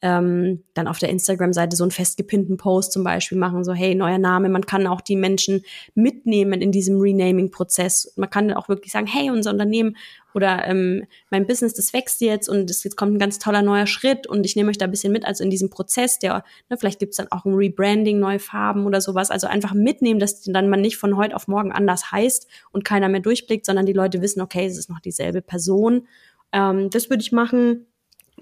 ähm, 0.01 0.63
dann 0.73 0.87
auf 0.87 0.99
der 0.99 1.09
Instagram-Seite 1.09 1.75
so 1.75 1.83
einen 1.83 1.91
festgepinnten 1.91 2.57
Post 2.57 2.91
zum 2.91 3.03
Beispiel 3.03 3.37
machen, 3.37 3.63
so 3.63 3.73
hey, 3.73 3.95
neuer 3.95 4.17
Name. 4.17 4.49
Man 4.49 4.65
kann 4.65 4.87
auch 4.87 5.01
die 5.01 5.15
Menschen 5.15 5.63
mitnehmen 5.95 6.61
in 6.61 6.71
diesem 6.71 6.99
Renaming-Prozess. 6.99 8.13
Man 8.15 8.29
kann 8.29 8.53
auch 8.53 8.69
wirklich 8.69 8.91
sagen, 8.91 9.07
hey, 9.07 9.31
unser 9.31 9.51
Unternehmen 9.51 9.95
oder 10.35 10.67
ähm, 10.67 11.05
mein 11.31 11.47
Business, 11.47 11.73
das 11.73 11.93
wächst 11.93 12.19
jetzt 12.19 12.49
und 12.49 12.69
es 12.69 12.83
jetzt 12.83 12.97
kommt 12.97 13.15
ein 13.15 13.19
ganz 13.19 13.39
toller 13.39 13.61
neuer 13.61 13.87
Schritt 13.87 14.27
und 14.27 14.45
ich 14.45 14.57
nehme 14.57 14.69
euch 14.69 14.77
da 14.77 14.85
ein 14.85 14.91
bisschen 14.91 15.13
mit, 15.13 15.25
also 15.25 15.43
in 15.43 15.49
diesem 15.49 15.69
Prozess, 15.69 16.19
der, 16.19 16.43
ne, 16.69 16.77
vielleicht 16.77 16.99
gibt's 16.99 17.17
dann 17.17 17.31
auch 17.31 17.45
ein 17.45 17.53
Rebranding, 17.53 18.19
neue 18.19 18.39
Farben 18.39 18.85
oder 18.85 18.99
sowas, 18.99 19.31
also 19.31 19.47
einfach 19.47 19.73
mitnehmen, 19.73 20.19
dass 20.19 20.41
dann 20.41 20.69
man 20.69 20.81
nicht 20.81 20.97
von 20.97 21.15
heute 21.15 21.35
auf 21.35 21.47
morgen 21.47 21.71
anders 21.71 22.11
heißt 22.11 22.47
und 22.71 22.83
keiner 22.83 23.07
mehr 23.07 23.21
durchblickt, 23.21 23.65
sondern 23.65 23.85
die 23.85 23.93
Leute 23.93 24.21
wissen, 24.21 24.41
okay, 24.41 24.65
es 24.65 24.77
ist 24.77 24.89
noch 24.89 24.99
dieselbe 24.99 25.41
Person. 25.41 26.05
Ähm, 26.51 26.89
das 26.89 27.09
würde 27.09 27.21
ich 27.21 27.31
machen. 27.31 27.87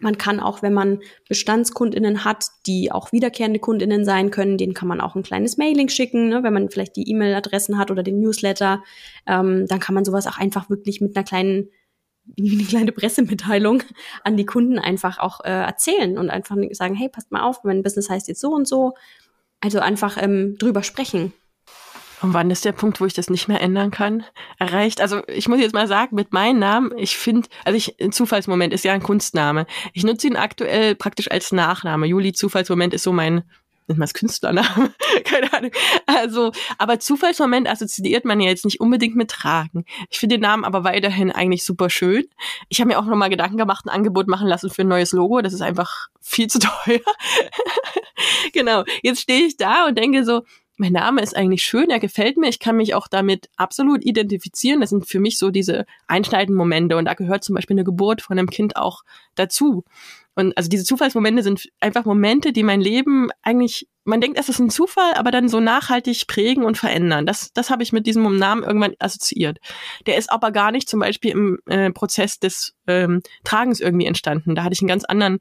Man 0.04 0.18
kann 0.18 0.42
auch, 0.42 0.62
wenn 0.62 0.74
man 0.74 1.00
Bestandskundinnen 1.30 2.26
hat, 2.26 2.48
die 2.68 2.92
auch 2.92 3.14
wiederkehrende 3.14 3.60
Kundinnen 3.60 4.04
sein 4.04 4.32
können, 4.32 4.58
denen 4.58 4.74
kann 4.74 4.90
man 4.90 5.00
auch 5.00 5.16
ein 5.16 5.24
kleines 5.24 5.58
Mailing 5.58 5.88
schicken, 5.88 6.28
ne? 6.28 6.44
wenn 6.44 6.54
man 6.54 6.70
vielleicht 6.70 6.98
die 6.98 7.10
E-Mail-Adressen 7.10 7.78
hat 7.78 7.90
oder 7.90 8.04
den 8.04 8.20
Newsletter. 8.20 8.84
Ähm, 9.26 9.66
dann 9.68 9.80
kann 9.80 9.96
man 9.96 10.04
sowas 10.04 10.28
auch 10.28 10.38
einfach 10.38 10.70
wirklich 10.70 11.00
mit 11.00 11.16
einer 11.16 11.24
kleinen 11.24 11.70
wie 12.38 12.54
eine 12.54 12.64
kleine 12.64 12.92
Pressemitteilung 12.92 13.84
an 14.24 14.38
die 14.38 14.46
Kunden 14.46 14.80
einfach 14.80 15.20
auch 15.20 15.42
äh, 15.44 15.50
erzählen 15.50 16.18
und 16.18 16.30
einfach 16.30 16.56
sagen, 16.72 16.96
hey, 16.96 17.10
passt 17.10 17.32
mal 17.32 17.42
auf, 17.42 17.64
mein 17.64 17.84
Business 17.84 18.10
heißt 18.10 18.28
jetzt 18.28 18.40
so 18.40 18.52
und 18.54 18.68
so. 18.68 18.94
Also 19.60 19.80
einfach 19.80 20.22
ähm, 20.22 20.58
drüber 20.58 20.84
sprechen. 20.84 21.34
Und 22.24 22.34
wann 22.34 22.50
ist 22.52 22.64
der 22.64 22.72
Punkt, 22.72 23.02
wo 23.02 23.06
ich 23.06 23.14
das 23.14 23.30
nicht 23.30 23.50
mehr 23.50 23.60
ändern 23.60 23.92
kann? 23.92 24.24
Erreicht. 24.58 25.02
Also 25.02 25.22
ich 25.28 25.50
muss 25.50 25.60
jetzt 25.60 25.74
mal 25.74 25.88
sagen, 25.88 26.16
mit 26.16 26.32
meinem 26.32 26.58
Namen, 26.58 26.98
ich 26.98 27.18
finde, 27.18 27.50
also 27.66 27.78
ich, 27.78 27.96
Zufallsmoment 28.12 28.74
ist 28.74 28.86
ja 28.86 28.94
ein 28.94 29.04
Kunstname. 29.04 29.68
Ich 29.92 30.06
nutze 30.06 30.28
ihn 30.28 30.38
aktuell 30.38 30.96
praktisch 30.96 31.30
als 31.30 31.52
Nachname. 31.52 32.08
Juli 32.08 32.32
Zufallsmoment 32.32 32.94
ist 32.94 33.04
so 33.04 33.12
mein 33.12 33.44
nennt 33.88 34.00
man 34.00 34.06
es 34.06 34.14
Künstlername? 34.14 34.94
Keine 35.26 35.52
Ahnung. 35.52 35.72
Also, 36.06 36.54
aber 36.78 37.00
Zufallsmoment 37.00 37.68
assoziiert 37.68 38.24
man 38.24 38.40
ja 38.40 38.50
jetzt 38.50 38.64
nicht 38.64 38.80
unbedingt 38.80 39.18
mit 39.18 39.30
Tragen. 39.30 39.84
Ich 40.10 40.20
finde 40.20 40.36
den 40.36 40.42
Namen 40.42 40.64
aber 40.64 40.86
weiterhin 40.86 41.32
eigentlich 41.32 41.66
super 41.66 41.90
schön. 41.90 42.24
Ich 42.70 42.80
habe 42.80 42.88
mir 42.88 43.00
auch 43.00 43.06
nochmal 43.06 43.30
Gedanken 43.30 43.58
gemacht, 43.58 43.86
ein 43.86 43.90
Angebot 43.90 44.30
machen 44.30 44.48
lassen 44.48 44.70
für 44.70 44.84
ein 44.84 44.88
neues 44.88 45.12
Logo. 45.12 45.42
Das 45.42 45.52
ist 45.52 45.62
einfach 45.62 46.08
viel 46.22 46.48
zu 46.48 46.60
teuer. 46.60 47.02
genau. 48.54 48.86
Jetzt 49.02 49.22
stehe 49.22 49.46
ich 49.46 49.58
da 49.58 49.86
und 49.88 49.98
denke 49.98 50.24
so, 50.24 50.44
mein 50.78 50.94
Name 50.94 51.22
ist 51.22 51.36
eigentlich 51.36 51.64
schön, 51.64 51.90
er 51.90 52.00
gefällt 52.00 52.38
mir, 52.38 52.50
ich 52.50 52.60
kann 52.60 52.78
mich 52.78 52.96
auch 52.96 53.08
damit 53.08 53.50
absolut 53.58 54.04
identifizieren. 54.04 54.82
Das 54.82 54.90
sind 54.90 55.08
für 55.08 55.20
mich 55.20 55.38
so 55.38 55.52
diese 55.52 55.86
einschneidenden 56.08 56.58
Momente 56.58 56.98
und 56.98 57.06
da 57.06 57.14
gehört 57.14 57.44
zum 57.44 57.56
Beispiel 57.56 57.76
eine 57.76 57.84
Geburt 57.84 58.22
von 58.22 58.38
einem 58.38 58.50
Kind 58.50 58.76
auch 58.76 59.04
dazu. 59.36 59.84
Und 60.36 60.58
also 60.58 60.70
diese 60.70 60.84
Zufallsmomente 60.84 61.44
sind 61.44 61.70
einfach 61.80 62.06
Momente, 62.06 62.54
die 62.54 62.64
mein 62.64 62.82
Leben 62.82 63.30
eigentlich, 63.44 63.88
man 64.04 64.20
denkt, 64.20 64.40
es 64.40 64.50
ist 64.50 64.60
ein 64.60 64.72
Zufall, 64.72 65.14
aber 65.14 65.32
dann 65.32 65.48
so 65.48 65.60
nachhaltig 65.60 66.28
prägen 66.28 66.66
und 66.66 66.78
verändern. 66.78 67.26
Das, 67.26 67.54
das 67.54 67.70
habe 67.70 67.84
ich 67.84 67.94
mit 67.94 68.08
diesem 68.08 68.38
Namen 68.38 68.64
irgendwann 68.64 68.96
assoziiert. 69.00 69.60
Der 70.08 70.18
ist 70.18 70.32
aber 70.32 70.52
gar 70.52 70.72
nicht 70.72 70.90
zum 70.90 71.00
Beispiel 71.00 71.32
im 71.32 71.60
äh, 71.68 71.92
Prozess 71.92 72.40
des 72.40 72.74
ähm, 72.88 73.22
Tragens 73.44 73.80
irgendwie 73.80 74.08
entstanden. 74.08 74.56
Da 74.56 74.64
hatte 74.64 74.74
ich 74.74 74.82
einen 74.82 74.90
ganz 74.90 75.06
anderen, 75.06 75.40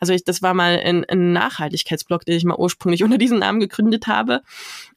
also 0.00 0.12
ich, 0.12 0.24
das 0.24 0.42
war 0.42 0.54
mal 0.54 0.78
ein, 0.84 1.04
ein 1.04 1.32
Nachhaltigkeitsblog, 1.32 2.24
den 2.24 2.36
ich 2.36 2.44
mal 2.44 2.58
ursprünglich 2.58 3.04
unter 3.04 3.18
diesem 3.18 3.38
Namen 3.38 3.60
gegründet 3.60 4.08
habe. 4.08 4.42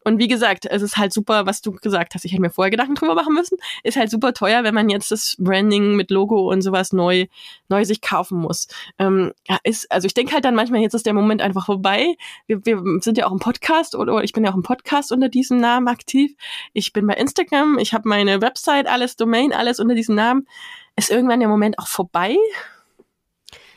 Und 0.03 0.19
wie 0.19 0.27
gesagt, 0.27 0.65
es 0.65 0.81
ist 0.81 0.97
halt 0.97 1.13
super, 1.13 1.45
was 1.45 1.61
du 1.61 1.71
gesagt 1.71 2.15
hast. 2.15 2.25
Ich 2.25 2.31
hätte 2.31 2.41
mir 2.41 2.49
vorher 2.49 2.71
Gedanken 2.71 2.95
drüber 2.95 3.15
machen 3.15 3.33
müssen. 3.33 3.57
Ist 3.83 3.97
halt 3.97 4.09
super 4.09 4.33
teuer, 4.33 4.63
wenn 4.63 4.75
man 4.75 4.89
jetzt 4.89 5.11
das 5.11 5.35
Branding 5.39 5.95
mit 5.95 6.11
Logo 6.11 6.51
und 6.51 6.61
sowas 6.61 6.93
neu, 6.93 7.27
neu 7.69 7.85
sich 7.85 8.01
kaufen 8.01 8.39
muss. 8.39 8.67
Ähm, 8.99 9.31
ja, 9.47 9.59
ist, 9.63 9.91
also 9.91 10.07
ich 10.07 10.13
denke 10.13 10.33
halt 10.33 10.43
dann 10.43 10.55
manchmal, 10.55 10.81
jetzt 10.81 10.95
ist 10.95 11.05
der 11.05 11.13
Moment 11.13 11.41
einfach 11.41 11.67
vorbei. 11.67 12.15
Wir, 12.47 12.65
wir 12.65 12.81
sind 13.01 13.17
ja 13.17 13.27
auch 13.27 13.31
im 13.31 13.39
Podcast 13.39 13.93
oder, 13.95 14.15
oder 14.15 14.23
ich 14.23 14.33
bin 14.33 14.43
ja 14.43 14.51
auch 14.51 14.55
im 14.55 14.63
Podcast 14.63 15.11
unter 15.11 15.29
diesem 15.29 15.59
Namen 15.59 15.87
aktiv. 15.87 16.35
Ich 16.73 16.93
bin 16.93 17.05
bei 17.05 17.13
Instagram, 17.13 17.77
ich 17.77 17.93
habe 17.93 18.09
meine 18.09 18.41
Website, 18.41 18.87
alles 18.87 19.17
Domain, 19.17 19.53
alles 19.53 19.79
unter 19.79 19.93
diesem 19.93 20.15
Namen. 20.15 20.47
Ist 20.95 21.11
irgendwann 21.11 21.41
der 21.41 21.49
Moment 21.49 21.77
auch 21.77 21.87
vorbei? 21.87 22.37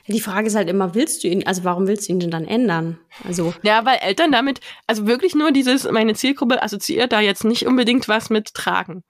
Die 0.06 0.20
Frage 0.20 0.46
ist 0.46 0.54
halt 0.54 0.70
immer, 0.70 0.94
willst 0.94 1.22
du 1.22 1.28
ihn, 1.28 1.46
also 1.46 1.64
warum 1.64 1.86
willst 1.86 2.08
du 2.08 2.12
ihn 2.12 2.20
denn 2.20 2.30
dann 2.30 2.46
ändern? 2.46 2.98
Also. 3.24 3.52
Ja, 3.62 3.84
weil 3.84 3.98
Eltern 3.98 4.32
damit, 4.32 4.60
also 4.86 5.06
wirklich 5.06 5.34
nur 5.34 5.52
dieses, 5.52 5.90
meine 5.90 6.14
Zielgruppe 6.14 6.62
assoziiert 6.62 7.12
da 7.12 7.20
jetzt 7.20 7.44
nicht 7.44 7.66
unbedingt 7.66 8.08
was 8.08 8.30
mit 8.30 8.54
Tragen. 8.54 9.04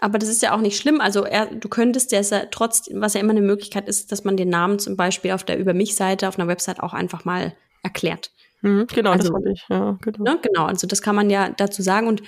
Aber 0.00 0.18
das 0.18 0.30
ist 0.30 0.42
ja 0.42 0.54
auch 0.54 0.60
nicht 0.60 0.78
schlimm. 0.80 1.00
Also 1.00 1.24
er, 1.24 1.46
du 1.46 1.68
könntest 1.68 2.10
ja 2.10 2.22
trotzdem, 2.50 3.00
was 3.00 3.14
ja 3.14 3.20
immer 3.20 3.32
eine 3.32 3.42
Möglichkeit 3.42 3.86
ist, 3.86 4.10
dass 4.10 4.24
man 4.24 4.36
den 4.36 4.48
Namen 4.48 4.78
zum 4.78 4.96
Beispiel 4.96 5.32
auf 5.32 5.44
der 5.44 5.58
Über 5.58 5.74
mich-Seite, 5.74 6.26
auf 6.26 6.38
einer 6.38 6.48
Website 6.48 6.80
auch 6.80 6.94
einfach 6.94 7.24
mal 7.24 7.54
erklärt. 7.82 8.32
Mhm, 8.62 8.86
genau, 8.88 9.12
Also, 9.12 9.24
das 9.28 9.32
wollte 9.32 9.50
ich. 9.52 9.64
Ja, 9.70 9.96
genau. 10.02 10.24
Ne? 10.24 10.38
Genau, 10.42 10.64
also 10.66 10.86
das 10.86 11.00
kann 11.00 11.14
man 11.16 11.30
ja 11.30 11.48
dazu 11.48 11.80
sagen. 11.80 12.08
Und 12.08 12.22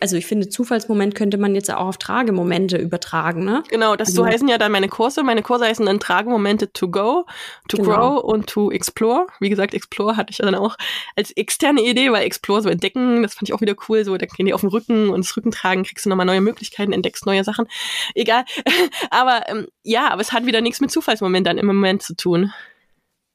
also 0.00 0.16
ich 0.16 0.26
finde, 0.26 0.48
Zufallsmoment 0.48 1.14
könnte 1.14 1.38
man 1.38 1.54
jetzt 1.54 1.70
auch 1.72 1.86
auf 1.86 1.96
Tragemomente 1.98 2.76
übertragen. 2.76 3.44
Ne? 3.44 3.62
Genau, 3.68 3.94
das 3.94 4.08
Also- 4.08 4.22
so 4.22 4.26
heißen 4.26 4.48
ja 4.48 4.58
dann 4.58 4.72
meine 4.72 4.88
Kurse. 4.88 5.22
Meine 5.22 5.42
Kurse 5.42 5.64
heißen 5.66 5.86
dann 5.86 6.00
Tragemomente 6.00 6.72
to 6.72 6.88
go, 6.88 7.26
to 7.68 7.76
Genau. 7.76 8.16
grow 8.16 8.24
und 8.24 8.48
to 8.48 8.70
explore. 8.72 9.28
Wie 9.38 9.48
gesagt, 9.48 9.74
explore 9.74 10.16
hatte 10.16 10.30
ich 10.32 10.38
ja 10.38 10.44
dann 10.44 10.56
auch 10.56 10.76
als 11.14 11.30
externe 11.32 11.82
Idee, 11.82 12.10
weil 12.10 12.24
explore 12.24 12.62
so 12.62 12.68
entdecken, 12.68 13.22
das 13.22 13.34
fand 13.34 13.48
ich 13.48 13.54
auch 13.54 13.60
wieder 13.60 13.76
cool. 13.88 14.04
So, 14.04 14.16
da 14.16 14.26
gehen 14.26 14.46
die 14.46 14.54
auf 14.54 14.62
den 14.62 14.70
Rücken 14.70 15.10
und 15.10 15.24
das 15.24 15.36
Rücken 15.36 15.52
tragen, 15.52 15.84
kriegst 15.84 16.04
du 16.04 16.10
nochmal 16.10 16.26
neue 16.26 16.40
Möglichkeiten, 16.40 16.92
entdeckst 16.92 17.26
neue 17.26 17.44
Sachen. 17.44 17.66
Egal. 18.14 18.44
aber 19.10 19.48
ähm, 19.48 19.66
ja, 19.84 20.10
aber 20.10 20.20
es 20.20 20.32
hat 20.32 20.46
wieder 20.46 20.60
nichts 20.60 20.80
mit 20.80 20.90
Zufallsmoment 20.90 21.46
dann 21.46 21.58
im 21.58 21.66
Moment 21.66 22.02
zu 22.02 22.16
tun. 22.16 22.52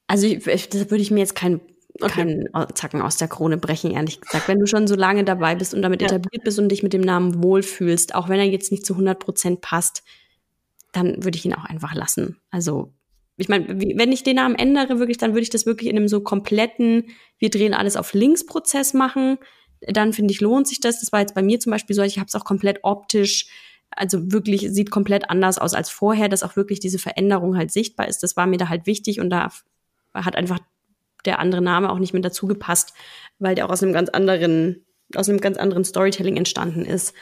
Also 0.07 0.27
ich, 0.27 0.43
das 0.43 0.91
würde 0.91 1.01
ich 1.01 1.11
mir 1.11 1.19
jetzt 1.21 1.35
kein, 1.35 1.61
keinen 1.99 2.47
Zacken 2.73 3.01
aus 3.01 3.17
der 3.17 3.27
Krone 3.27 3.57
brechen, 3.57 3.91
ehrlich 3.91 4.21
gesagt. 4.21 4.47
Wenn 4.47 4.59
du 4.59 4.65
schon 4.65 4.87
so 4.87 4.95
lange 4.95 5.23
dabei 5.23 5.55
bist 5.55 5.73
und 5.73 5.81
damit 5.81 6.01
Ja. 6.01 6.07
etabliert 6.07 6.43
bist 6.43 6.59
und 6.59 6.69
dich 6.69 6.83
mit 6.83 6.93
dem 6.93 7.01
Namen 7.01 7.43
wohlfühlst, 7.43 8.15
auch 8.15 8.29
wenn 8.29 8.39
er 8.39 8.45
jetzt 8.45 8.71
nicht 8.71 8.85
zu 8.85 8.93
100 8.93 9.19
Prozent 9.19 9.61
passt, 9.61 10.03
dann 10.91 11.23
würde 11.23 11.37
ich 11.37 11.45
ihn 11.45 11.53
auch 11.53 11.65
einfach 11.65 11.93
lassen. 11.93 12.37
Also 12.49 12.93
ich 13.37 13.49
meine, 13.49 13.67
wenn 13.69 14.11
ich 14.11 14.23
den 14.23 14.35
Namen 14.35 14.55
ändere, 14.55 14.99
wirklich, 14.99 15.17
dann 15.17 15.31
würde 15.31 15.41
ich 15.41 15.49
das 15.49 15.65
wirklich 15.65 15.89
in 15.89 15.97
einem 15.97 16.07
so 16.07 16.21
kompletten, 16.21 17.05
wir 17.39 17.49
drehen 17.49 17.73
alles 17.73 17.97
auf 17.97 18.13
Links-Prozess 18.13 18.93
machen. 18.93 19.37
Dann 19.81 20.13
finde 20.13 20.33
ich, 20.33 20.41
lohnt 20.41 20.67
sich 20.67 20.79
das. 20.79 20.99
Das 20.99 21.11
war 21.11 21.21
jetzt 21.21 21.33
bei 21.33 21.41
mir 21.41 21.59
zum 21.59 21.71
Beispiel 21.71 21.95
so, 21.95 22.03
ich 22.03 22.19
habe 22.19 22.27
es 22.27 22.35
auch 22.35 22.45
komplett 22.45 22.79
optisch, 22.83 23.47
also 23.89 24.31
wirklich 24.31 24.69
sieht 24.71 24.91
komplett 24.91 25.29
anders 25.29 25.57
aus 25.57 25.73
als 25.73 25.89
vorher, 25.89 26.29
dass 26.29 26.43
auch 26.43 26.55
wirklich 26.55 26.79
diese 26.79 26.99
Veränderung 26.99 27.57
halt 27.57 27.71
sichtbar 27.71 28.07
ist. 28.07 28.23
Das 28.23 28.37
war 28.37 28.47
mir 28.47 28.57
da 28.57 28.69
halt 28.69 28.85
wichtig 28.85 29.19
und 29.19 29.29
da 29.29 29.49
hat 30.13 30.35
einfach 30.35 30.59
der 31.26 31.39
andere 31.39 31.61
Name 31.61 31.91
auch 31.91 31.99
nicht 31.99 32.13
mehr 32.13 32.22
dazu 32.22 32.47
gepasst, 32.47 32.93
weil 33.39 33.55
der 33.55 33.65
auch 33.65 33.72
aus 33.72 33.84
einem 33.84 33.93
ganz 33.93 34.09
anderen, 34.09 34.86
aus 35.15 35.30
einem 35.30 35.41
ganz 35.41 35.57
anderen 35.57 35.84
Storytelling 35.84 36.38
entstanden 36.38 36.86
ist. 36.86 37.13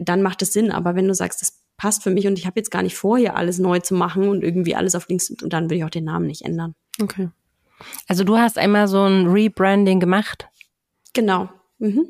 Dann 0.00 0.22
macht 0.22 0.42
es 0.42 0.52
Sinn. 0.52 0.70
Aber 0.70 0.94
wenn 0.94 1.08
du 1.08 1.14
sagst, 1.14 1.42
das 1.42 1.62
passt 1.76 2.02
für 2.02 2.10
mich 2.10 2.26
und 2.26 2.38
ich 2.38 2.46
habe 2.46 2.58
jetzt 2.58 2.70
gar 2.70 2.82
nicht 2.82 2.96
vor, 2.96 3.18
hier 3.18 3.36
alles 3.36 3.58
neu 3.58 3.78
zu 3.78 3.94
machen 3.94 4.28
und 4.28 4.42
irgendwie 4.42 4.74
alles 4.74 4.94
auf 4.94 5.08
links, 5.08 5.30
und 5.30 5.52
dann 5.52 5.64
würde 5.64 5.76
ich 5.76 5.84
auch 5.84 5.90
den 5.90 6.04
Namen 6.04 6.26
nicht 6.26 6.42
ändern. 6.42 6.74
Okay. 7.00 7.30
Also 8.08 8.24
du 8.24 8.36
hast 8.36 8.58
einmal 8.58 8.88
so 8.88 9.04
ein 9.04 9.28
Rebranding 9.28 10.00
gemacht. 10.00 10.48
Genau. 11.14 11.48
Mhm. 11.78 12.08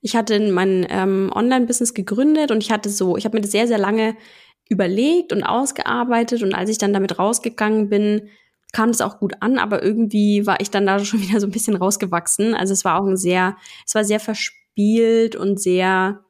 Ich 0.00 0.16
hatte 0.16 0.38
mein 0.52 0.86
ähm, 0.88 1.30
Online-Business 1.34 1.94
gegründet 1.94 2.50
und 2.50 2.62
ich 2.62 2.70
hatte 2.70 2.88
so, 2.88 3.16
ich 3.16 3.24
habe 3.24 3.36
mir 3.36 3.42
das 3.42 3.50
sehr, 3.50 3.66
sehr 3.66 3.78
lange 3.78 4.16
überlegt 4.68 5.32
und 5.32 5.42
ausgearbeitet 5.42 6.42
und 6.42 6.54
als 6.54 6.70
ich 6.70 6.78
dann 6.78 6.92
damit 6.92 7.18
rausgegangen 7.18 7.88
bin, 7.88 8.28
kam 8.72 8.90
es 8.90 9.00
auch 9.00 9.18
gut 9.18 9.34
an, 9.40 9.58
aber 9.58 9.82
irgendwie 9.82 10.46
war 10.46 10.60
ich 10.60 10.70
dann 10.70 10.86
da 10.86 11.04
schon 11.04 11.22
wieder 11.22 11.40
so 11.40 11.46
ein 11.46 11.52
bisschen 11.52 11.76
rausgewachsen. 11.76 12.54
Also 12.54 12.72
es 12.72 12.84
war 12.84 13.00
auch 13.00 13.06
ein 13.06 13.16
sehr, 13.16 13.56
es 13.86 13.94
war 13.94 14.04
sehr 14.04 14.20
verspielt 14.20 15.36
und 15.36 15.60
sehr 15.60 16.24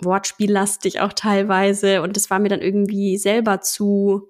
wortspiellastig 0.00 1.00
auch 1.00 1.12
teilweise 1.12 2.02
und 2.02 2.16
es 2.16 2.28
war 2.30 2.38
mir 2.38 2.50
dann 2.50 2.60
irgendwie 2.60 3.16
selber 3.16 3.62
zu 3.62 4.28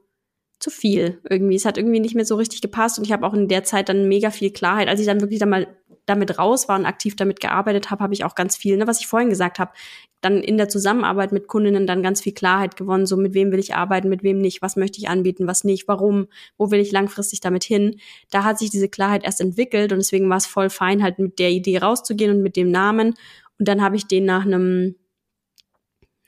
zu 0.59 0.71
viel 0.71 1.21
irgendwie. 1.29 1.55
Es 1.55 1.65
hat 1.65 1.77
irgendwie 1.77 2.01
nicht 2.01 2.15
mehr 2.15 2.25
so 2.25 2.37
richtig 2.37 2.63
gepasst 2.63 2.99
und 2.99 3.05
ich 3.05 3.13
habe 3.13 3.27
auch 3.27 3.35
in 3.35 3.49
der 3.49 3.65
Zeit 3.65 3.89
dann 3.89 4.09
mega 4.09 4.31
viel 4.31 4.51
Klarheit, 4.51 4.89
als 4.89 5.01
ich 5.01 5.07
dann 5.07 5.21
wirklich 5.21 5.39
dann 5.39 5.51
mal 5.51 5.67
damit 6.07 6.39
raus 6.39 6.69
war 6.69 6.79
und 6.79 6.87
aktiv 6.87 7.17
damit 7.17 7.41
gearbeitet 7.41 7.91
habe, 7.91 8.03
habe 8.03 8.15
ich 8.15 8.25
auch 8.25 8.35
ganz 8.35 8.57
viel, 8.57 8.77
ne, 8.77 8.87
was 8.87 9.01
ich 9.01 9.07
vorhin 9.07 9.29
gesagt 9.29 9.59
habe, 9.59 9.73
dann 10.21 10.41
in 10.41 10.57
der 10.57 10.69
Zusammenarbeit 10.69 11.33
mit 11.33 11.47
Kundinnen 11.47 11.87
dann 11.87 12.03
ganz 12.03 12.23
viel 12.23 12.33
Klarheit 12.33 12.77
gewonnen, 12.77 13.07
so 13.07 13.17
mit 13.17 13.35
wem 13.35 13.53
will 13.53 13.59
ich 13.59 13.75
arbeiten, 13.75 14.09
mit 14.09 14.23
wem 14.23 14.39
nicht, 14.39 14.63
was 14.63 14.77
möchte 14.77 14.99
ich 14.99 15.09
anbieten, 15.09 15.47
was 15.47 15.65
nicht, 15.65 15.89
warum, 15.89 16.29
wo 16.57 16.71
will 16.71 16.81
ich 16.81 16.91
langfristig 16.91 17.41
damit 17.41 17.65
hin. 17.65 18.01
Da 18.31 18.45
hat 18.45 18.59
sich 18.59 18.71
diese 18.71 18.89
Klarheit 18.89 19.25
erst 19.25 19.41
entwickelt 19.41 19.93
und 19.93 19.99
deswegen 19.99 20.31
war 20.31 20.39
es 20.39 20.47
voll 20.47 20.71
fein, 20.71 21.03
halt 21.03 21.19
mit 21.19 21.39
der 21.39 21.51
Idee 21.51 21.79
rauszugehen 21.79 22.35
und 22.35 22.43
mit 22.43 22.57
dem 22.57 22.71
Namen. 22.71 23.15
Und 23.59 23.69
dann 23.69 23.83
habe 23.83 23.97
ich 23.97 24.07
den 24.07 24.25
nach 24.25 24.47
einem, 24.47 24.97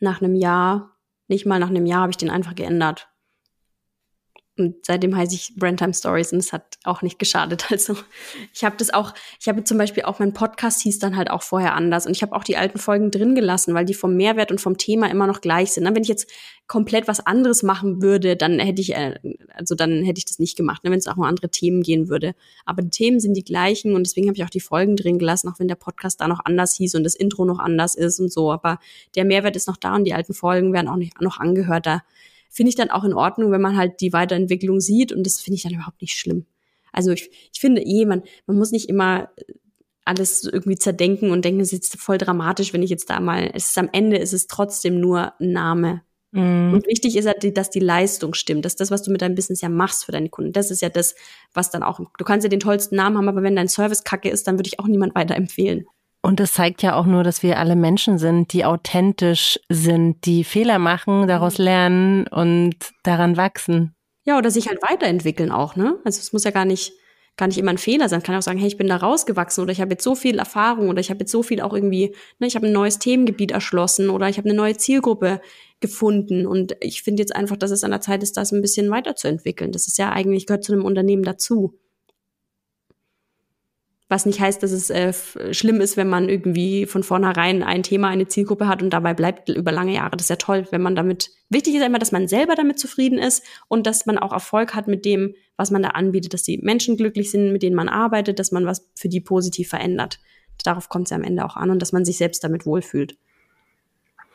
nach 0.00 0.20
einem 0.20 0.34
Jahr, 0.34 0.96
nicht 1.28 1.46
mal 1.46 1.58
nach 1.58 1.70
einem 1.70 1.86
Jahr, 1.86 2.02
habe 2.02 2.10
ich 2.10 2.16
den 2.16 2.30
einfach 2.30 2.54
geändert. 2.54 3.07
Und 4.58 4.84
seitdem 4.84 5.16
heiße 5.16 5.34
ich 5.34 5.52
Brandtime 5.56 5.94
Stories 5.94 6.32
und 6.32 6.38
es 6.38 6.52
hat 6.52 6.78
auch 6.84 7.02
nicht 7.02 7.18
geschadet. 7.18 7.66
Also 7.78 7.96
ich 8.52 8.64
habe 8.64 8.76
das 8.76 8.92
auch, 8.92 9.14
ich 9.40 9.46
habe 9.46 9.62
zum 9.62 9.78
Beispiel 9.78 10.02
auch 10.02 10.18
mein 10.18 10.32
Podcast 10.32 10.80
hieß 10.82 10.98
dann 10.98 11.16
halt 11.16 11.30
auch 11.30 11.42
vorher 11.42 11.74
anders 11.74 12.06
und 12.06 12.12
ich 12.16 12.22
habe 12.22 12.34
auch 12.34 12.42
die 12.42 12.56
alten 12.56 12.78
Folgen 12.78 13.12
drin 13.12 13.36
gelassen, 13.36 13.72
weil 13.72 13.84
die 13.84 13.94
vom 13.94 14.16
Mehrwert 14.16 14.50
und 14.50 14.60
vom 14.60 14.78
Thema 14.78 15.08
immer 15.08 15.28
noch 15.28 15.40
gleich 15.40 15.72
sind. 15.72 15.84
Ne, 15.84 15.94
Wenn 15.94 16.02
ich 16.02 16.08
jetzt 16.08 16.28
komplett 16.66 17.08
was 17.08 17.20
anderes 17.26 17.62
machen 17.62 18.02
würde, 18.02 18.36
dann 18.36 18.58
hätte 18.58 18.80
ich, 18.80 18.94
äh, 18.94 19.14
also 19.54 19.74
dann 19.74 20.02
hätte 20.02 20.18
ich 20.18 20.26
das 20.26 20.38
nicht 20.38 20.56
gemacht, 20.56 20.84
ne, 20.84 20.90
wenn 20.90 20.98
es 20.98 21.06
auch 21.06 21.16
um 21.16 21.22
andere 21.22 21.50
Themen 21.50 21.82
gehen 21.82 22.08
würde. 22.08 22.34
Aber 22.64 22.82
die 22.82 22.90
Themen 22.90 23.20
sind 23.20 23.34
die 23.34 23.44
gleichen 23.44 23.94
und 23.94 24.06
deswegen 24.06 24.28
habe 24.28 24.36
ich 24.36 24.44
auch 24.44 24.50
die 24.50 24.60
Folgen 24.60 24.96
drin 24.96 25.18
gelassen, 25.18 25.48
auch 25.48 25.58
wenn 25.58 25.68
der 25.68 25.76
Podcast 25.76 26.20
da 26.20 26.28
noch 26.28 26.40
anders 26.44 26.74
hieß 26.74 26.94
und 26.94 27.04
das 27.04 27.14
Intro 27.14 27.44
noch 27.44 27.58
anders 27.58 27.94
ist 27.94 28.20
und 28.20 28.32
so. 28.32 28.52
Aber 28.52 28.78
der 29.14 29.24
Mehrwert 29.24 29.56
ist 29.56 29.68
noch 29.68 29.76
da 29.76 29.94
und 29.94 30.04
die 30.04 30.14
alten 30.14 30.34
Folgen 30.34 30.72
werden 30.72 30.88
auch 30.88 30.96
nicht 30.96 31.20
noch 31.20 31.38
angehört. 31.38 31.86
Da 31.86 32.02
finde 32.48 32.70
ich 32.70 32.76
dann 32.76 32.90
auch 32.90 33.04
in 33.04 33.14
Ordnung, 33.14 33.50
wenn 33.50 33.60
man 33.60 33.76
halt 33.76 34.00
die 34.00 34.12
Weiterentwicklung 34.12 34.80
sieht 34.80 35.12
und 35.12 35.24
das 35.24 35.40
finde 35.40 35.56
ich 35.56 35.62
dann 35.62 35.74
überhaupt 35.74 36.00
nicht 36.00 36.18
schlimm. 36.18 36.46
Also 36.92 37.12
ich, 37.12 37.30
ich 37.52 37.60
finde 37.60 37.82
eh, 37.82 38.04
man, 38.06 38.22
man 38.46 38.56
muss 38.56 38.72
nicht 38.72 38.88
immer 38.88 39.30
alles 40.04 40.44
irgendwie 40.44 40.78
zerdenken 40.78 41.30
und 41.30 41.44
denken, 41.44 41.60
es 41.60 41.72
ist 41.72 41.92
jetzt 41.92 42.00
voll 42.00 42.18
dramatisch, 42.18 42.72
wenn 42.72 42.82
ich 42.82 42.90
jetzt 42.90 43.10
da 43.10 43.20
mal, 43.20 43.50
es 43.52 43.68
ist 43.68 43.78
am 43.78 43.90
Ende, 43.92 44.16
ist 44.16 44.32
es 44.32 44.46
trotzdem 44.46 45.00
nur 45.00 45.38
ein 45.38 45.52
Name. 45.52 46.02
Mhm. 46.32 46.72
Und 46.74 46.86
wichtig 46.86 47.16
ist 47.16 47.26
halt, 47.26 47.56
dass 47.56 47.70
die 47.70 47.80
Leistung 47.80 48.34
stimmt. 48.34 48.64
Das 48.64 48.72
ist 48.72 48.80
das, 48.80 48.90
was 48.90 49.02
du 49.02 49.10
mit 49.10 49.22
deinem 49.22 49.34
Business 49.34 49.60
ja 49.60 49.68
machst 49.68 50.04
für 50.04 50.12
deine 50.12 50.30
Kunden. 50.30 50.52
Das 50.52 50.70
ist 50.70 50.82
ja 50.82 50.88
das, 50.88 51.14
was 51.52 51.70
dann 51.70 51.82
auch, 51.82 52.00
du 52.00 52.24
kannst 52.24 52.44
ja 52.44 52.48
den 52.48 52.60
tollsten 52.60 52.96
Namen 52.96 53.18
haben, 53.18 53.28
aber 53.28 53.42
wenn 53.42 53.56
dein 53.56 53.68
Service 53.68 54.04
kacke 54.04 54.30
ist, 54.30 54.46
dann 54.46 54.58
würde 54.58 54.68
ich 54.68 54.80
auch 54.80 54.86
niemand 54.86 55.14
weiterempfehlen. 55.14 55.86
Und 56.28 56.40
das 56.40 56.52
zeigt 56.52 56.82
ja 56.82 56.94
auch 56.94 57.06
nur, 57.06 57.24
dass 57.24 57.42
wir 57.42 57.58
alle 57.58 57.74
Menschen 57.74 58.18
sind, 58.18 58.52
die 58.52 58.66
authentisch 58.66 59.58
sind, 59.70 60.26
die 60.26 60.44
Fehler 60.44 60.78
machen, 60.78 61.26
daraus 61.26 61.56
lernen 61.56 62.26
und 62.26 62.74
daran 63.02 63.38
wachsen. 63.38 63.94
Ja, 64.24 64.36
oder 64.36 64.50
sich 64.50 64.68
halt 64.68 64.82
weiterentwickeln 64.82 65.50
auch, 65.50 65.74
ne? 65.74 65.98
Also 66.04 66.20
es 66.20 66.34
muss 66.34 66.44
ja 66.44 66.50
gar 66.50 66.66
nicht, 66.66 66.92
gar 67.38 67.46
nicht 67.46 67.56
immer 67.56 67.70
ein 67.70 67.78
Fehler 67.78 68.10
sein. 68.10 68.22
Kann 68.22 68.34
auch 68.34 68.42
sagen, 68.42 68.58
hey, 68.58 68.68
ich 68.68 68.76
bin 68.76 68.88
da 68.88 68.96
rausgewachsen 68.96 69.62
oder 69.62 69.72
ich 69.72 69.80
habe 69.80 69.92
jetzt 69.92 70.04
so 70.04 70.14
viel 70.14 70.38
Erfahrung 70.38 70.90
oder 70.90 71.00
ich 71.00 71.08
habe 71.08 71.20
jetzt 71.20 71.32
so 71.32 71.42
viel 71.42 71.62
auch 71.62 71.72
irgendwie, 71.72 72.14
ne, 72.40 72.46
ich 72.46 72.56
habe 72.56 72.66
ein 72.66 72.74
neues 72.74 72.98
Themengebiet 72.98 73.52
erschlossen 73.52 74.10
oder 74.10 74.28
ich 74.28 74.36
habe 74.36 74.50
eine 74.50 74.58
neue 74.58 74.76
Zielgruppe 74.76 75.40
gefunden 75.80 76.46
und 76.46 76.76
ich 76.80 77.02
finde 77.02 77.22
jetzt 77.22 77.34
einfach, 77.34 77.56
dass 77.56 77.70
es 77.70 77.84
an 77.84 77.90
der 77.90 78.02
Zeit 78.02 78.22
ist, 78.22 78.36
das 78.36 78.52
ein 78.52 78.60
bisschen 78.60 78.90
weiterzuentwickeln. 78.90 79.72
Das 79.72 79.88
ist 79.88 79.96
ja 79.96 80.12
eigentlich, 80.12 80.44
gehört 80.44 80.62
zu 80.62 80.74
einem 80.74 80.84
Unternehmen 80.84 81.22
dazu. 81.22 81.78
Was 84.10 84.24
nicht 84.24 84.40
heißt, 84.40 84.62
dass 84.62 84.72
es 84.72 84.88
äh, 84.88 85.12
schlimm 85.52 85.82
ist, 85.82 85.98
wenn 85.98 86.08
man 86.08 86.30
irgendwie 86.30 86.86
von 86.86 87.02
vornherein 87.02 87.62
ein 87.62 87.82
Thema, 87.82 88.08
eine 88.08 88.26
Zielgruppe 88.26 88.66
hat 88.66 88.82
und 88.82 88.90
dabei 88.90 89.12
bleibt 89.12 89.50
über 89.50 89.70
lange 89.70 89.92
Jahre. 89.92 90.12
Das 90.16 90.22
ist 90.22 90.30
ja 90.30 90.36
toll, 90.36 90.66
wenn 90.70 90.80
man 90.80 90.96
damit, 90.96 91.30
wichtig 91.50 91.74
ist 91.74 91.84
immer, 91.84 91.98
dass 91.98 92.12
man 92.12 92.26
selber 92.26 92.54
damit 92.54 92.78
zufrieden 92.78 93.18
ist 93.18 93.44
und 93.68 93.86
dass 93.86 94.06
man 94.06 94.16
auch 94.16 94.32
Erfolg 94.32 94.74
hat 94.74 94.88
mit 94.88 95.04
dem, 95.04 95.34
was 95.58 95.70
man 95.70 95.82
da 95.82 95.90
anbietet, 95.90 96.32
dass 96.32 96.42
die 96.42 96.56
Menschen 96.56 96.96
glücklich 96.96 97.30
sind, 97.30 97.52
mit 97.52 97.62
denen 97.62 97.76
man 97.76 97.90
arbeitet, 97.90 98.38
dass 98.38 98.50
man 98.50 98.64
was 98.64 98.90
für 98.94 99.10
die 99.10 99.20
positiv 99.20 99.68
verändert. 99.68 100.20
Darauf 100.64 100.88
kommt 100.88 101.06
es 101.06 101.10
ja 101.10 101.16
am 101.16 101.22
Ende 101.22 101.44
auch 101.44 101.56
an 101.56 101.70
und 101.70 101.82
dass 101.82 101.92
man 101.92 102.06
sich 102.06 102.16
selbst 102.16 102.42
damit 102.42 102.64
wohlfühlt. 102.64 103.18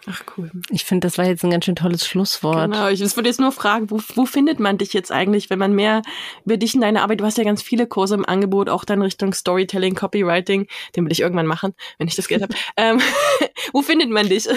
Ach 0.05 0.21
cool. 0.37 0.51
Ich 0.69 0.83
finde, 0.83 1.07
das 1.07 1.17
war 1.17 1.25
jetzt 1.25 1.43
ein 1.43 1.49
ganz 1.51 1.65
schön 1.65 1.75
tolles 1.75 2.05
Schlusswort. 2.05 2.71
Genau, 2.71 2.89
ich 2.89 2.99
würde 2.99 3.29
jetzt 3.29 3.39
nur 3.39 3.51
fragen, 3.51 3.89
wo, 3.89 3.99
wo 4.15 4.25
findet 4.25 4.59
man 4.59 4.77
dich 4.77 4.93
jetzt 4.93 5.11
eigentlich, 5.11 5.49
wenn 5.49 5.59
man 5.59 5.73
mehr 5.73 6.01
über 6.45 6.57
dich 6.57 6.75
und 6.75 6.81
deine 6.81 7.01
Arbeit, 7.01 7.21
du 7.21 7.25
hast 7.25 7.37
ja 7.37 7.43
ganz 7.43 7.61
viele 7.61 7.87
Kurse 7.87 8.15
im 8.15 8.25
Angebot, 8.25 8.69
auch 8.69 8.83
dann 8.83 9.01
Richtung 9.01 9.33
Storytelling, 9.33 9.95
Copywriting, 9.95 10.67
den 10.95 11.05
will 11.05 11.11
ich 11.11 11.21
irgendwann 11.21 11.47
machen, 11.47 11.73
wenn 11.97 12.07
ich 12.07 12.15
das 12.15 12.27
Geld 12.27 12.41
habe. 12.41 12.53
ähm, 12.77 12.99
wo 13.73 13.81
findet 13.81 14.09
man 14.09 14.27
dich? 14.27 14.47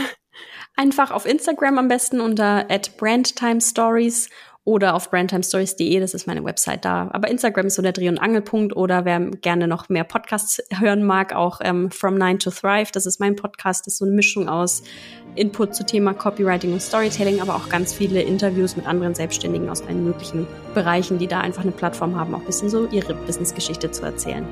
Einfach 0.75 1.11
auf 1.11 1.27
Instagram 1.27 1.79
am 1.79 1.89
besten 1.89 2.21
unter 2.21 2.67
@brandtimestories 2.99 4.29
oder 4.67 4.95
auf 4.95 5.11
brandtimestories.de, 5.11 6.01
das 6.01 6.13
ist 6.13 6.27
meine 6.27 6.45
Website 6.45 6.85
da. 6.85 7.09
Aber 7.13 7.29
Instagram 7.29 7.67
ist 7.67 7.77
so 7.77 7.83
der 7.83 7.93
Dreh- 7.93 8.09
und 8.09 8.19
Angelpunkt 8.19 8.75
oder 8.75 9.05
wer 9.05 9.21
gerne 9.21 9.69
noch 9.69 9.89
mehr 9.89 10.03
Podcasts 10.03 10.61
hören 10.77 11.05
mag, 11.05 11.33
auch 11.35 11.61
ähm, 11.63 11.91
From 11.93 12.19
Nine 12.19 12.39
to 12.39 12.51
Thrive, 12.51 12.91
das 12.91 13.07
ist 13.07 13.21
mein 13.21 13.37
Podcast, 13.37 13.87
das 13.87 13.95
ist 13.95 13.99
so 13.99 14.05
eine 14.05 14.15
Mischung 14.15 14.49
aus 14.49 14.83
Input 15.37 15.77
zu 15.77 15.87
Thema 15.87 16.15
Copywriting 16.15 16.73
und 16.73 16.83
Storytelling, 16.83 17.41
aber 17.41 17.55
auch 17.55 17.69
ganz 17.69 17.95
viele 17.95 18.21
Interviews 18.23 18.77
mit 18.77 18.87
anderen 18.87 19.15
Selbstständigen 19.15 19.69
aus 19.69 19.83
allen 19.83 20.05
möglichen 20.05 20.49
Bereichen, 20.75 21.19
die 21.19 21.29
da 21.29 21.41
einfach 21.41 21.63
eine 21.63 21.73
Plattform 21.73 22.19
haben, 22.19 22.35
auch 22.35 22.41
ein 22.41 22.47
bisschen 22.47 22.69
so 22.69 22.89
ihre 22.89 23.15
Businessgeschichte 23.15 23.93
zu 23.93 24.05
erzählen. 24.05 24.45